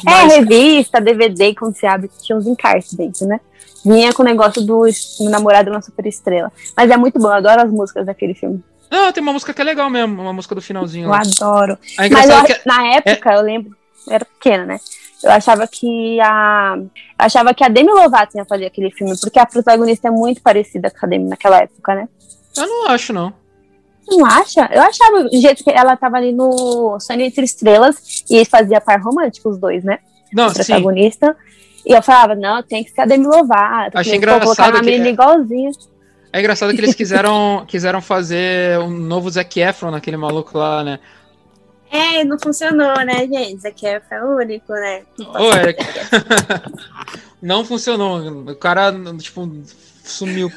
[0.03, 3.39] Mas- É, revista, DVD, quando você abre, tinha uns encartes dentro, né?
[3.83, 4.85] Vinha com o negócio do
[5.31, 6.51] namorado de uma super estrela.
[6.77, 8.63] Mas é muito bom, eu adoro as músicas daquele filme.
[8.91, 11.05] Não, tem uma música que é legal mesmo, uma música do finalzinho.
[11.05, 11.21] Eu lá.
[11.21, 11.75] adoro.
[11.97, 14.79] É Mas eu- que na época, eu lembro, eu era pequena, né?
[15.23, 16.75] Eu achava que a.
[16.77, 16.85] Eu
[17.17, 20.89] achava que a Demi Lovato ia fazer aquele filme, porque a protagonista é muito parecida
[20.91, 22.07] com a Demi naquela época, né?
[22.57, 23.33] eu não acho, não.
[24.07, 24.69] Não acha?
[24.71, 29.01] Eu achava o jeito que ela tava ali no Sonho Entre Estrelas e fazia par
[29.01, 29.99] romântico, os dois, né?
[30.33, 30.55] Não, o sim.
[30.55, 31.35] protagonista.
[31.85, 33.97] E eu falava, não, tem que ser a Demi Lovato.
[33.97, 35.71] Achei engraçado uma que- menina igualzinha.
[36.31, 40.99] É engraçado que eles quiseram, quiseram fazer um novo Zac Efron naquele maluco lá, né?
[41.93, 43.57] É, não funcionou, né, gente?
[43.57, 45.03] Isso aqui é único, né?
[45.19, 45.75] Ô, é-
[47.39, 48.49] não funcionou.
[48.49, 49.47] O cara, tipo,
[50.03, 50.51] sumiu.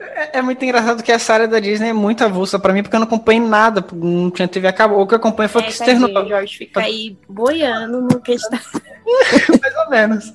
[0.00, 2.96] É, é muito engraçado que essa área da Disney é muito avulsa pra mim, porque
[2.96, 3.84] eu não acompanho nada.
[3.92, 5.02] Não tinha TV acabou.
[5.02, 8.32] O que eu acompanho foi o que externou, É, Jorge fica aí boiando no que
[8.32, 8.58] está.
[9.60, 10.32] mais ou menos.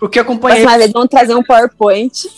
[0.00, 2.28] O que eu acompanhei Próxima vez vamos trazer um PowerPoint.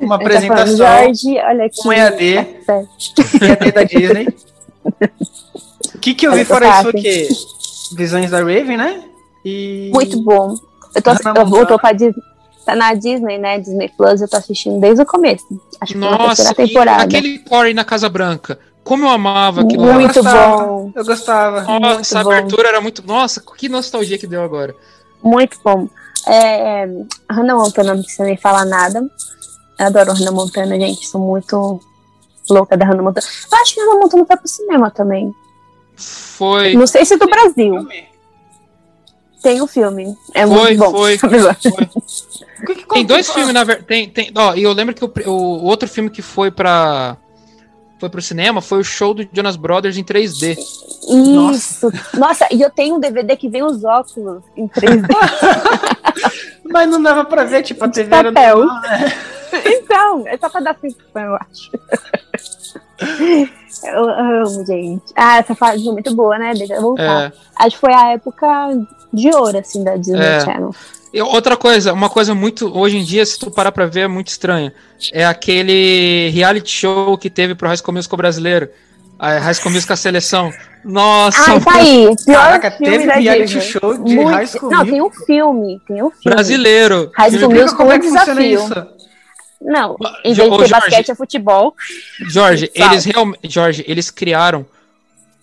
[0.00, 1.86] uma A gente tá falando, apresentação Jorge, olha aqui.
[1.86, 2.44] um EAD.
[2.64, 2.82] Tá.
[3.42, 4.28] EAD da Disney.
[5.94, 7.28] O que, que eu vi fora isso quê?
[7.96, 9.04] Visões da Raven, né?
[9.44, 9.90] E.
[9.92, 10.54] Muito bom.
[10.94, 12.22] Eu, tô, eu voltou pra Disney.
[12.64, 13.58] Tá na Disney, né?
[13.58, 15.46] Disney Plus, eu tô assistindo desde o começo.
[15.80, 17.02] Acho que foi na Nossa, temporada.
[17.02, 18.58] aquele Corey na Casa Branca.
[18.84, 19.84] Como eu amava aquilo.
[19.84, 20.66] Muito gostava.
[20.66, 20.92] bom.
[20.94, 21.60] Eu gostava.
[21.60, 22.30] É Nossa, muito essa bom.
[22.30, 23.06] abertura era muito.
[23.06, 24.74] Nossa, que nostalgia que deu agora.
[25.22, 25.88] Muito bom.
[26.26, 26.84] É,
[27.28, 29.00] a Hannah Montana não precisa nem falar nada.
[29.78, 31.06] Eu adoro Hannah Montana, gente.
[31.06, 31.80] Sou muito
[32.48, 33.26] louca da Hannah Montana.
[33.52, 35.32] Eu acho que a Hannah Montana foi pro cinema também.
[35.96, 36.74] Foi.
[36.74, 37.74] Não sei se do Brasil.
[37.74, 38.08] Filme.
[39.42, 40.16] Tem o filme.
[40.34, 40.90] É Foi, muito bom.
[40.92, 41.18] foi.
[42.66, 43.86] Que Tem dois filmes, na verdade.
[43.86, 47.16] Tem, tem, ó, e eu lembro que o, o- outro filme que foi pra.
[48.00, 50.56] Foi pro cinema foi o show do Jonas Brothers em 3D.
[51.52, 51.88] Isso.
[52.14, 55.06] Nossa, e eu tenho um DVD que vem os óculos em 3D.
[56.64, 58.58] Mas não dava pra ver, tipo, a TV era papel.
[58.58, 59.16] normal, né?
[59.66, 61.70] Então, é só pra dar sensação, eu acho.
[63.84, 65.04] Eu amo, gente.
[65.14, 66.52] Ah, essa fase é muito boa, né?
[66.54, 67.26] Deixa eu voltar.
[67.26, 67.32] É.
[67.56, 68.46] Acho que foi a época
[69.12, 70.40] de ouro, assim, da Disney É.
[70.40, 70.74] Channel.
[71.14, 72.76] E outra coisa, uma coisa muito.
[72.76, 74.74] Hoje em dia, se tu parar pra ver, é muito estranha.
[75.12, 78.68] É aquele reality show que teve pro High School Musical brasileiro.
[79.18, 80.52] A High School Musical Seleção.
[80.84, 82.14] Nossa, Ah, tá aí.
[82.24, 83.60] Pior Caraca, filme teve da reality Disney.
[83.80, 85.80] show de Muito- High School Não, tem um filme.
[85.88, 86.36] Tem um filme.
[86.36, 87.10] brasileiro.
[87.16, 88.60] High Me School explica Musical Como é é funciona desafio.
[88.60, 88.97] isso?
[89.60, 91.74] Não, em vez de Jorge, basquete, é futebol.
[92.28, 93.40] Jorge, eles realmente.
[93.48, 94.64] Jorge, eles criaram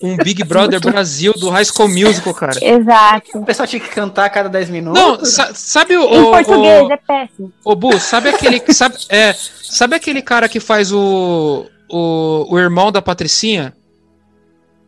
[0.01, 2.59] um Big Brother Brasil do High School Musical, cara.
[2.63, 3.37] Exato.
[3.39, 5.01] O pessoal tinha que cantar a cada 10 minutos?
[5.01, 6.03] Não, sa- sabe o.
[6.03, 7.53] Em o- português o- é péssimo.
[7.63, 8.61] Ô, Bu, sabe aquele.
[8.73, 12.47] Sabe, é, sabe aquele cara que faz o, o.
[12.53, 13.75] o irmão da Patricinha?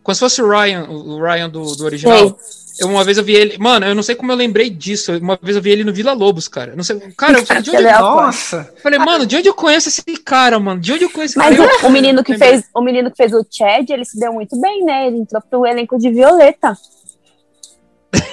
[0.03, 2.17] Como se fosse o Ryan, o Ryan do, do original.
[2.17, 2.66] Sei.
[2.79, 3.57] Eu, uma vez eu vi ele.
[3.57, 5.17] Mano, eu não sei como eu lembrei disso.
[5.17, 6.75] Uma vez eu vi ele no Vila Lobos, cara.
[6.75, 6.99] Não sei.
[7.17, 8.73] Cara, eu falei, de onde eu, é Nossa!
[8.83, 10.79] falei, mano, de onde eu conheço esse cara, mano?
[10.79, 11.83] De onde eu conheço esse Mas cara?
[11.83, 14.59] o, o menino que fez, o menino que fez o Chad, ele se deu muito
[14.61, 15.07] bem, né?
[15.07, 16.77] Ele entrou pro elenco de Violeta.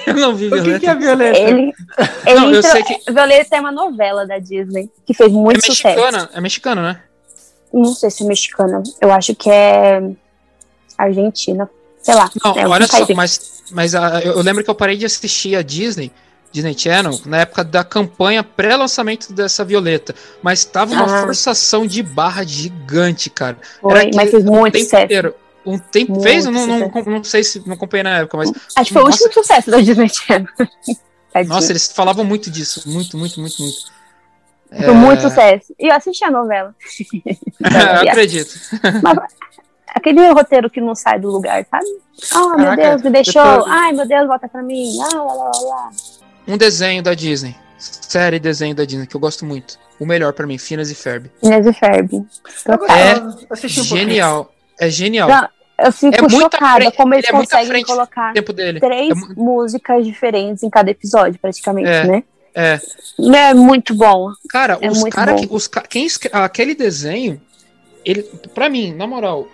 [0.07, 0.79] Eu não vi O que, Violeta.
[0.79, 1.39] que é Violeta?
[1.39, 1.73] Ele,
[2.25, 5.33] ele Não, eu entrou- sei que- Violeta é uma novela da Disney que fez É
[5.33, 5.87] muito sucesso.
[5.99, 7.01] mexicana, é mexicano, né?
[7.73, 8.81] Não sei se é mexicana.
[9.01, 10.01] Eu acho que é
[10.97, 11.69] Argentina.
[12.01, 12.29] Sei lá.
[12.43, 15.55] Não, é, olha só, mas, mas a- eu, eu lembro que eu parei de assistir
[15.55, 16.11] a Disney,
[16.51, 20.15] Disney Channel, na época da campanha pré-lançamento dessa Violeta.
[20.41, 21.21] Mas tava uma Ah.
[21.23, 23.57] forçação de barra gigante, cara.
[23.81, 25.03] Foi, mas fez muito tempo sucesso.
[25.05, 25.35] inteiro.
[25.65, 26.45] Um tempo Muito fez?
[26.45, 28.51] Não, não, não sei se não acompanhei na época, mas.
[28.75, 30.47] Acho que foi o último sucesso da Disney Channel.
[31.47, 32.87] Nossa, eles falavam muito disso.
[32.87, 33.77] Muito, muito, muito, muito.
[34.69, 35.73] Foi muito sucesso.
[35.79, 36.73] E eu assisti a novela.
[37.59, 38.57] eu acredito.
[39.95, 41.85] Aquele roteiro que não sai do lugar, sabe?
[42.35, 43.43] Oh, meu Caraca, Deus, me deixou.
[43.43, 44.91] depois- Ai, meu Deus, volta pra mim.
[45.01, 45.89] Ah, lá, lá, lá.
[46.47, 47.55] Um desenho da Disney.
[47.77, 49.77] Série desenho da Disney, que eu gosto muito.
[49.99, 51.31] O melhor pra mim, Finas e Ferb.
[51.41, 52.25] Inês e Ferb.
[52.65, 52.97] Total.
[52.97, 53.55] É um.
[53.67, 54.51] Genial.
[54.79, 55.29] É genial.
[55.29, 55.49] Não,
[55.85, 58.33] eu fico É muito chocada frente- como eles ele é muito à conseguem colocar O
[58.33, 58.79] tempo dele.
[58.81, 62.03] três É mu- músicas diferentes em cada episódio, praticamente, É.
[62.05, 62.23] né?
[62.53, 62.79] É.
[63.35, 64.31] É muito bom.
[64.49, 65.39] Cara, É os muito cara bom.
[65.41, 65.47] que.
[65.49, 67.41] Os, quem aquele desenho,
[68.03, 68.23] ele,
[68.53, 69.47] pra mim, na moral,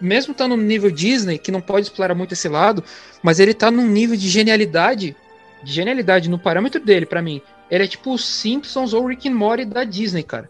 [0.00, 2.82] mesmo estando no nível Disney, que não pode explorar muito esse lado,
[3.22, 5.16] mas ele tá num nível de genialidade,
[5.62, 7.40] de genialidade no parâmetro dele, pra mim.
[7.70, 10.48] Ele é tipo os Simpsons ou Rick and Morty da Disney, cara.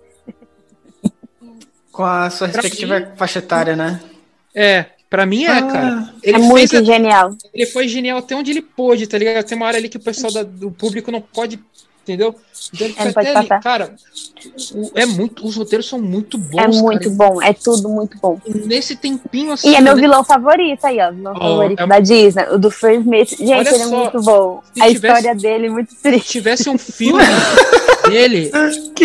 [1.93, 4.01] Com a sua Pra respectiva faixa etária, né?
[4.55, 6.15] É, pra mim é, Ah, cara.
[6.23, 7.37] é Ele muito fez a- genial.
[7.53, 9.45] ele foi genial até onde ele pôde, tá ligado?
[9.45, 11.59] Tem uma hora ali que o pessoal da- do público não pode
[12.09, 12.35] Entendeu?
[12.73, 13.47] Então ele É, pode ali.
[13.49, 13.61] passar.
[13.63, 13.95] Cara,
[14.75, 16.59] o- é muito, os roteiros são muito bons.
[16.59, 17.31] É muito cara.
[17.31, 18.41] bom, é tudo muito bom.
[18.47, 19.69] Nesse tempinho assim.
[19.71, 20.01] E é meu né?
[20.01, 21.13] vilão favorito aí, ó.
[21.13, 23.37] Vilão Oh, favorito é- da Disney, o do First Mate.
[23.37, 24.63] Gente, Olha ele é só, muito bom.
[24.75, 26.29] se A tivesse- história dele é muito Se triste.
[26.31, 27.23] tivesse um filme
[28.09, 28.51] dele,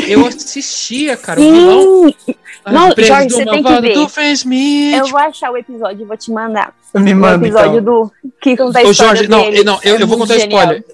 [0.08, 1.42] eu assistia, cara.
[1.42, 2.14] O vilão.
[2.26, 2.36] Sim!
[2.66, 3.94] Não, Jorge, do você tem que ver.
[3.96, 4.98] do Fans-Meet.
[5.00, 6.74] Eu vou achar o episódio e vou te mandar.
[6.96, 7.84] Me O manda, episódio então.
[8.04, 9.60] do que conta a Ô, história Jorge, não, dele.
[9.60, 10.62] eu- não, eu, É eu vou contar genial.
[10.62, 10.86] spoiler.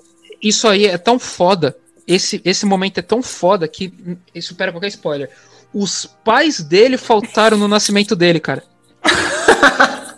[0.42, 1.76] Isso aí é tão foda.
[2.10, 3.94] Esse, esse momento é tão foda que
[4.34, 5.30] isso supera qualquer spoiler.
[5.72, 8.64] Os pais dele faltaram no nascimento dele, cara.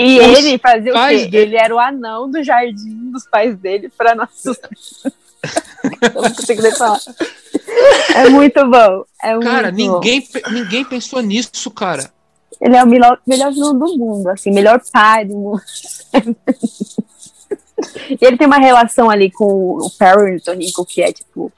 [0.00, 1.26] E Os ele fazia o quê?
[1.26, 4.70] dele- Ele era o anão do jardim dos pais dele pra não assustar.
[6.14, 7.00] eu não consigo nem falar.
[8.14, 9.04] É muito bom.
[9.20, 9.94] É Cara, muito bom.
[9.94, 12.12] ninguém, pe- ninguém pensou nisso, cara.
[12.60, 15.62] Ele é o melhor, melhor vilão do mundo, assim, melhor pai do mundo.
[18.10, 19.44] e ele tem uma relação ali com
[19.78, 21.52] o Perry Rico, que é tipo.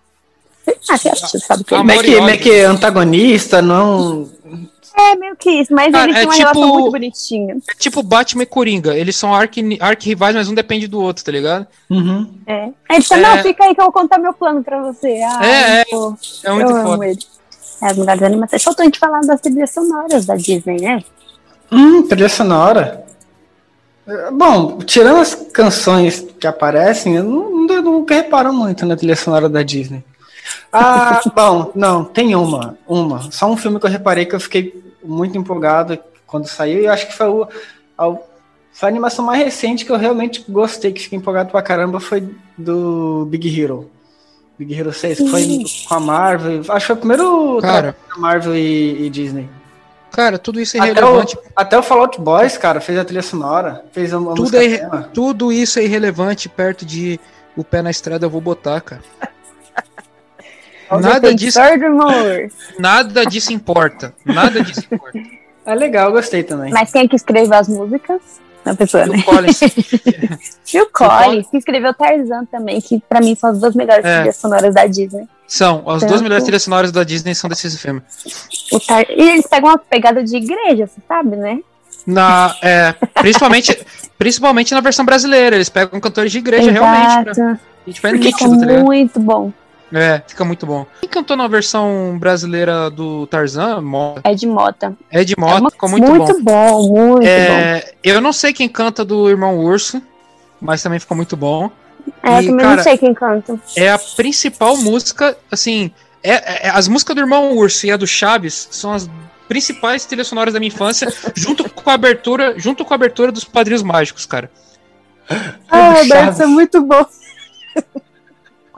[0.88, 4.28] Ah, você acha, sabe que ele Meio que, meio que antagonista, não.
[4.96, 7.56] é meio que isso, mas Cara, eles têm é uma tipo- relação muito bonitinha.
[7.68, 8.96] É tipo Batman e Coringa.
[8.96, 11.66] Eles são arqui- arqui-rivais, mas um depende do outro, tá ligado?
[11.88, 12.30] Uhum.
[12.46, 12.64] É.
[12.88, 13.36] Aí ele fala, É.
[13.36, 15.20] não, fica aí que eu vou contar meu plano pra você.
[15.22, 15.84] Ah, É, é.
[15.86, 16.14] pô,
[16.44, 17.06] É muito eu amo foda.
[17.08, 17.18] ele.
[17.82, 18.62] É, as melhores animações.
[18.62, 21.02] Faltou a gente falar das trilhas sonoras da Disney, né?
[21.72, 23.04] Hum, trilha sonora.
[24.32, 29.48] Bom, tirando as canções que aparecem, eu não, não- nunca reparo muito na trilha sonora
[29.48, 30.02] da Disney.
[30.72, 33.30] Ah, bom, não, tem uma, uma.
[33.30, 36.92] Só um filme que eu reparei que eu fiquei muito empolgado quando saiu, e eu
[36.92, 37.46] acho que foi, o,
[37.98, 38.04] a,
[38.72, 42.28] foi a animação mais recente que eu realmente gostei, que fiquei empolgado pra caramba, foi
[42.56, 43.90] do Big Hero.
[44.58, 46.60] Big Hero 6, que foi com a Marvel.
[46.68, 49.48] Acho que foi o primeiro Cara, da Marvel e, e Disney.
[50.10, 51.38] Cara, tudo isso é Até o, irrelevante.
[51.54, 55.10] até o Fallout Boys, cara, fez a trilha sonora, fez a, a Tudo é, tema.
[55.14, 57.18] tudo isso é irrelevante perto de
[57.56, 59.02] o pé na estrada eu vou botar, cara.
[61.00, 61.60] Nada disso,
[62.76, 64.12] nada disso importa.
[64.24, 65.20] Nada disso importa.
[65.64, 66.72] É legal, eu gostei também.
[66.72, 68.20] Mas quem é que escreveu as músicas?
[68.64, 69.16] A pessoa, né?
[69.20, 69.60] O Collins,
[70.72, 74.16] E o Collins, que escreveu Tarzan também, que pra mim são as duas melhores É.
[74.18, 75.26] trilhas sonoras da Disney.
[75.46, 78.02] são as duas Tanto- melhores trilhas sonoras da Disney são desse filme.
[78.72, 79.04] O Tar...
[79.10, 81.58] E eles pegam uma pegada de igreja, você sabe, né?
[82.06, 83.78] Na, é, principalmente,
[84.18, 87.60] principalmente na versão brasileira, eles pegam cantores de igreja realmente pra, Exato.
[87.86, 89.52] e, tipo, é nítido, tá muito bom.
[89.92, 90.86] É, fica muito bom.
[91.00, 93.80] Quem cantou na versão brasileira do Tarzan?
[93.80, 94.96] Mo- É de Mota.
[95.10, 96.14] É de É Mota, uma- ficou muito, bom.
[96.14, 97.26] muito bom, muito bom.
[97.26, 100.00] É, eu não sei quem canta do Irmão Urso,
[100.60, 101.70] mas também ficou muito bom.
[102.22, 103.58] É, eu e, também cara, não sei quem canta.
[103.76, 105.90] É a principal música, assim,
[106.22, 109.10] é, é- as músicas do Irmão Urso e a do Chaves são as
[109.48, 113.42] principais trilhas sonoras da minha infância, junto com a abertura, junto com a abertura dos
[113.44, 114.48] Padrinhos Mágicos, cara.
[115.68, 116.08] Ah, Chaves.
[116.08, 117.04] deve ser muito bom.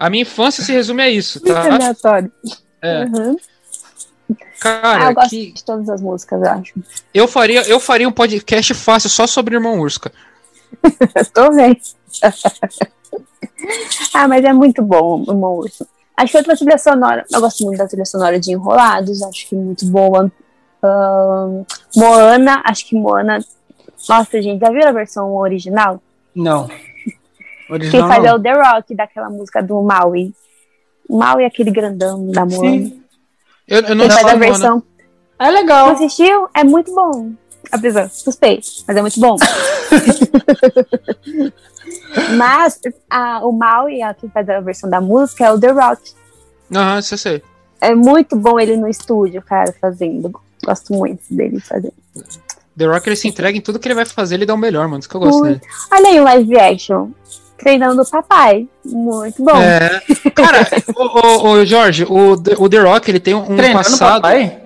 [0.02, 1.74] A minha infância se resume a isso, Muito tá?
[1.74, 2.32] aleatório.
[2.82, 3.04] É.
[3.04, 3.36] Uhum.
[4.28, 6.74] Ah, Cara, eu gosto que de todas as músicas, eu acho.
[7.14, 10.14] eu faria, eu faria um podcast fácil só sobre Irmão Urso, cara.
[11.32, 11.78] Tô vendo.
[14.12, 15.86] ah, mas é muito bom, o Irmão Urso.
[16.16, 17.24] Acho que outra trilha sonora.
[17.32, 20.32] Eu gosto muito da trilha sonora de Enrolados, acho que muito boa.
[20.82, 21.62] Ahn,
[21.94, 23.38] Moana, acho que Moana.
[24.08, 26.02] Nossa, gente, já viram a versão original?
[26.34, 26.68] Não.
[27.78, 30.34] Quem Original faz é o The Rock, daquela música do Maui.
[31.08, 32.70] O Maui é aquele grandão da Moana.
[32.70, 33.02] Sim.
[33.66, 34.82] Eu, eu não Quem faz a versão.
[35.38, 35.90] É Não legal.
[35.90, 36.48] assistiu?
[36.54, 37.32] É muito bom.
[37.70, 39.36] Apesar, suspeito, mas é muito bom.
[42.36, 46.12] mas a, o Maui, a quem faz a versão da música, é o The Rock.
[46.74, 47.42] Aham, eu sei.
[47.80, 50.32] É muito bom ele no estúdio, cara, fazendo.
[50.64, 51.94] Gosto muito dele fazendo.
[52.76, 54.86] The Rock ele se entrega em tudo que ele vai fazer, ele dá o melhor,
[54.86, 55.00] mano.
[55.00, 55.60] Isso que eu gosto Muito.
[55.60, 55.72] dele.
[55.90, 57.10] Olha aí o live action.
[57.62, 58.66] Treinando o papai.
[58.84, 59.56] Muito bom.
[59.56, 60.00] É,
[60.34, 64.22] cara, o, o- o Jorge, o, The- o The Rock, ele tem um Treinando passado.
[64.22, 64.58] papai?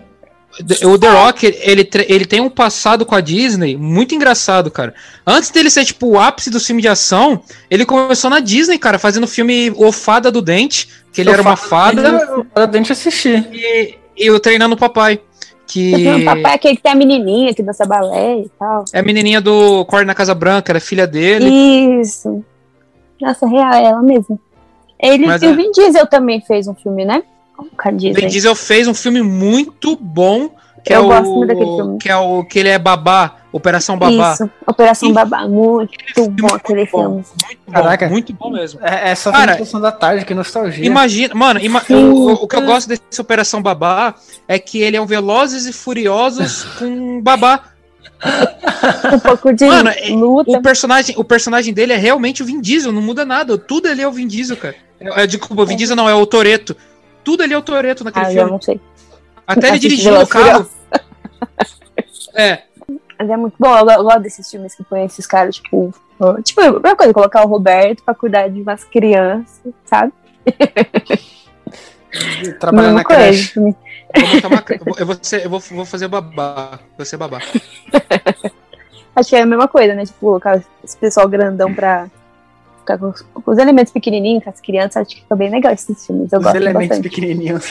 [0.87, 4.95] O The Rock, ele, ele tem um passado com a Disney muito engraçado, cara.
[5.27, 8.99] Antes dele ser, tipo, o ápice do filme de ação, ele começou na Disney, cara,
[8.99, 12.67] fazendo o filme O Fada do Dente, que ele Eu era uma falo- fada, Eu
[12.67, 13.47] dente assistir.
[13.53, 15.21] e, e o Treinando o Papai,
[15.67, 18.85] que O papai é aquele que tem a menininha que dança balé e tal.
[18.95, 21.51] é a menininha do Corre na Casa Branca, era filha dele.
[22.01, 22.43] Isso.
[23.21, 24.39] Nossa, real, é ela mesmo.
[24.99, 25.51] Ele Mas e é.
[25.51, 27.23] o Vin Diesel também fez um filme, né?
[27.57, 28.13] Com a Vin.
[28.13, 30.51] Diesel fez um filme muito bom,
[30.85, 31.99] que Eu é gosto o muito daquele filme.
[31.99, 34.33] que é o que ele é babá, Operação Babá.
[34.35, 35.49] Isso, Operação Ih, Babá.
[35.49, 35.91] Muito
[36.31, 37.15] bom aquele Muito bom, filme.
[37.17, 38.09] muito bom, Caraca.
[38.09, 38.81] muito bom mesmo.
[38.83, 40.85] É, é só Cara, da tarde, que nostalgia.
[40.85, 44.15] Imagina, mano, ima- o, o que eu gosto desse Operação Babá
[44.47, 47.61] é que ele é um Velozes e Furiosos com babá.
[49.15, 50.51] Um pouco de Mano, é- luta.
[50.51, 53.57] O personagem, o personagem dele é realmente o Vin Diesel, não muda nada.
[53.59, 54.75] Tudo ele é o Vin Diesel, cara.
[55.01, 56.77] É, é, desculpa, o Vin Diesel não, é o Toreto.
[57.25, 58.51] Tudo ali é o Toreto naquele Ah, eu filme.
[58.51, 58.81] não sei.
[59.47, 60.69] Até ele dirigiu o carro.
[62.35, 62.63] É,
[63.19, 65.93] Mas é muito bom, eu, go- eu gosto desses filmes que põem esses caras, tipo.
[66.45, 70.13] Tipo, a mesma coisa, colocar o Roberto pra cuidar de umas crianças, sabe?
[72.59, 73.53] Trabalhando mesma na creche.
[74.17, 74.65] Eu vou, botar uma-
[74.99, 76.79] eu vou- ser- eu vou, vou fazer babá.
[76.97, 77.41] Vou ser babá.
[79.15, 80.05] Acho que é a mesma coisa, né?
[80.05, 82.11] Tipo, colocar esse pessoal grandão pra
[82.81, 85.73] ficar com os, com os elementos pequenininhos, com as crianças, acho que fica bem legal
[85.73, 86.31] esses filmes.
[86.33, 87.09] Eu Os gosto elementos bastante.
[87.09, 87.65] pequenininhos.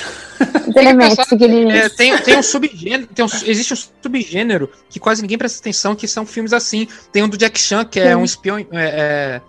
[0.68, 1.74] Os elementos pensar- pequenininhos.
[1.86, 5.96] É, tem, tem um subgênero, tem um- existe um subgênero que quase ninguém presta atenção,
[5.96, 6.88] que são filmes assim.
[7.12, 8.16] Tem um do Jack Chan, que é Sim.
[8.16, 8.58] um espião.
[8.58, 9.40] É,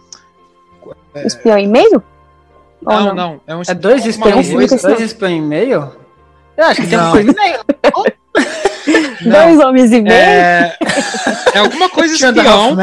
[1.14, 2.02] é- Espião e meio?
[2.82, 3.14] Não, não?
[3.14, 4.50] não, é um É dois uma espiões,
[4.82, 5.92] dois espiões e meio?
[6.56, 7.04] Eu acho que tem Não.
[7.06, 7.58] uma coisa e meio.
[9.32, 10.14] Dois homens e meio?
[10.14, 10.76] é,
[11.54, 12.76] é alguma coisa espião.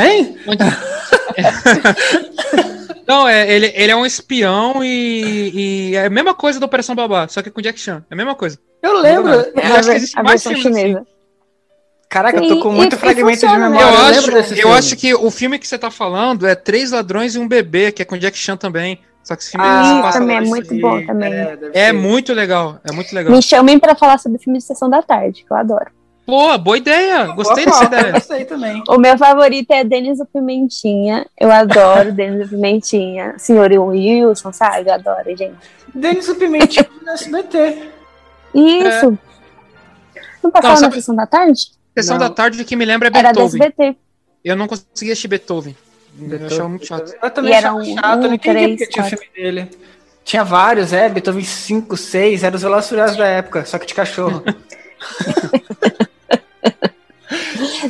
[0.48, 0.64] Onde-
[3.08, 6.96] Não, é, ele, ele é um espião e, e é a mesma coisa da Operação
[6.96, 8.04] Babá, só que com Jack Chan.
[8.10, 8.58] É a mesma coisa.
[8.82, 9.32] Eu lembro.
[9.34, 10.88] Eu a, acho que existe a mais versão filmes assim.
[10.94, 11.08] chinesa.
[12.10, 13.86] Caraca, eu tô com E- muito e- fragmento de funciona, memória.
[13.86, 14.74] eu Eu, acho, eu filme.
[14.78, 18.02] acho que o filme que você tá falando é Três Ladrões e um Bebê, que
[18.02, 19.00] é com Jack Chan também.
[19.24, 21.34] Só que esse filme Ah, Isso passa também é muito bom também.
[21.34, 23.32] É, É muito legal, é muito legal.
[23.34, 25.92] Me chamem pra falar sobre filme de sessão da tarde, que eu adoro.
[26.26, 27.26] Boa, boa ideia.
[27.34, 28.12] Gostei Boa dessa ideia.
[28.14, 28.82] Gostei também.
[28.88, 31.26] O meu favorito é Denis o Pimentinha.
[31.38, 33.36] Eu adoro Denis o Pimentinha.
[33.38, 34.90] Senhor Wilson, sabe?
[34.90, 35.56] Eu adoro, gente.
[35.94, 37.90] Denis o Pimentinho no SBT.
[38.56, 39.18] Isso.
[40.42, 41.62] Não passava Não, na sessão da tarde?
[41.98, 42.28] Sessão Não.
[42.28, 43.62] da tarde que me lembra é Era do Beethoven.
[43.62, 43.98] SBT.
[44.46, 45.76] Eu não consegui assistir Beethoven.
[46.20, 47.14] Eu achava muito chato.
[47.22, 49.70] Eu também era achava um, chato, eu não um, entendi porque tinha filme dele.
[50.24, 54.42] Tinha vários, é, Beethoven 5, 6, eram os Furiosos da época, só que de cachorro.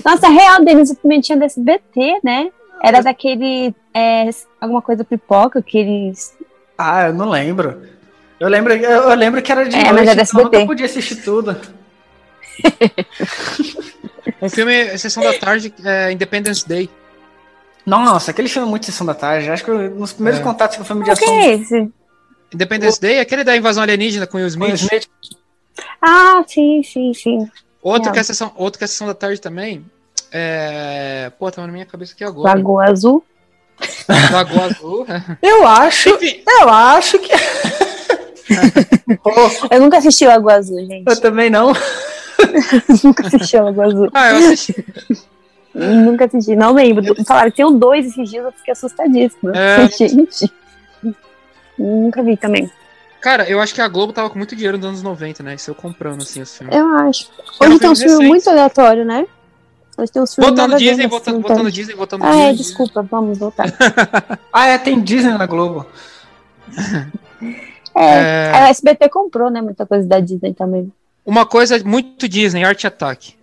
[0.03, 2.49] Nossa, real, Denis o Pimentinha do SBT, né?
[2.81, 3.75] Era daquele.
[3.93, 6.33] é, alguma coisa pipoca, aqueles.
[6.77, 7.83] ah, eu não lembro.
[8.39, 10.65] Eu lembro, eu, eu lembro que era de É, mas noite, é da então eu
[10.65, 11.55] podia assistir tudo.
[14.41, 16.89] Um filme Sessão da Tarde é Independence Day.
[17.85, 19.49] Nossa, aquele filme é muito Sessão da Tarde.
[19.49, 20.43] Acho que eu- nos primeiros É.
[20.43, 21.89] contatos com o filme de O que ação é esse?
[22.53, 24.75] Independence Day é aquele da invasão alienígena com o o Smith.
[24.75, 25.07] Smith,
[26.01, 27.49] Ah, sim, sim, sim.
[27.81, 28.13] Outro Não.
[28.13, 29.85] que, é sessão, outro que é Sessão da Tarde também.
[30.31, 31.31] É...
[31.37, 32.55] Pô, tava na minha cabeça aqui agora.
[32.55, 33.23] Lagoa Azul.
[34.31, 35.05] Lagoa Azul.
[35.41, 37.31] Eu acho, Enfim, eu acho que.
[39.71, 41.03] Eu nunca assisti Lagoa Azul, gente.
[41.07, 41.73] eu também não.
[43.03, 44.09] nunca assisti Lagoa Azul.
[44.13, 44.85] ah, eu assisti.
[46.05, 47.15] Nunca assisti, não lembro.
[47.25, 49.51] Falaram que tem o dois esses dias, eu fiquei assustadíssima.
[49.55, 49.87] É.
[49.91, 50.51] Gente.
[51.77, 52.69] Nunca vi também.
[53.19, 55.55] Cara, eu acho que a Globo tava com muito dinheiro nos anos 90, né?
[55.55, 56.75] Isso eu comprando, assim, os filmes.
[56.75, 57.29] Eu acho.
[57.59, 58.27] Hoje tem uns filmes filmes recentes.
[58.27, 59.25] muito aleatórios, né?
[59.97, 61.71] Hoje tem uns filmes ver, Disney, voltando, não voltando tem.
[61.71, 62.57] Disney, voltando Ah, é, Disney.
[62.57, 63.65] desculpa, vamos voltar.
[64.51, 65.85] Ah, é, tem Disney na Globo.
[67.95, 69.61] É, É, a SBT comprou, né?
[69.61, 70.91] Muita coisa da Disney também.
[71.25, 73.35] uma coisa muito Disney, Arte Ataque.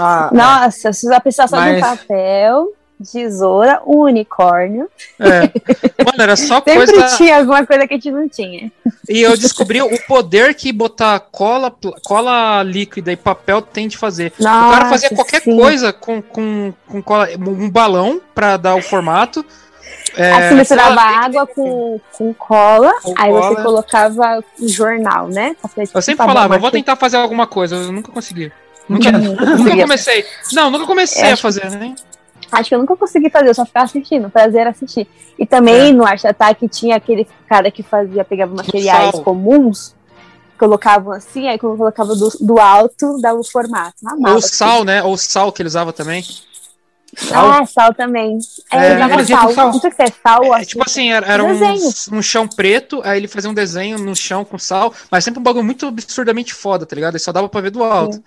[0.00, 2.68] Ah, Nossa, se a pessoa só de um Mas- papel,
[3.12, 4.88] tesoura, um unicórnio.
[5.20, 5.50] É.
[6.04, 7.16] Mano, era só Sempre coisa.
[7.16, 8.70] tinha alguma coisa que a gente não tinha.
[9.08, 11.72] E eu descobri o poder que botar cola,
[12.04, 14.32] cola líquida e papel tem de fazer.
[14.38, 15.56] Nossa, o cara fazia qualquer sim.
[15.56, 19.44] coisa com, com, com cola, um balão pra dar o formato.
[20.16, 23.48] É, Aí você misturava água com, com cola, Com aí cola.
[23.54, 25.54] você colocava o jornal, né?
[25.62, 28.50] Tipo, Eu sempre falava, eu vou tentar fazer alguma coisa, eu nunca consegui.
[28.88, 30.24] Nunca- Nunca comecei.
[30.52, 31.94] Não, nunca comecei É, a fazer, né?
[32.50, 35.06] Acho que eu nunca consegui fazer, eu só ficava assistindo, prazer assistir.
[35.38, 35.92] E também É.
[35.92, 39.22] no Arte Ataque tinha aquele cara que fazia, pegava materiais sal.
[39.22, 39.94] comuns,
[40.58, 43.96] colocavam assim, aí quando colocava do, do alto, dava o formato.
[44.06, 45.02] Amava, Ou sal, né?
[45.02, 46.24] Ou sal que ele usava também.
[47.32, 48.38] Ah, sal também.
[48.72, 49.52] É, É, ele sal.
[49.52, 49.72] sal.
[49.72, 51.50] Não sei se é sal ou É, tipo assim, era, era um,
[52.12, 55.42] um chão preto, aí ele fazia um desenho no chão com sal, mas sempre um
[55.42, 57.12] bagulho muito absurdamente foda, tá ligado?
[57.14, 58.22] Ele só dava pra ver do alto.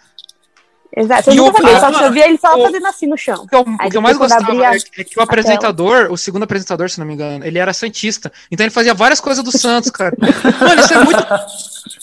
[0.96, 1.30] Exato.
[1.30, 3.44] Eu E nunca o- fazia, só eu via ele só o- fazendo assim no chão.
[3.44, 6.18] O que eu, Aí o que eu mais gostava é, é que o apresentador, o
[6.18, 8.32] segundo apresentador, se não me engano, ele era santista.
[8.52, 10.16] Então ele fazia várias coisas do Santos, cara.
[10.20, 11.28] Mano, isso é muito.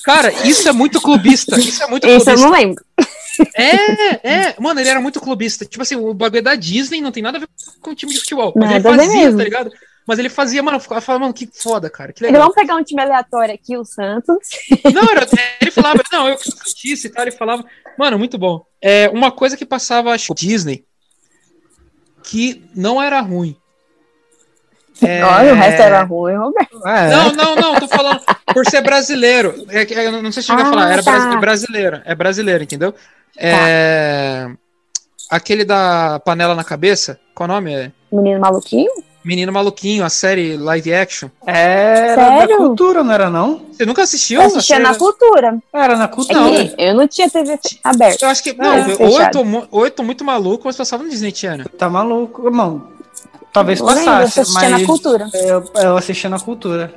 [0.04, 1.58] Cara, isso é muito clubista.
[1.60, 2.46] Isso é muito Isso eu clubista.
[2.48, 2.82] não lembro.
[3.54, 4.54] É, é.
[4.58, 5.64] Mano, ele era muito clubista.
[5.64, 7.48] Tipo assim, o bagulho da Disney não tem nada a ver
[7.80, 8.52] com o time de futebol.
[8.56, 9.70] Mas ele fazia, tá ligado?
[10.08, 12.14] Mas ele fazia, mano, eu falando, mano, que foda, cara.
[12.14, 12.44] Que Ele, legal.
[12.48, 14.38] vamos pegar um time aleatório aqui, o Santos.
[14.94, 15.26] Não, era,
[15.60, 17.62] ele falava, não, eu santista e tal, ele falava,
[17.98, 18.64] mano, muito bom.
[18.80, 20.86] É, uma coisa que passava, acho, Disney,
[22.22, 23.54] que não era ruim.
[25.02, 26.88] É, Olha, o resto era ruim, Roberto.
[26.88, 28.20] É, Não, não, não, tô falando
[28.54, 29.66] por ser brasileiro.
[29.68, 31.10] É, que- eu não sei se chega a Ah, falar, era tá.
[31.12, 32.94] brasi- é brasileiro, é brasileiro, entendeu?
[33.36, 34.46] É,
[35.30, 37.74] aquele da panela na cabeça, qual o nome?
[37.74, 38.90] É Menino maluquinho?
[39.28, 41.28] Menino Maluquinho, a série live action.
[41.46, 42.48] Era Sério?
[42.48, 43.60] da cultura, não era não?
[43.70, 44.40] Você nunca assistiu?
[44.40, 44.88] Eu assistia série?
[44.88, 45.58] na cultura.
[45.70, 46.40] Era na É cultura.
[46.40, 48.24] Não, eu não tinha TV aberta.
[48.24, 48.50] Eu acho que.
[48.50, 48.72] É, Não,
[49.06, 51.68] ou, eu tô, ou eu tô muito maluco, mas passava no Disney Channel.
[51.76, 52.84] tá maluco, irmão.
[53.52, 55.28] Talvez Eu lembro, eu passasse, assistia mas na cultura.
[55.34, 56.94] eu, eu assistia na cultura.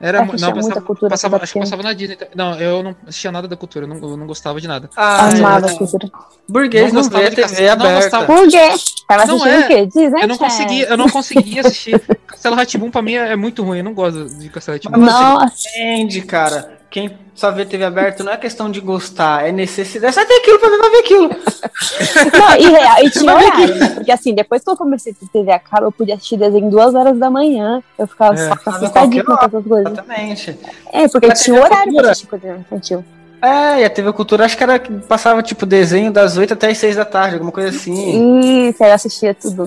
[0.00, 2.16] Era, assistia não, muita passava, cultura passava, acho que passava na Disney.
[2.34, 4.88] Não, eu não assistia nada da cultura, eu não, eu não gostava de nada.
[4.96, 5.72] Ah, Amava é.
[5.72, 6.08] a cultura.
[6.48, 8.26] Burguês Não não, gostava vê de TV não gostava.
[8.26, 8.68] Por quê?
[9.08, 9.64] Tava Não assistindo é.
[9.64, 9.86] o quê?
[9.86, 12.00] Disney Eu não conseguia, eu não conseguia assistir.
[12.28, 15.00] Castelo Ratibum pra mim é, é muito ruim, eu não gosto de Castelo Ratibum.
[15.00, 16.77] Você- Nossa, Entende, cara.
[16.90, 20.14] Quem só vê TV aberta não é questão de gostar, é necessidade.
[20.14, 21.28] Só tem aquilo pra ver, vai ver aquilo.
[22.32, 23.88] não, e real, e tinha horário, né?
[23.90, 26.94] Porque assim, depois que eu comecei a TV a cabo, eu podia assistir desenho duas
[26.94, 27.82] horas da manhã.
[27.98, 29.92] Eu ficava É, assustadíssima com essas coisas.
[29.92, 30.58] Exatamente.
[30.92, 32.10] É, porque Mas tinha horário pra cultura.
[32.10, 33.04] assistir coisa infantil.
[33.40, 36.70] É, e a TV Cultura acho que era que passava tipo desenho das 8 até
[36.70, 38.68] as 6 da tarde, alguma coisa assim.
[38.68, 39.66] Isso, aí eu assistia tudo.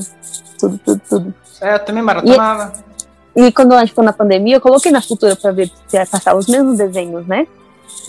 [0.60, 1.34] Tudo, tudo, tudo.
[1.62, 2.74] É, eu também maratonava.
[2.76, 2.91] E
[3.54, 6.36] quando a gente ficou na pandemia, eu coloquei na cultura pra ver se ia passar
[6.36, 7.48] os mesmos desenhos, né?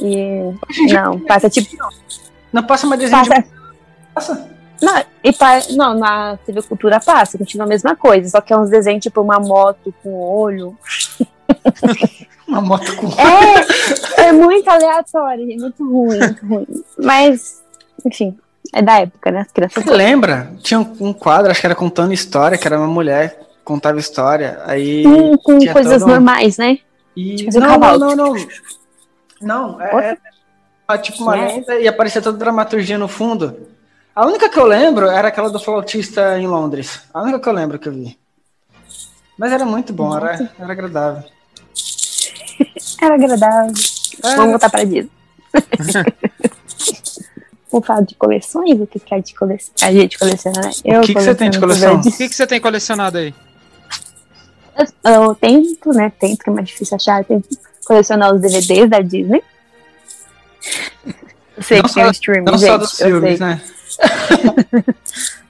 [0.01, 0.53] E.
[0.93, 1.71] Não, passa tipo.
[2.53, 3.43] Não passa mais desenho Passa.
[3.43, 3.49] de
[4.15, 4.53] passa.
[4.83, 5.61] Não, e pa...
[5.71, 9.21] não, na TV Cultura passa, continua a mesma coisa, só que é uns desenhos tipo
[9.21, 10.77] uma moto com olho.
[12.49, 13.07] Uma moto com.
[13.09, 16.67] É, é muito aleatório, é muito ruim, muito ruim.
[16.99, 17.63] Mas,
[18.05, 18.37] enfim,
[18.75, 19.41] é da época, né?
[19.41, 19.83] As crianças.
[19.83, 20.53] Você lembra?
[20.61, 24.61] Tinha um, quadro, acho que era contando história, que era uma mulher contava história.
[24.65, 25.03] Aí.
[25.03, 26.79] Com, com coisas um- normais, né?
[27.17, 27.37] E...
[27.37, 28.35] Tipo, Não, não, não, não.
[29.41, 30.17] Não, é,
[30.89, 33.69] é tipo uma lenda e aparecia toda dramaturgia no fundo.
[34.15, 37.03] A única que eu lembro era aquela do flautista em Londres.
[37.13, 38.17] A única que eu lembro que eu vi.
[39.37, 41.25] Mas era muito bom, era, era agradável.
[43.03, 43.73] Era agradável.
[44.23, 45.11] É, Vamos voltar pra Disney.
[47.73, 48.81] Vamos falar de coleções?
[48.81, 49.73] O que que é de coleção?
[49.83, 50.71] A gente coleciona, né?
[50.85, 51.97] Eu que que você tem de coleção?
[51.97, 53.35] O que, que você tem colecionado aí?
[54.77, 56.11] Eu, eu tento, né?
[56.19, 57.21] Tento, que é mais difícil achar.
[57.21, 57.49] Eu tento
[57.85, 59.43] colecionar os DVDs da Disney.
[61.57, 62.69] Eu sei Não que tem só- o streaming, Não gente.
[62.71, 63.63] só dos eu, filmes, sei, né?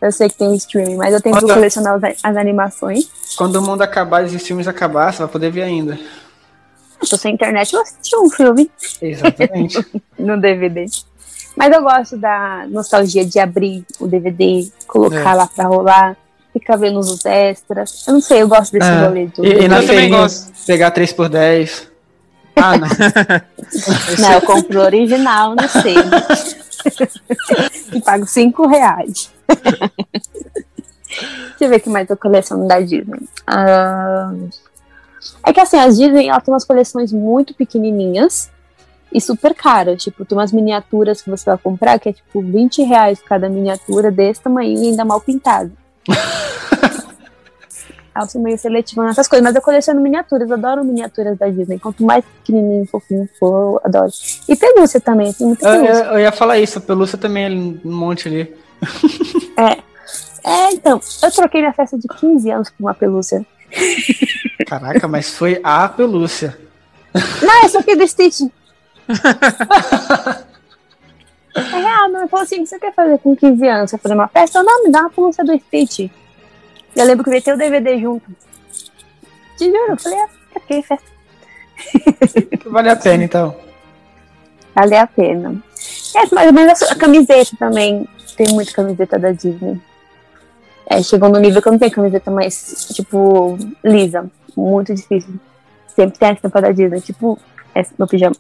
[0.01, 3.09] eu sei que tem o streaming, mas eu tento Quando- colecionar as, as animações.
[3.37, 5.99] Quando o mundo acabar e os filmes acabar, você vai poder ver ainda.
[7.01, 8.70] Eu tô sem internet, eu assisti um filme
[9.01, 9.85] Exatamente.
[10.18, 10.87] no DVD.
[11.57, 15.35] Mas eu gosto da nostalgia de abrir o DVD, colocar É.
[15.35, 16.16] lá pra rolar,
[16.53, 18.05] ficar vendo os extras.
[18.07, 19.05] Eu não sei, eu gosto desse É.
[19.07, 20.53] rolê do E, e na Eu também feirinha, gosto.
[20.66, 21.88] pegar 3 por 10
[22.57, 22.88] Ah, não.
[24.20, 25.94] Não, eu compro o original, não sei.
[27.92, 29.30] e pago 5 reais.
[31.09, 33.20] Deixa eu ver o que mais eu coleciono da Disney.
[33.46, 34.32] Ah,
[35.46, 38.50] é que assim, a Disney ela tem umas coleções muito pequenininhas
[39.12, 40.03] e super caras.
[40.03, 44.11] Tipo, tem umas miniaturas que você vai comprar que é tipo 20 reais cada miniatura
[44.11, 45.70] desse tamanho e ainda mal pintada.
[48.14, 51.78] Eu sou meio seletiva nessas coisas, mas eu coleciono miniaturas, eu adoro miniaturas da Disney.
[51.78, 54.12] Quanto mais pequenininho, fofinho for, eu adoro.
[54.46, 56.05] E pelúcia também, tem muita Eu, pelúcia.
[56.05, 58.55] eu- eu ia falar isso, a pelúcia também é um monte ali.
[60.44, 63.46] É, então, eu troquei minha festa de 15 anos por uma pelúcia.
[64.66, 66.59] Caraca, mas foi a pelúcia.
[67.40, 68.40] Não, essa aqui é do Stitch.
[71.55, 72.28] é real, não.
[72.28, 73.90] Falou assim: o que você quer fazer com 15 anos?
[73.90, 74.59] Você fazer uma festa?
[74.59, 76.11] Eu, não, me dá uma pelúcia do Stitch.
[76.94, 78.24] Eu lembro que veio ter o DVD junto.
[79.57, 81.12] Te juro, eu falei: ah, ok, festa.
[82.70, 83.57] Vale a pena, então.
[84.74, 85.62] Vale a pena.
[86.14, 88.09] É, mais ou menos a camiseta também.
[88.36, 89.80] Tem muita camiseta da Disney.
[90.86, 94.30] É, chegou no nível que eu não tenho camiseta mais, tipo, lisa.
[94.57, 95.34] Muito difícil.
[95.88, 97.38] Sempre tem a estampa da Disney, tipo,
[97.74, 98.36] esse meu pijama.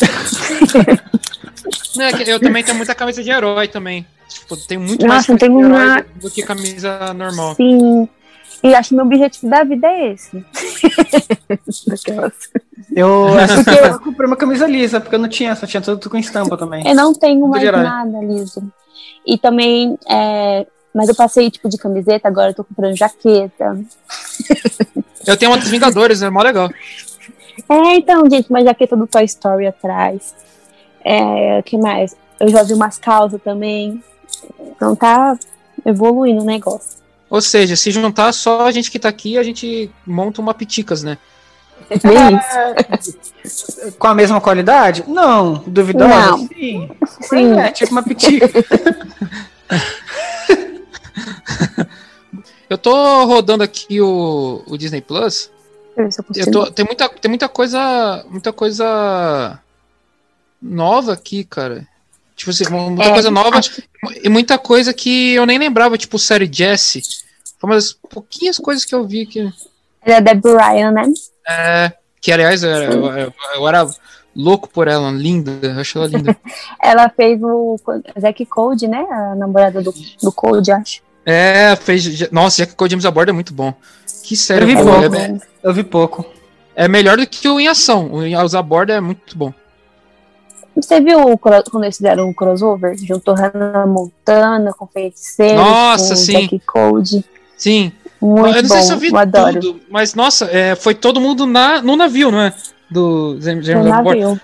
[1.96, 4.06] Não, é que eu também tenho muita camisa de herói também.
[4.28, 7.54] Tipo, tenho muito Nossa, mais de uma- do que camisa normal.
[7.56, 8.08] Sim.
[8.62, 10.44] E acho que meu objetivo da vida é esse.
[12.94, 16.10] Eu, essa aqui eu comprei uma camisa lisa, porque eu não tinha, só tinha tudo
[16.10, 16.86] com estampa também.
[16.86, 18.62] Eu não tenho mais nada liso.
[19.26, 23.80] E também, é, mas eu passei tipo de camiseta, agora eu tô comprando jaqueta.
[25.26, 26.70] Eu tenho uma dos Vingadores, é mó legal.
[27.68, 30.34] É, então, gente, uma jaqueta do Toy Story atrás.
[31.04, 32.16] É, que mais?
[32.38, 34.02] Eu já vi umas calças também.
[34.60, 35.38] Então tá
[35.84, 37.00] evoluindo o negócio.
[37.28, 41.02] Ou seja, se juntar só a gente que tá aqui, a gente monta uma piticas,
[41.02, 41.18] né?
[41.88, 41.96] É
[43.44, 43.92] isso.
[43.98, 45.04] Com a mesma qualidade?
[45.06, 45.62] Não.
[45.66, 46.08] Duvidosa?
[46.08, 46.38] Não.
[46.48, 46.90] Sim.
[47.22, 47.58] Sim.
[47.58, 48.48] É, tipo uma pitica.
[52.68, 55.50] Eu tô rodando aqui o, o Disney Plus.
[56.02, 58.24] Deixa eu ver se eu tô, tem, muita, tem muita coisa.
[58.28, 59.58] Muita coisa
[60.60, 61.86] nova aqui, cara.
[62.36, 63.82] Tipo assim, muita É, coisa nova acho
[64.22, 67.02] e muita coisa que eu nem lembrava, tipo série Jesse.
[67.58, 69.52] Foi uma das pouquinhas coisas que eu vi que.
[70.02, 71.12] É Debbie Ryan, né?
[71.46, 71.92] É.
[72.20, 73.86] Que aliás, eu, eu, eu, era
[74.34, 76.36] louco por ela, linda, eu acho ela linda.
[76.82, 77.78] ela fez o
[78.18, 79.06] Zack Code, né?
[79.10, 81.02] A namorada do, do Code, acho.
[81.24, 82.30] É, fez.
[82.30, 83.74] Nossa, Jack Code James a Bordo é muito bom.
[84.22, 85.16] Que sério, eu vi pouco.
[85.16, 86.26] É, eu vi pouco.
[86.74, 88.12] É melhor do que o Em Ação.
[88.12, 89.52] O Em a Bordo é muito bom.
[90.76, 92.96] Você viu quando eles fizeram um crossover?
[92.96, 96.32] Juntou Hannah Montana com Feiticeiro, Nossa, com sim.
[96.32, 97.24] Jack Code.
[97.56, 97.92] Sim.
[98.20, 99.60] Muito eu não bom, sei se eu vi eu adoro.
[99.60, 102.54] tudo, mas nossa, é, foi todo mundo na, no navio, não é?
[102.90, 104.40] Do James No navio.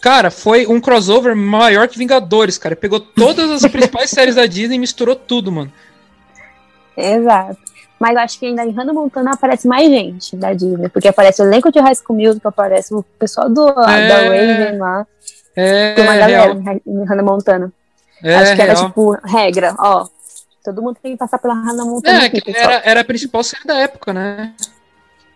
[0.00, 2.76] Cara, foi um crossover maior que Vingadores, cara.
[2.76, 5.72] Pegou todas as principais séries da Disney e misturou tudo, mano.
[6.96, 7.58] Exato.
[8.04, 11.40] Mas eu acho que ainda em Hannah Montana aparece mais gente da Disney, porque aparece
[11.40, 14.08] o elenco de High School Musical, aparece o pessoal do, É.
[14.08, 15.06] da Raven lá,
[15.56, 16.80] É, tem uma galera real.
[16.86, 17.72] em Hannah Montana.
[18.22, 18.86] É, acho que era real.
[18.88, 20.06] tipo regra, ó.
[20.62, 23.64] Todo mundo tem que passar pela Hannah Montana É, aqui, era, era a principal série
[23.64, 24.52] da época, né?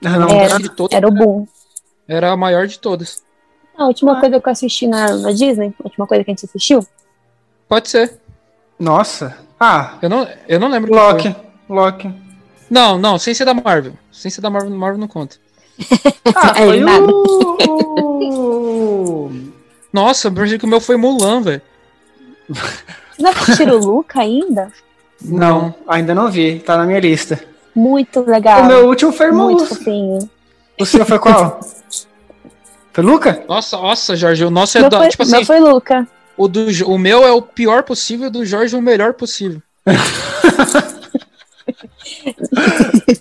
[0.03, 0.59] Não, Era.
[0.59, 1.47] de todas, Era o boom.
[2.07, 3.23] era a maior de todas.
[3.79, 4.21] A última Ah.
[4.21, 6.87] coisa que eu assisti na, na Disney, a última coisa que a gente assistiu,
[7.67, 8.19] Pode ser.
[8.79, 9.39] Nossa.
[9.59, 10.95] Ah, Eu não, eu não lembro.
[10.95, 11.35] Loki.
[11.67, 12.28] Loki.
[12.71, 13.93] Não, não, sem ser da Marvel.
[14.13, 15.37] Sem ser da Marvel, Marvel não conta.
[16.35, 16.89] Ah, É, foi o...
[19.93, 21.63] Nossa, eu que o meu foi Mulan, velho.
[23.19, 24.71] não assistiram o Luca ainda?
[25.25, 26.61] Não, ainda não vi.
[26.61, 27.41] Tá na minha lista.
[27.75, 28.63] Muito legal.
[28.63, 29.77] O meu último foi muito Irmão.
[29.77, 30.31] fofinho.
[30.81, 31.61] O seu foi qual?
[32.93, 33.43] foi Luca?
[33.49, 36.07] Nossa, nossa, Jorge, o nosso é Meu da, foi, tipo meu assim, foi Luca.
[36.37, 39.63] o, do, o meu é o pior possível, o do Jorge é o melhor possível.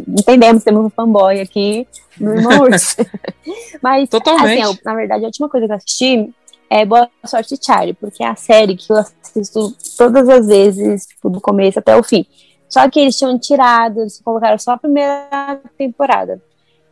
[0.07, 1.87] Entendemos, temos um fanboy aqui
[2.19, 2.97] no Irmão Urso.
[3.81, 4.61] Mas, Totalmente.
[4.61, 6.33] assim, na verdade, a última coisa que eu assisti
[6.69, 11.29] é Boa Sorte Charlie, porque é a série que eu assisto todas as vezes, tipo,
[11.29, 12.25] do começo até o fim.
[12.69, 16.41] Só que eles tinham tirado, eles colocaram só a primeira temporada.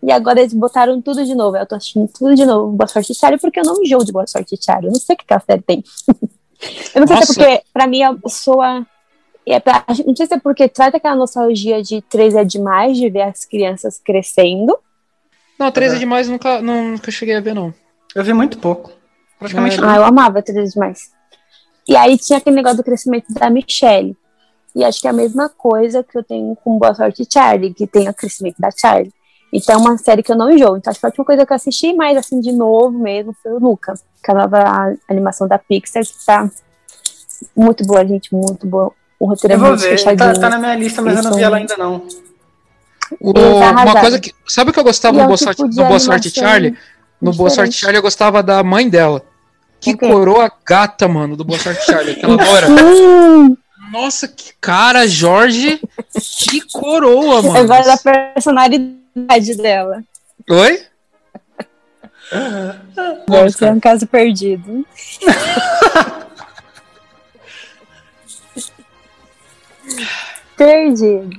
[0.02, 1.58] E agora eles botaram tudo de novo.
[1.58, 4.28] Eu tô assistindo tudo de novo, Boa Sorte Charlie, porque eu não enjoo de Boa
[4.28, 4.88] Sorte Charlie.
[4.88, 5.84] Eu não sei o que aquela série tem.
[6.94, 7.34] eu não sei Nossa.
[7.34, 8.86] se é porque, pra mim, a pessoa.
[9.48, 13.10] É pra, não sei se é porque traz aquela nostalgia de três é demais, de
[13.10, 14.78] ver as crianças crescendo.
[15.60, 17.74] Não, 13 é demais nunca, nunca cheguei a ver, não.
[18.16, 18.92] Eu vi muito pouco.
[19.38, 19.94] Praticamente nada.
[19.94, 21.12] Ah, eu amava três é demais.
[21.88, 24.18] E aí tinha aquele negócio do crescimento da Michelle.
[24.76, 27.86] E acho que é a mesma coisa que eu tenho com Boa Sorte Charlie, que
[27.86, 29.14] tem o crescimento da Charlie.
[29.54, 30.76] Então é uma série que eu não enjoo.
[30.76, 33.54] Então acho que a última coisa que eu assisti, mais assim, de novo mesmo, foi
[33.54, 33.94] o Luca.
[34.24, 36.50] Que é a nova animação da Pixar, que tá
[37.56, 38.92] muito boa, gente, muito boa.
[39.20, 39.90] O roteiro é Eu vou muito ver.
[39.98, 40.34] fechadinho.
[40.34, 42.06] Tá, tá na minha lista, mas eu não vi ela ainda não.
[43.20, 44.34] O- uma coisa que.
[44.48, 46.78] Sabe o que eu gostava E é no Boa, tipo Sorte, no Boa Sorte Charlie?
[47.22, 47.74] No Boa Sorte.
[47.74, 49.22] Charlie eu gostava da mãe dela.
[49.80, 50.08] Que O quê?
[50.08, 52.14] coroa gata, mano, do Boa Sorte Charlie.
[52.14, 52.36] Aquela.
[52.70, 53.56] Hum,
[53.92, 55.80] Nossa, que cara, Jorge.
[56.50, 57.58] Que coroa, mano.
[57.58, 60.04] eu gosto da personalidade dela.
[60.50, 60.82] Oi?
[63.28, 64.84] Deve ser um caso perdido.
[70.56, 71.30] perdido.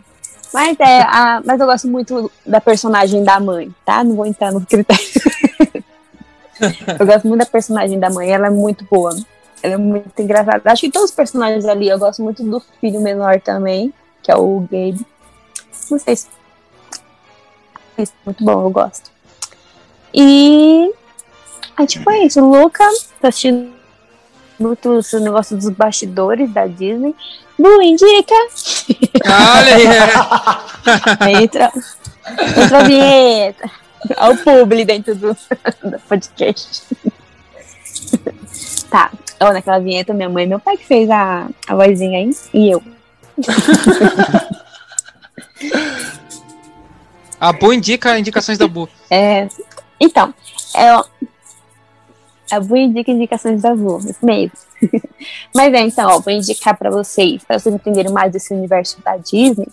[0.52, 4.02] Mas é, a, mas eu gosto muito da personagem da mãe, tá?
[4.02, 5.04] Não vou entrar no critério.
[6.98, 9.14] eu gosto muito da personagem da mãe, ela é muito boa.
[9.62, 10.70] Ela é muito engraçada.
[10.70, 13.92] Acho que todos os personagens ali, eu gosto muito do filho menor também,
[14.22, 15.04] que é o Gabe.
[15.90, 16.26] Não sei se.
[17.98, 19.10] Isso, muito bom, eu gosto.
[20.14, 20.92] E.
[21.78, 22.84] É tipo isso, o Luca,
[23.20, 23.76] tô assistindo
[24.58, 27.14] muito o negócio dos bastidores da Disney.
[27.58, 28.34] Lu, indica!
[29.24, 31.42] Olha aí.
[31.42, 31.72] Entra,
[32.56, 33.70] entra a vinheta.
[34.18, 35.36] Olha o publi dentro do,
[35.82, 36.82] do podcast.
[38.90, 39.10] Tá,
[39.40, 42.70] ó, naquela vinheta, minha mãe e meu pai que fez a, a vozinha aí, e
[42.70, 42.82] eu.
[47.40, 48.88] A Bu indica indicações da Bu.
[49.10, 49.48] É,
[50.00, 50.32] então,
[50.74, 50.90] é,
[52.50, 54.65] a Bu indica indicações da Bu, isso mesmo.
[55.54, 59.16] Mas é, então, ó, vou indicar pra vocês, pra vocês entenderem mais desse universo da
[59.16, 59.68] Disney,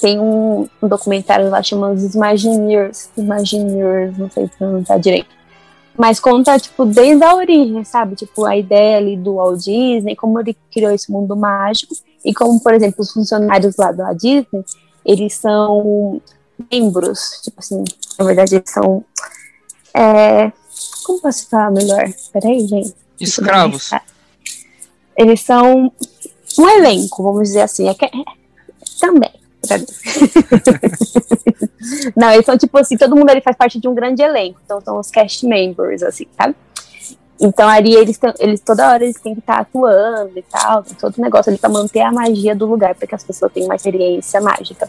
[0.00, 5.28] tem um, um documentário lá chamado Os Imagineers, Imagineers, não sei pronunciar direito.
[5.96, 8.16] Mas conta, tipo, desde a origem, sabe?
[8.16, 12.58] Tipo, a ideia ali do Walt Disney, como ele criou esse mundo mágico, e como,
[12.60, 14.64] por exemplo, os funcionários lá da Disney,
[15.04, 16.20] eles são
[16.70, 17.84] membros, tipo assim,
[18.18, 19.04] na verdade eles são.
[19.94, 20.50] É,
[21.04, 22.08] como posso falar melhor?
[22.32, 22.94] Peraí, gente.
[23.20, 23.90] Escravos.
[25.16, 25.90] Eles são
[26.58, 27.88] um elenco, vamos dizer assim.
[27.88, 28.10] É que- é-
[29.00, 29.30] também.
[32.16, 34.60] Não, eles são tipo assim, todo mundo ali faz parte de um grande elenco.
[34.64, 36.54] Então são os cast members, assim, sabe?
[37.40, 41.20] Então ali eles, eles toda hora eles têm que estar tá atuando e tal, todo
[41.20, 44.40] negócio ali para manter a magia do lugar, para que as pessoas tenham uma experiência
[44.40, 44.88] mágica.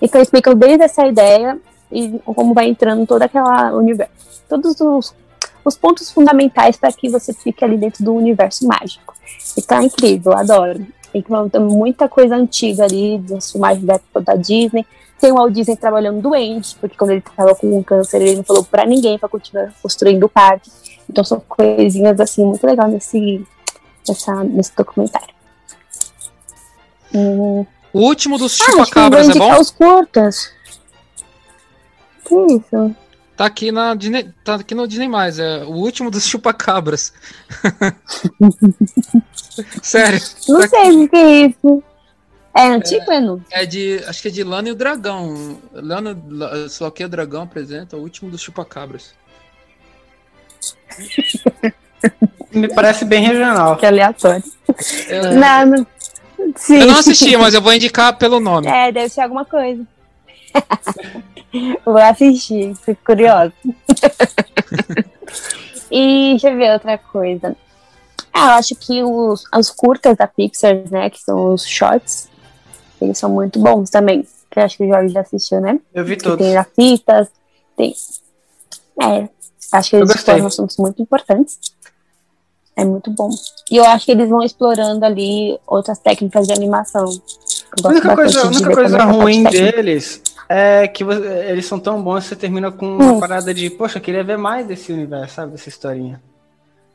[0.00, 1.58] Então explicam desde essa ideia
[1.90, 4.12] e como vai entrando toda aquela universo,
[4.46, 5.14] todos os,
[5.66, 9.14] os pontos fundamentais para que você fique ali dentro do universo mágico.
[9.58, 10.86] Então é incrível, adoro.
[11.12, 14.86] Tem muita coisa antiga ali, das filmagens da época da Disney.
[15.18, 18.44] Tem o Walt Disney trabalhando doente, porque quando ele estava com um câncer, ele não
[18.44, 20.70] falou para ninguém para continuar construindo o parque.
[21.08, 23.44] Então são coisinhas assim muito legal nesse,
[24.06, 25.34] nessa, nesse documentário.
[27.14, 27.64] Hum.
[27.92, 29.58] O último dos ah, chupacabras é bom?
[29.58, 30.52] os curtas.
[32.24, 32.94] Que isso?
[33.36, 37.12] Tá aqui na Disney, tá aqui no Disney mais, é o último dos chupacabras.
[39.82, 40.20] Sério.
[40.48, 41.84] Não tá sei o que é isso.
[42.56, 43.44] É antigo, é, novo?
[43.50, 44.02] É de.
[44.06, 45.60] Acho que é de Lana e o Dragão.
[45.74, 46.16] Lana,
[46.70, 49.14] só que o Dragão apresenta o último dos chupacabras.
[52.50, 53.76] Me parece bem regional.
[53.76, 54.42] Que aleatório.
[55.08, 55.86] Eu, não, não,
[56.56, 56.78] sim.
[56.78, 58.68] eu não assisti, mas eu vou indicar pelo nome.
[58.68, 59.86] É, deve ser alguma coisa.
[61.84, 63.52] vou assistir, fico curiosa.
[65.90, 67.56] e deixa eu ver outra coisa.
[68.32, 72.28] Ah, eu acho que os, os curtas da Pixar, né, que são os shorts,
[73.00, 74.26] eles são muito bons também.
[74.50, 75.80] Que eu acho que o Jorge já assistiu, né?
[75.94, 76.38] Eu vi todos.
[76.38, 77.28] Tem grafistas,
[77.76, 77.94] tem.
[79.02, 79.28] É,
[79.72, 81.58] acho que eles exploram assuntos muito importantes.
[82.76, 83.30] É muito bom.
[83.70, 87.06] E eu acho que eles vão explorando ali outras técnicas de animação.
[87.82, 92.24] A única coisa, a única coisa ruim deles é que você, eles são tão bons
[92.24, 95.52] que você termina com uma parada de, poxa, eu queria ver mais desse universo, sabe?
[95.52, 96.20] Dessa historinha.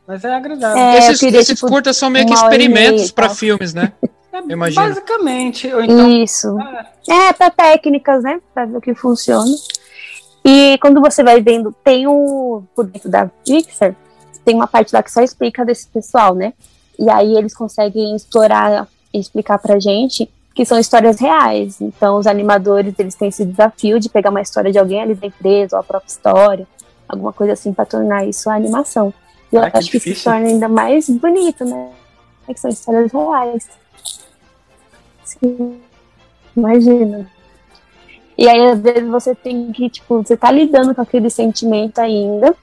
[0.08, 0.78] Mas é agradável.
[0.78, 3.94] É, esses, queria, esses tipo, curtas são meio que experimentos para filmes, né?
[4.34, 5.68] É, basicamente.
[5.74, 6.58] Ou então, Isso.
[7.06, 8.40] É, é para técnicas, né?
[8.54, 9.52] Para ver o que funciona.
[10.44, 12.64] E quando você vai vendo, tem o.
[12.74, 13.94] Por dentro da Pixar,
[14.46, 16.54] tem uma parte lá que só explica desse pessoal, né?
[16.98, 21.80] E aí eles conseguem explorar e explicar pra gente que são histórias reais.
[21.82, 25.28] Então, os animadores, eles têm esse desafio de pegar uma história de alguém ali da
[25.28, 26.68] empresa, ou a própria história,
[27.08, 29.14] alguma coisa assim, para tornar isso a animação.
[29.52, 31.90] E eu ah, acho que, que se torna ainda mais bonito, né?
[32.48, 33.70] É que são histórias reais.
[35.24, 35.80] Sim.
[36.56, 37.30] Imagina.
[38.38, 42.56] E aí, às vezes, você tem que, tipo, você tá lidando com aquele sentimento ainda,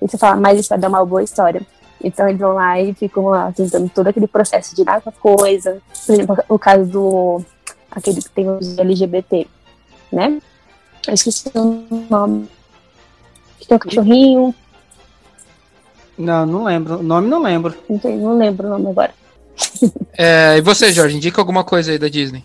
[0.00, 1.62] e você fala, mas isso vai dar uma boa história.
[2.02, 5.80] Então eles vão lá e ficam lá tentando todo aquele processo de dar coisa.
[6.06, 7.44] Por exemplo, o caso do
[7.90, 9.46] aquele que tem os LGBT,
[10.12, 10.40] né?
[11.06, 12.48] Eu esqueci o nome.
[13.58, 14.54] Que tem o um cachorrinho.
[16.16, 16.98] Não, não lembro.
[16.98, 17.74] O nome não lembro.
[17.88, 19.14] Não, tem, não lembro o nome agora.
[20.16, 22.44] É, e você, Jorge, indica alguma coisa aí da Disney?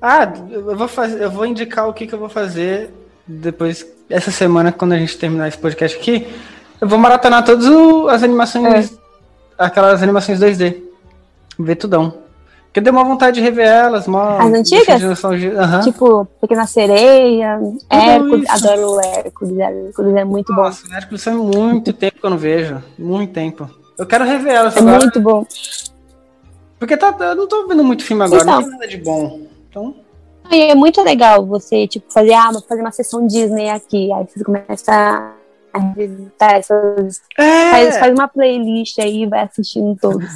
[0.00, 2.90] Ah, eu vou fazer, eu vou indicar o que, que eu vou fazer
[3.26, 6.26] depois essa semana quando a gente terminar esse podcast aqui.
[6.80, 7.66] Eu vou maratonar todas
[8.10, 8.96] as animações, é.
[9.58, 10.82] aquelas animações 2D.
[11.58, 12.26] Ver tudão.
[12.76, 15.02] Porque deu uma vontade de rever elas, mó, As antigas?
[15.02, 15.80] Uhum.
[15.82, 17.58] Tipo, Pequena Sereia,
[17.88, 20.88] Hércules, adoro o Hércules, Hércules é muito Nossa, bom.
[20.88, 23.70] Nossa, Hércules faz muito tempo que eu não vejo, muito tempo.
[23.98, 24.96] Eu quero rever elas é agora.
[24.96, 25.46] É muito bom.
[26.78, 29.40] Porque tá, eu não tô vendo muito filme agora, então, não tem nada de bom.
[29.70, 29.94] Então...
[30.50, 35.32] é muito legal você, tipo, fazer, ah, fazer uma sessão Disney aqui, aí você começa
[35.78, 37.22] revisitar essas.
[37.38, 37.70] É.
[37.70, 40.28] Faz, faz uma playlist aí e vai assistindo todos.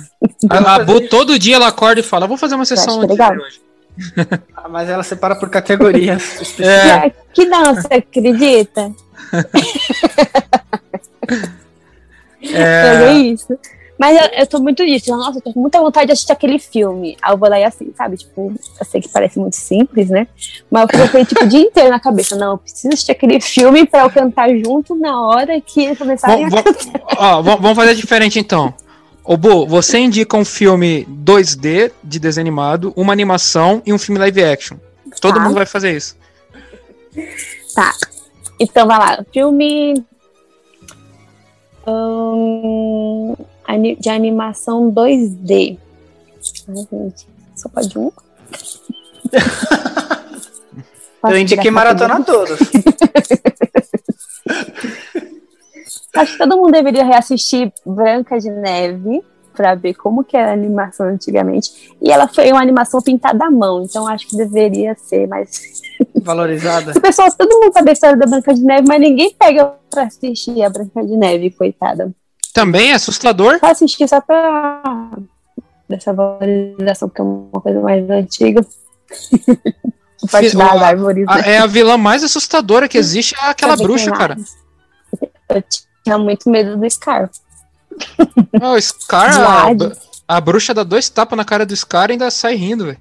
[0.48, 3.60] A, a Bu, todo dia ela acorda e fala: Vou fazer uma sessão de hoje.
[4.56, 6.56] Ah, mas ela separa por categorias.
[6.60, 7.10] é.
[7.34, 8.92] Que não, você acredita?
[12.42, 13.04] é...
[13.04, 13.58] é isso.
[14.00, 15.14] Mas eu, eu tô muito disso.
[15.14, 17.18] Nossa, eu tô com muita vontade de assistir aquele filme.
[17.20, 18.16] Aí eu vou lá e assim, sabe?
[18.16, 18.50] Tipo,
[18.80, 20.26] eu sei que parece muito simples, né?
[20.70, 22.34] Mas eu coloquei tipo o dia inteiro na cabeça.
[22.34, 26.46] Não, eu preciso assistir aquele filme pra eu cantar junto na hora que eles começarem
[26.46, 26.48] a.
[27.18, 28.72] Ó, vamos fazer diferente então.
[29.22, 34.18] Ô, Bo, você indica um filme 2D de desenho animado, uma animação e um filme
[34.18, 34.78] live action.
[35.20, 35.40] Todo tá.
[35.40, 36.16] mundo vai fazer isso.
[37.74, 37.92] Tá.
[38.58, 39.24] Então vai lá.
[39.30, 40.02] Filme.
[41.86, 43.34] Hum,
[43.98, 45.78] de animação 2D.
[46.68, 47.26] Ai, gente,
[47.56, 48.10] só pode um?
[51.22, 52.58] Eu indiquei maratona todos.
[56.14, 59.22] Acho que todo mundo deveria reassistir Branca de Neve
[59.54, 61.94] para ver como que era a animação antigamente.
[62.00, 65.82] E ela foi uma animação pintada à mão, então acho que deveria ser mais
[66.22, 66.92] valorizada.
[66.92, 70.04] As pessoas, todo mundo sabe a história da Branca de Neve, mas ninguém pega para
[70.04, 72.12] assistir a Branca de Neve, coitada.
[72.52, 73.58] Também é assustador?
[73.60, 75.10] Só assistir só pra
[75.88, 78.64] dessa valorização, que é uma coisa mais antiga.
[80.32, 84.36] a, árvores, a, é a vilã mais assustadora que existe, é aquela bruxa, cara.
[85.48, 85.64] Eu
[86.04, 87.28] tinha muito medo do Scar.
[88.62, 92.30] Oh, o Scar, a, a, bruxa dá dois tapas na cara do Scar e ainda
[92.30, 92.98] sai rindo, velho.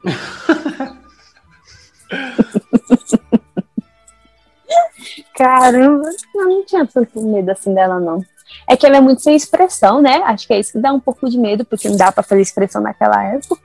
[5.35, 8.25] Caramba, eu não tinha tanto medo assim dela, não.
[8.69, 10.21] É que ela é muito sem expressão, né?
[10.25, 12.41] Acho que é isso que dá um pouco de medo, porque não dá pra fazer
[12.41, 13.57] expressão naquela época.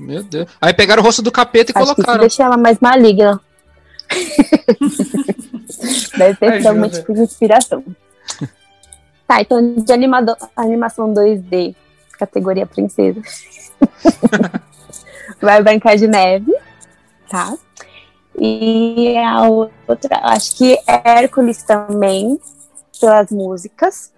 [0.00, 0.50] Meu Deus.
[0.60, 2.20] Aí pegaram o rosto do capeta e Acho colocaram.
[2.20, 3.40] deixa ela mais maligna.
[6.18, 7.84] Deve ter sido algum tipo de inspiração.
[9.26, 11.76] Tá, então de animador, animação 2D,
[12.18, 13.20] categoria princesa.
[15.40, 16.52] Vai Brancar de Neve,
[17.28, 17.54] tá?
[18.38, 22.38] E a outra, acho que Hércules também,
[22.98, 24.12] pelas músicas.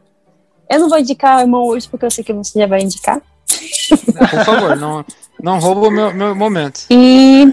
[0.68, 3.20] Eu não vou indicar o Irmão Urso, porque eu sei que você já vai indicar.
[3.48, 5.04] Por favor, não,
[5.42, 6.80] não rouba o meu, meu momento.
[6.90, 7.46] E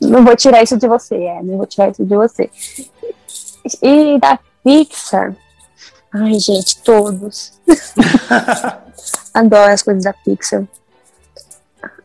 [0.00, 2.50] não vou tirar isso de você, é, não vou tirar isso de você.
[3.82, 5.34] E da Pixar,
[6.12, 7.52] ai gente, todos.
[9.34, 10.64] Adoro as coisas da Pixar.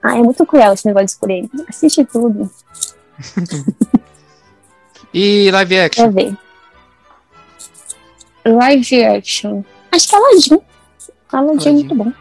[0.02, 1.50] Ai, é muito cruel esse negócio de escolher.
[1.68, 2.50] Assiste tudo.
[5.14, 6.06] e live action?
[6.06, 6.38] Quer ver.
[8.46, 9.64] Live action.
[9.92, 10.62] Acho que é Aladdin.
[11.32, 12.14] Aladdin é muito bom.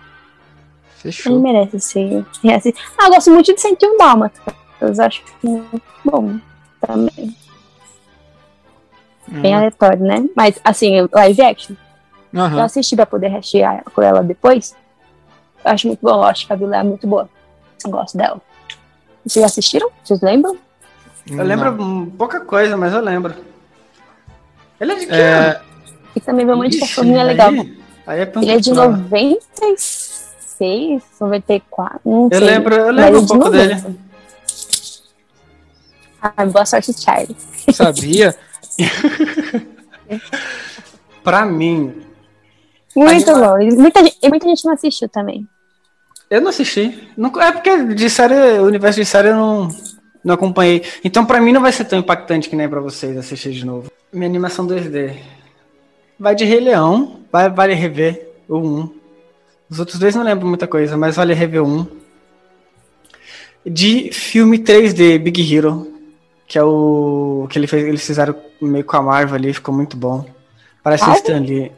[0.97, 1.33] Fechou.
[1.33, 2.87] Ele merece ser reassistido.
[2.99, 4.41] Ah, eu gosto muito de sentir um Dálmata.
[4.81, 6.39] Eu acho muito bom
[6.81, 7.37] também.
[9.31, 9.41] Hum.
[9.43, 10.29] Bem aleatório, né?
[10.35, 11.77] Mas, assim, live action.
[12.33, 12.59] Uhum.
[12.59, 14.75] Eu assisti pra poder rechear com ela depois.
[15.65, 16.15] Eu acho muito bom.
[16.15, 17.29] Eu acho que a Vila é muito boa.
[17.85, 18.41] Eu gosto dela.
[19.25, 19.91] Vocês assistiram?
[20.03, 20.57] Vocês lembram?
[21.31, 22.07] Eu lembro Não.
[22.07, 23.35] pouca coisa, mas eu lembro.
[24.81, 25.61] Ele é de que é...
[26.19, 27.53] E também meu mãe de cachorrinho é legal.
[28.05, 32.49] Aí é Ele é de 96, 94, não eu sei.
[32.49, 33.77] Lembro, eu lembro um pouco dele.
[36.21, 37.37] Ah, boa sorte, Charlie.
[37.73, 38.35] Sabia?
[41.23, 42.03] pra mim.
[42.97, 43.47] Muito anima...
[43.47, 43.59] bom.
[43.81, 45.47] Muita, muita gente não assistiu também.
[46.29, 47.09] Eu não assisti.
[47.17, 49.69] Não, é porque de série, o universo de série eu não,
[50.25, 50.83] não acompanhei.
[51.05, 53.89] Então pra mim não vai ser tão impactante que nem pra vocês assistir de novo.
[54.13, 55.38] Minha animação 2D.
[56.19, 58.95] Vai de Rei Leão, vai, vale rever o 1.
[59.71, 61.87] Os outros dois não lembro muita coisa, mas vale rever o 1.
[63.65, 65.87] De filme 3D, Big Hero,
[66.47, 69.97] que é o que ele fez, eles fizeram meio com a Marvel ali, ficou muito
[69.97, 70.25] bom.
[70.83, 71.71] Parece ah, Stanley.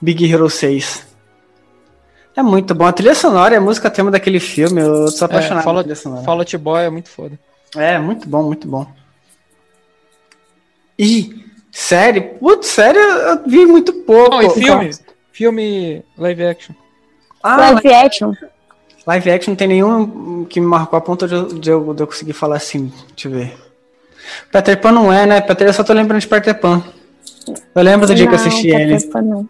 [0.00, 1.06] Big Hero 6.
[2.36, 2.86] É muito bom.
[2.86, 5.78] A trilha sonora e a música tema daquele filme, eu sou é, apaixonado é, Fall,
[5.78, 6.22] trilha sonora.
[6.22, 7.38] Fall Out Boy é muito foda.
[7.74, 8.86] É, muito bom, muito bom.
[10.98, 14.30] E série, putz, série eu vi muito pouco.
[14.30, 14.90] Não, e filme?
[15.32, 16.74] Filme live action.
[17.42, 18.32] Ah, live action.
[19.06, 22.02] Live action não tem nenhum que me marcou a ponto de eu, de eu, de
[22.02, 22.92] eu conseguir falar assim.
[23.14, 23.56] Deixa eu ver.
[24.52, 25.40] Peter Pan não é, né?
[25.40, 26.82] Peter, eu só tô lembrando de Peter Pan.
[27.74, 29.06] Eu lembro do dia não, que eu assisti Peter ele.
[29.06, 29.48] Pan não.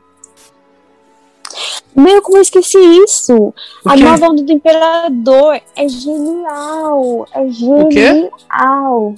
[1.96, 3.52] Meu, como eu esqueci isso?
[3.84, 7.26] A nova onda do Imperador é genial.
[7.32, 9.14] É genial.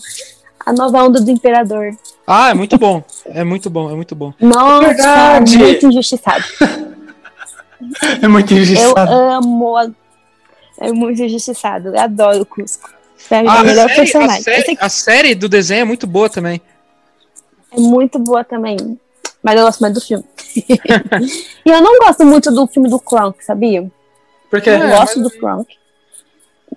[0.70, 1.96] A nova onda do Imperador.
[2.24, 3.02] Ah, é muito bom.
[3.24, 4.32] É muito bom, é muito bom.
[4.38, 5.56] Nossa, Verdade.
[5.56, 6.44] é muito injustiçado.
[8.22, 9.12] é muito injustiçado.
[9.12, 9.94] Eu amo.
[10.78, 11.88] É muito injustiçado.
[11.88, 12.88] Eu adoro o Cusco.
[13.28, 14.38] É ah, a melhor série, personagem.
[14.38, 16.62] A série, a série do desenho é muito boa também.
[17.72, 18.76] É muito boa também.
[19.42, 20.24] Mas eu gosto mais do filme.
[20.54, 23.90] e eu não gosto muito do filme do Kronk, sabia?
[24.48, 25.32] Porque eu é, gosto mas...
[25.32, 25.79] do Kronk.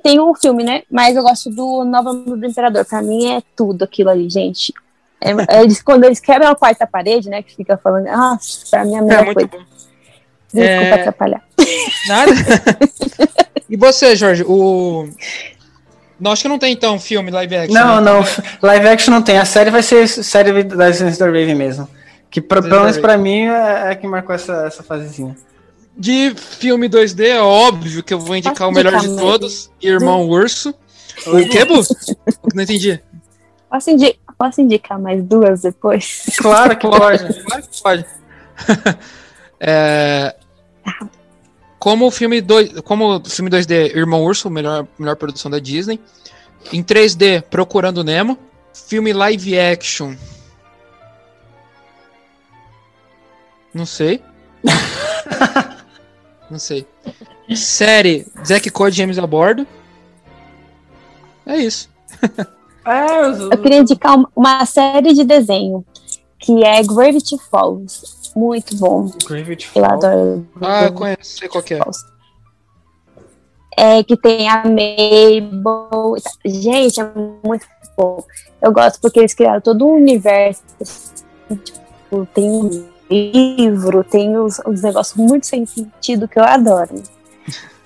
[0.01, 0.83] Tem um filme, né?
[0.89, 2.85] Mas eu gosto do Nova do Imperador.
[2.85, 4.73] Pra mim é tudo aquilo ali, gente.
[5.21, 7.41] É, é, eles, quando eles quebram a quarta parede, né?
[7.41, 8.37] Que fica falando, ah,
[8.69, 9.49] pra mim é a melhor é, coisa.
[9.49, 9.63] Bom.
[10.53, 10.93] Desculpa é...
[10.93, 11.43] atrapalhar.
[12.07, 12.31] Nada.
[13.69, 14.43] e você, Jorge?
[14.43, 15.07] O
[16.23, 17.73] não, acho que não tem então filme live action.
[17.73, 18.11] Não, né?
[18.11, 18.23] não.
[18.61, 19.37] Live action não tem.
[19.37, 21.85] A série vai ser série das da Raven mesmo.
[22.31, 25.35] Que pra, pelo menos pra mim é, é que marcou essa, essa fasezinha.
[25.95, 30.27] De filme 2D, é óbvio que eu vou indicar Posso o melhor de todos, Irmão
[30.27, 30.73] Urso.
[31.27, 31.81] O que, Bu?
[32.55, 32.99] Não entendi.
[33.69, 36.25] Posso, indi posso indicar mais duas depois?
[36.37, 37.43] Claro que pode.
[37.43, 38.05] claro que pode.
[39.59, 40.35] é,
[41.79, 45.99] como o filme 2, como o filme 2D Irmão Urso, melhor melhor produção da Disney.
[46.71, 48.37] Em 3D Procurando Nemo,
[48.73, 50.15] filme live action.
[53.73, 54.21] Não sei.
[56.53, 56.85] Não sei.
[57.55, 59.65] Série Zack Code James a bordo.
[61.47, 61.89] É isso.
[62.85, 65.83] É, eu queria indicar uma série de desenho
[66.37, 68.31] que é Gravity Falls.
[68.35, 69.09] Muito bom.
[69.25, 70.03] Gravity Falls.
[70.03, 70.47] Eu adoro.
[70.61, 71.79] Ah, eu conheço, sei qual é.
[73.75, 76.15] É que tem a Mabel.
[76.45, 77.11] Gente, é
[77.43, 77.65] muito
[77.97, 78.23] bom.
[78.61, 80.61] Eu gosto porque eles criaram todo um universo.
[81.49, 87.01] Tipo, tem livro, tem os, os negócios muito sem sentido que eu adoro.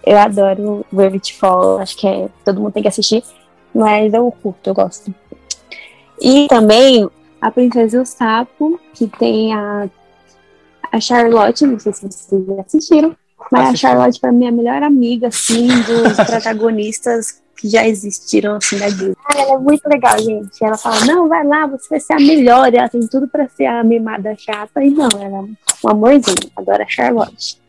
[0.05, 3.23] Eu adoro Gravity Fall, acho que é, todo mundo tem que assistir,
[3.73, 5.13] mas eu curto, eu gosto.
[6.21, 7.09] E também
[7.41, 9.89] a Princesa e o Sapo, que tem a,
[10.91, 13.15] a Charlotte, não sei se vocês já assistiram,
[13.51, 18.55] mas a Charlotte, para mim, é a melhor amiga, assim, dos protagonistas que já existiram,
[18.55, 19.15] assim, da Disney.
[19.25, 20.63] Ah, ela é muito legal, gente.
[20.63, 22.73] Ela fala, não, vai lá, você vai ser a melhor.
[22.73, 24.83] Ela tem tudo para ser a mimada chata.
[24.83, 26.37] E não, ela é um amorzinho.
[26.55, 27.59] Adora a Charlotte.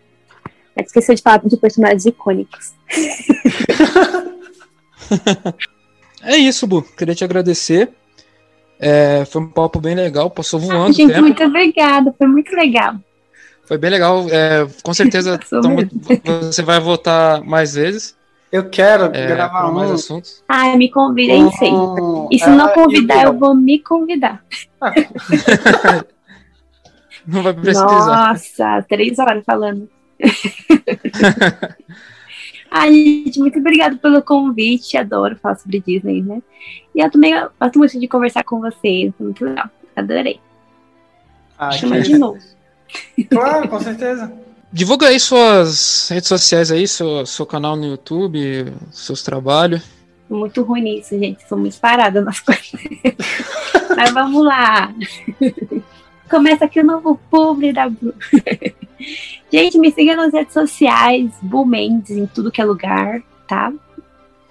[0.77, 2.75] Mas esqueceu de falar de personagens icônicos.
[6.23, 6.83] é isso, Bu.
[6.83, 7.91] Queria te agradecer.
[8.79, 10.91] É, foi um papo bem legal, passou voando.
[10.91, 12.95] Ah, gente, muito obrigada, foi muito legal.
[13.65, 14.27] Foi bem legal.
[14.31, 15.79] É, com certeza tamo,
[16.43, 18.18] você vai voltar mais vezes.
[18.51, 19.95] Eu quero é, gravar mais um.
[19.95, 20.43] assuntos.
[20.49, 22.03] Ai, me convidem um, sempre.
[22.31, 24.43] E se não convidar, eu vou me convidar.
[27.27, 27.87] não vai precisar.
[27.87, 29.89] Nossa, três horas falando.
[32.71, 34.97] Ai, gente, muito obrigada pelo convite.
[34.97, 36.43] Adoro falar sobre Disney, né?
[36.95, 39.13] E eu também gosto muito de conversar com vocês.
[39.19, 39.69] Muito legal.
[39.95, 40.41] Adorei.
[41.59, 42.39] Ah, Chama de novo.
[43.31, 44.33] Claro, com certeza.
[44.73, 49.83] Divulga aí suas redes sociais aí, seu, seu canal no YouTube, seus trabalhos.
[50.29, 51.47] Muito ruim nisso, gente.
[51.49, 52.71] Sou muito parada nas coisas.
[53.97, 54.95] Mas vamos lá.
[56.29, 57.91] Começa aqui o novo publi da
[59.51, 63.73] gente, me siga nas redes sociais, Bu Mendes, em tudo que é lugar, tá?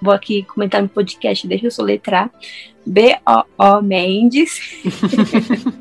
[0.02, 2.32] Vou aqui comentar no podcast, deixa eu soletrar.
[2.84, 4.60] B-O-O Mendes.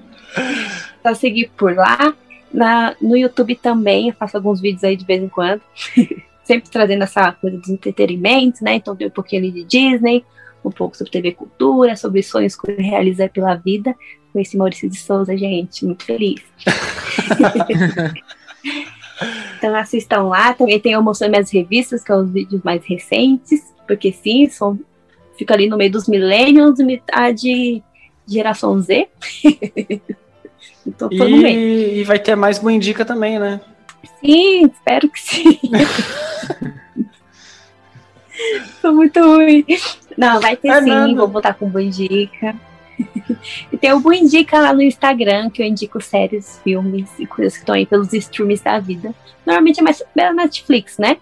[1.02, 2.14] Só seguir por lá.
[2.56, 5.60] Na, no YouTube também, eu faço alguns vídeos aí de vez em quando.
[6.42, 8.76] Sempre trazendo essa coisa dos entretenimentos, né?
[8.76, 10.24] Então tem um pouquinho ali de Disney,
[10.64, 13.94] um pouco sobre TV Cultura, sobre sonhos que eu realizei pela vida.
[14.32, 16.40] Com esse Maurício de Souza, gente, muito feliz.
[19.58, 20.54] então assistam lá.
[20.54, 24.80] Também tem eu mostrando minhas revistas, que são os vídeos mais recentes, porque sim, são,
[25.36, 27.82] fico ali no meio dos millennials, metade
[28.26, 29.08] geração Z.
[31.10, 31.96] E, no meio.
[31.96, 33.60] e vai ter mais Boa Indica também, né?
[34.20, 35.58] Sim, espero que sim.
[38.80, 39.64] Tô muito ruim.
[40.16, 41.14] Não, vai ter é sim, nada.
[41.14, 42.54] vou voltar com Boa Indica.
[43.72, 47.60] e tem o Indica lá no Instagram, que eu indico séries, filmes e coisas que
[47.60, 49.14] estão aí pelos streams da vida.
[49.44, 51.18] Normalmente é mais pela Netflix, né?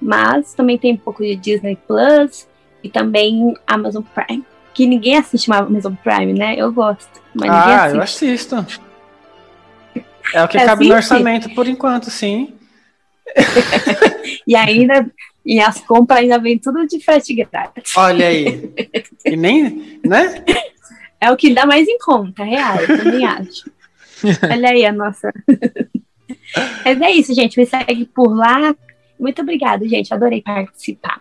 [0.00, 2.46] Mas também tem um pouco de Disney Plus
[2.82, 4.44] e também Amazon Prime.
[4.72, 6.54] Que ninguém assiste Amazon Prime, né?
[6.56, 7.20] Eu gosto.
[7.34, 8.64] Mas ah, eu assisto.
[10.34, 12.54] É o que é cabe no orçamento por enquanto, sim.
[14.46, 15.10] e ainda,
[15.44, 17.96] e as compras ainda vem tudo de frete grátis.
[17.96, 18.72] Olha aí.
[19.24, 20.44] E nem, né?
[21.20, 23.68] É o que dá mais em conta, real, eu também acho.
[24.52, 25.32] Olha aí a nossa.
[26.84, 27.58] Mas é isso, gente.
[27.58, 28.72] Me segue por lá.
[29.18, 30.14] Muito obrigada, gente.
[30.14, 31.20] Adorei participar.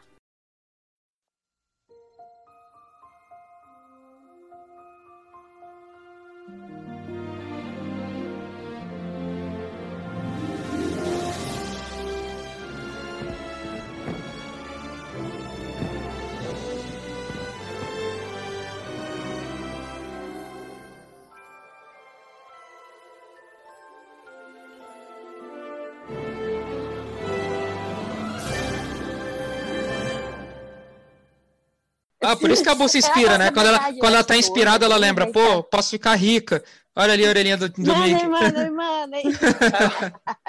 [32.27, 33.51] Ah, por isso que a bolsa se inspira, né?
[33.51, 36.61] Quando ela, quando ela tá inspirada, ela lembra, pô, posso ficar rica.
[36.93, 38.27] Olha ali a orelhinha do, do Mickey.
[38.27, 39.13] Mano, mano,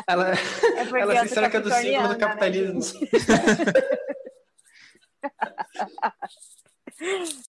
[0.08, 2.82] ela, é ela se cerca do símbolo do né, capitalismo.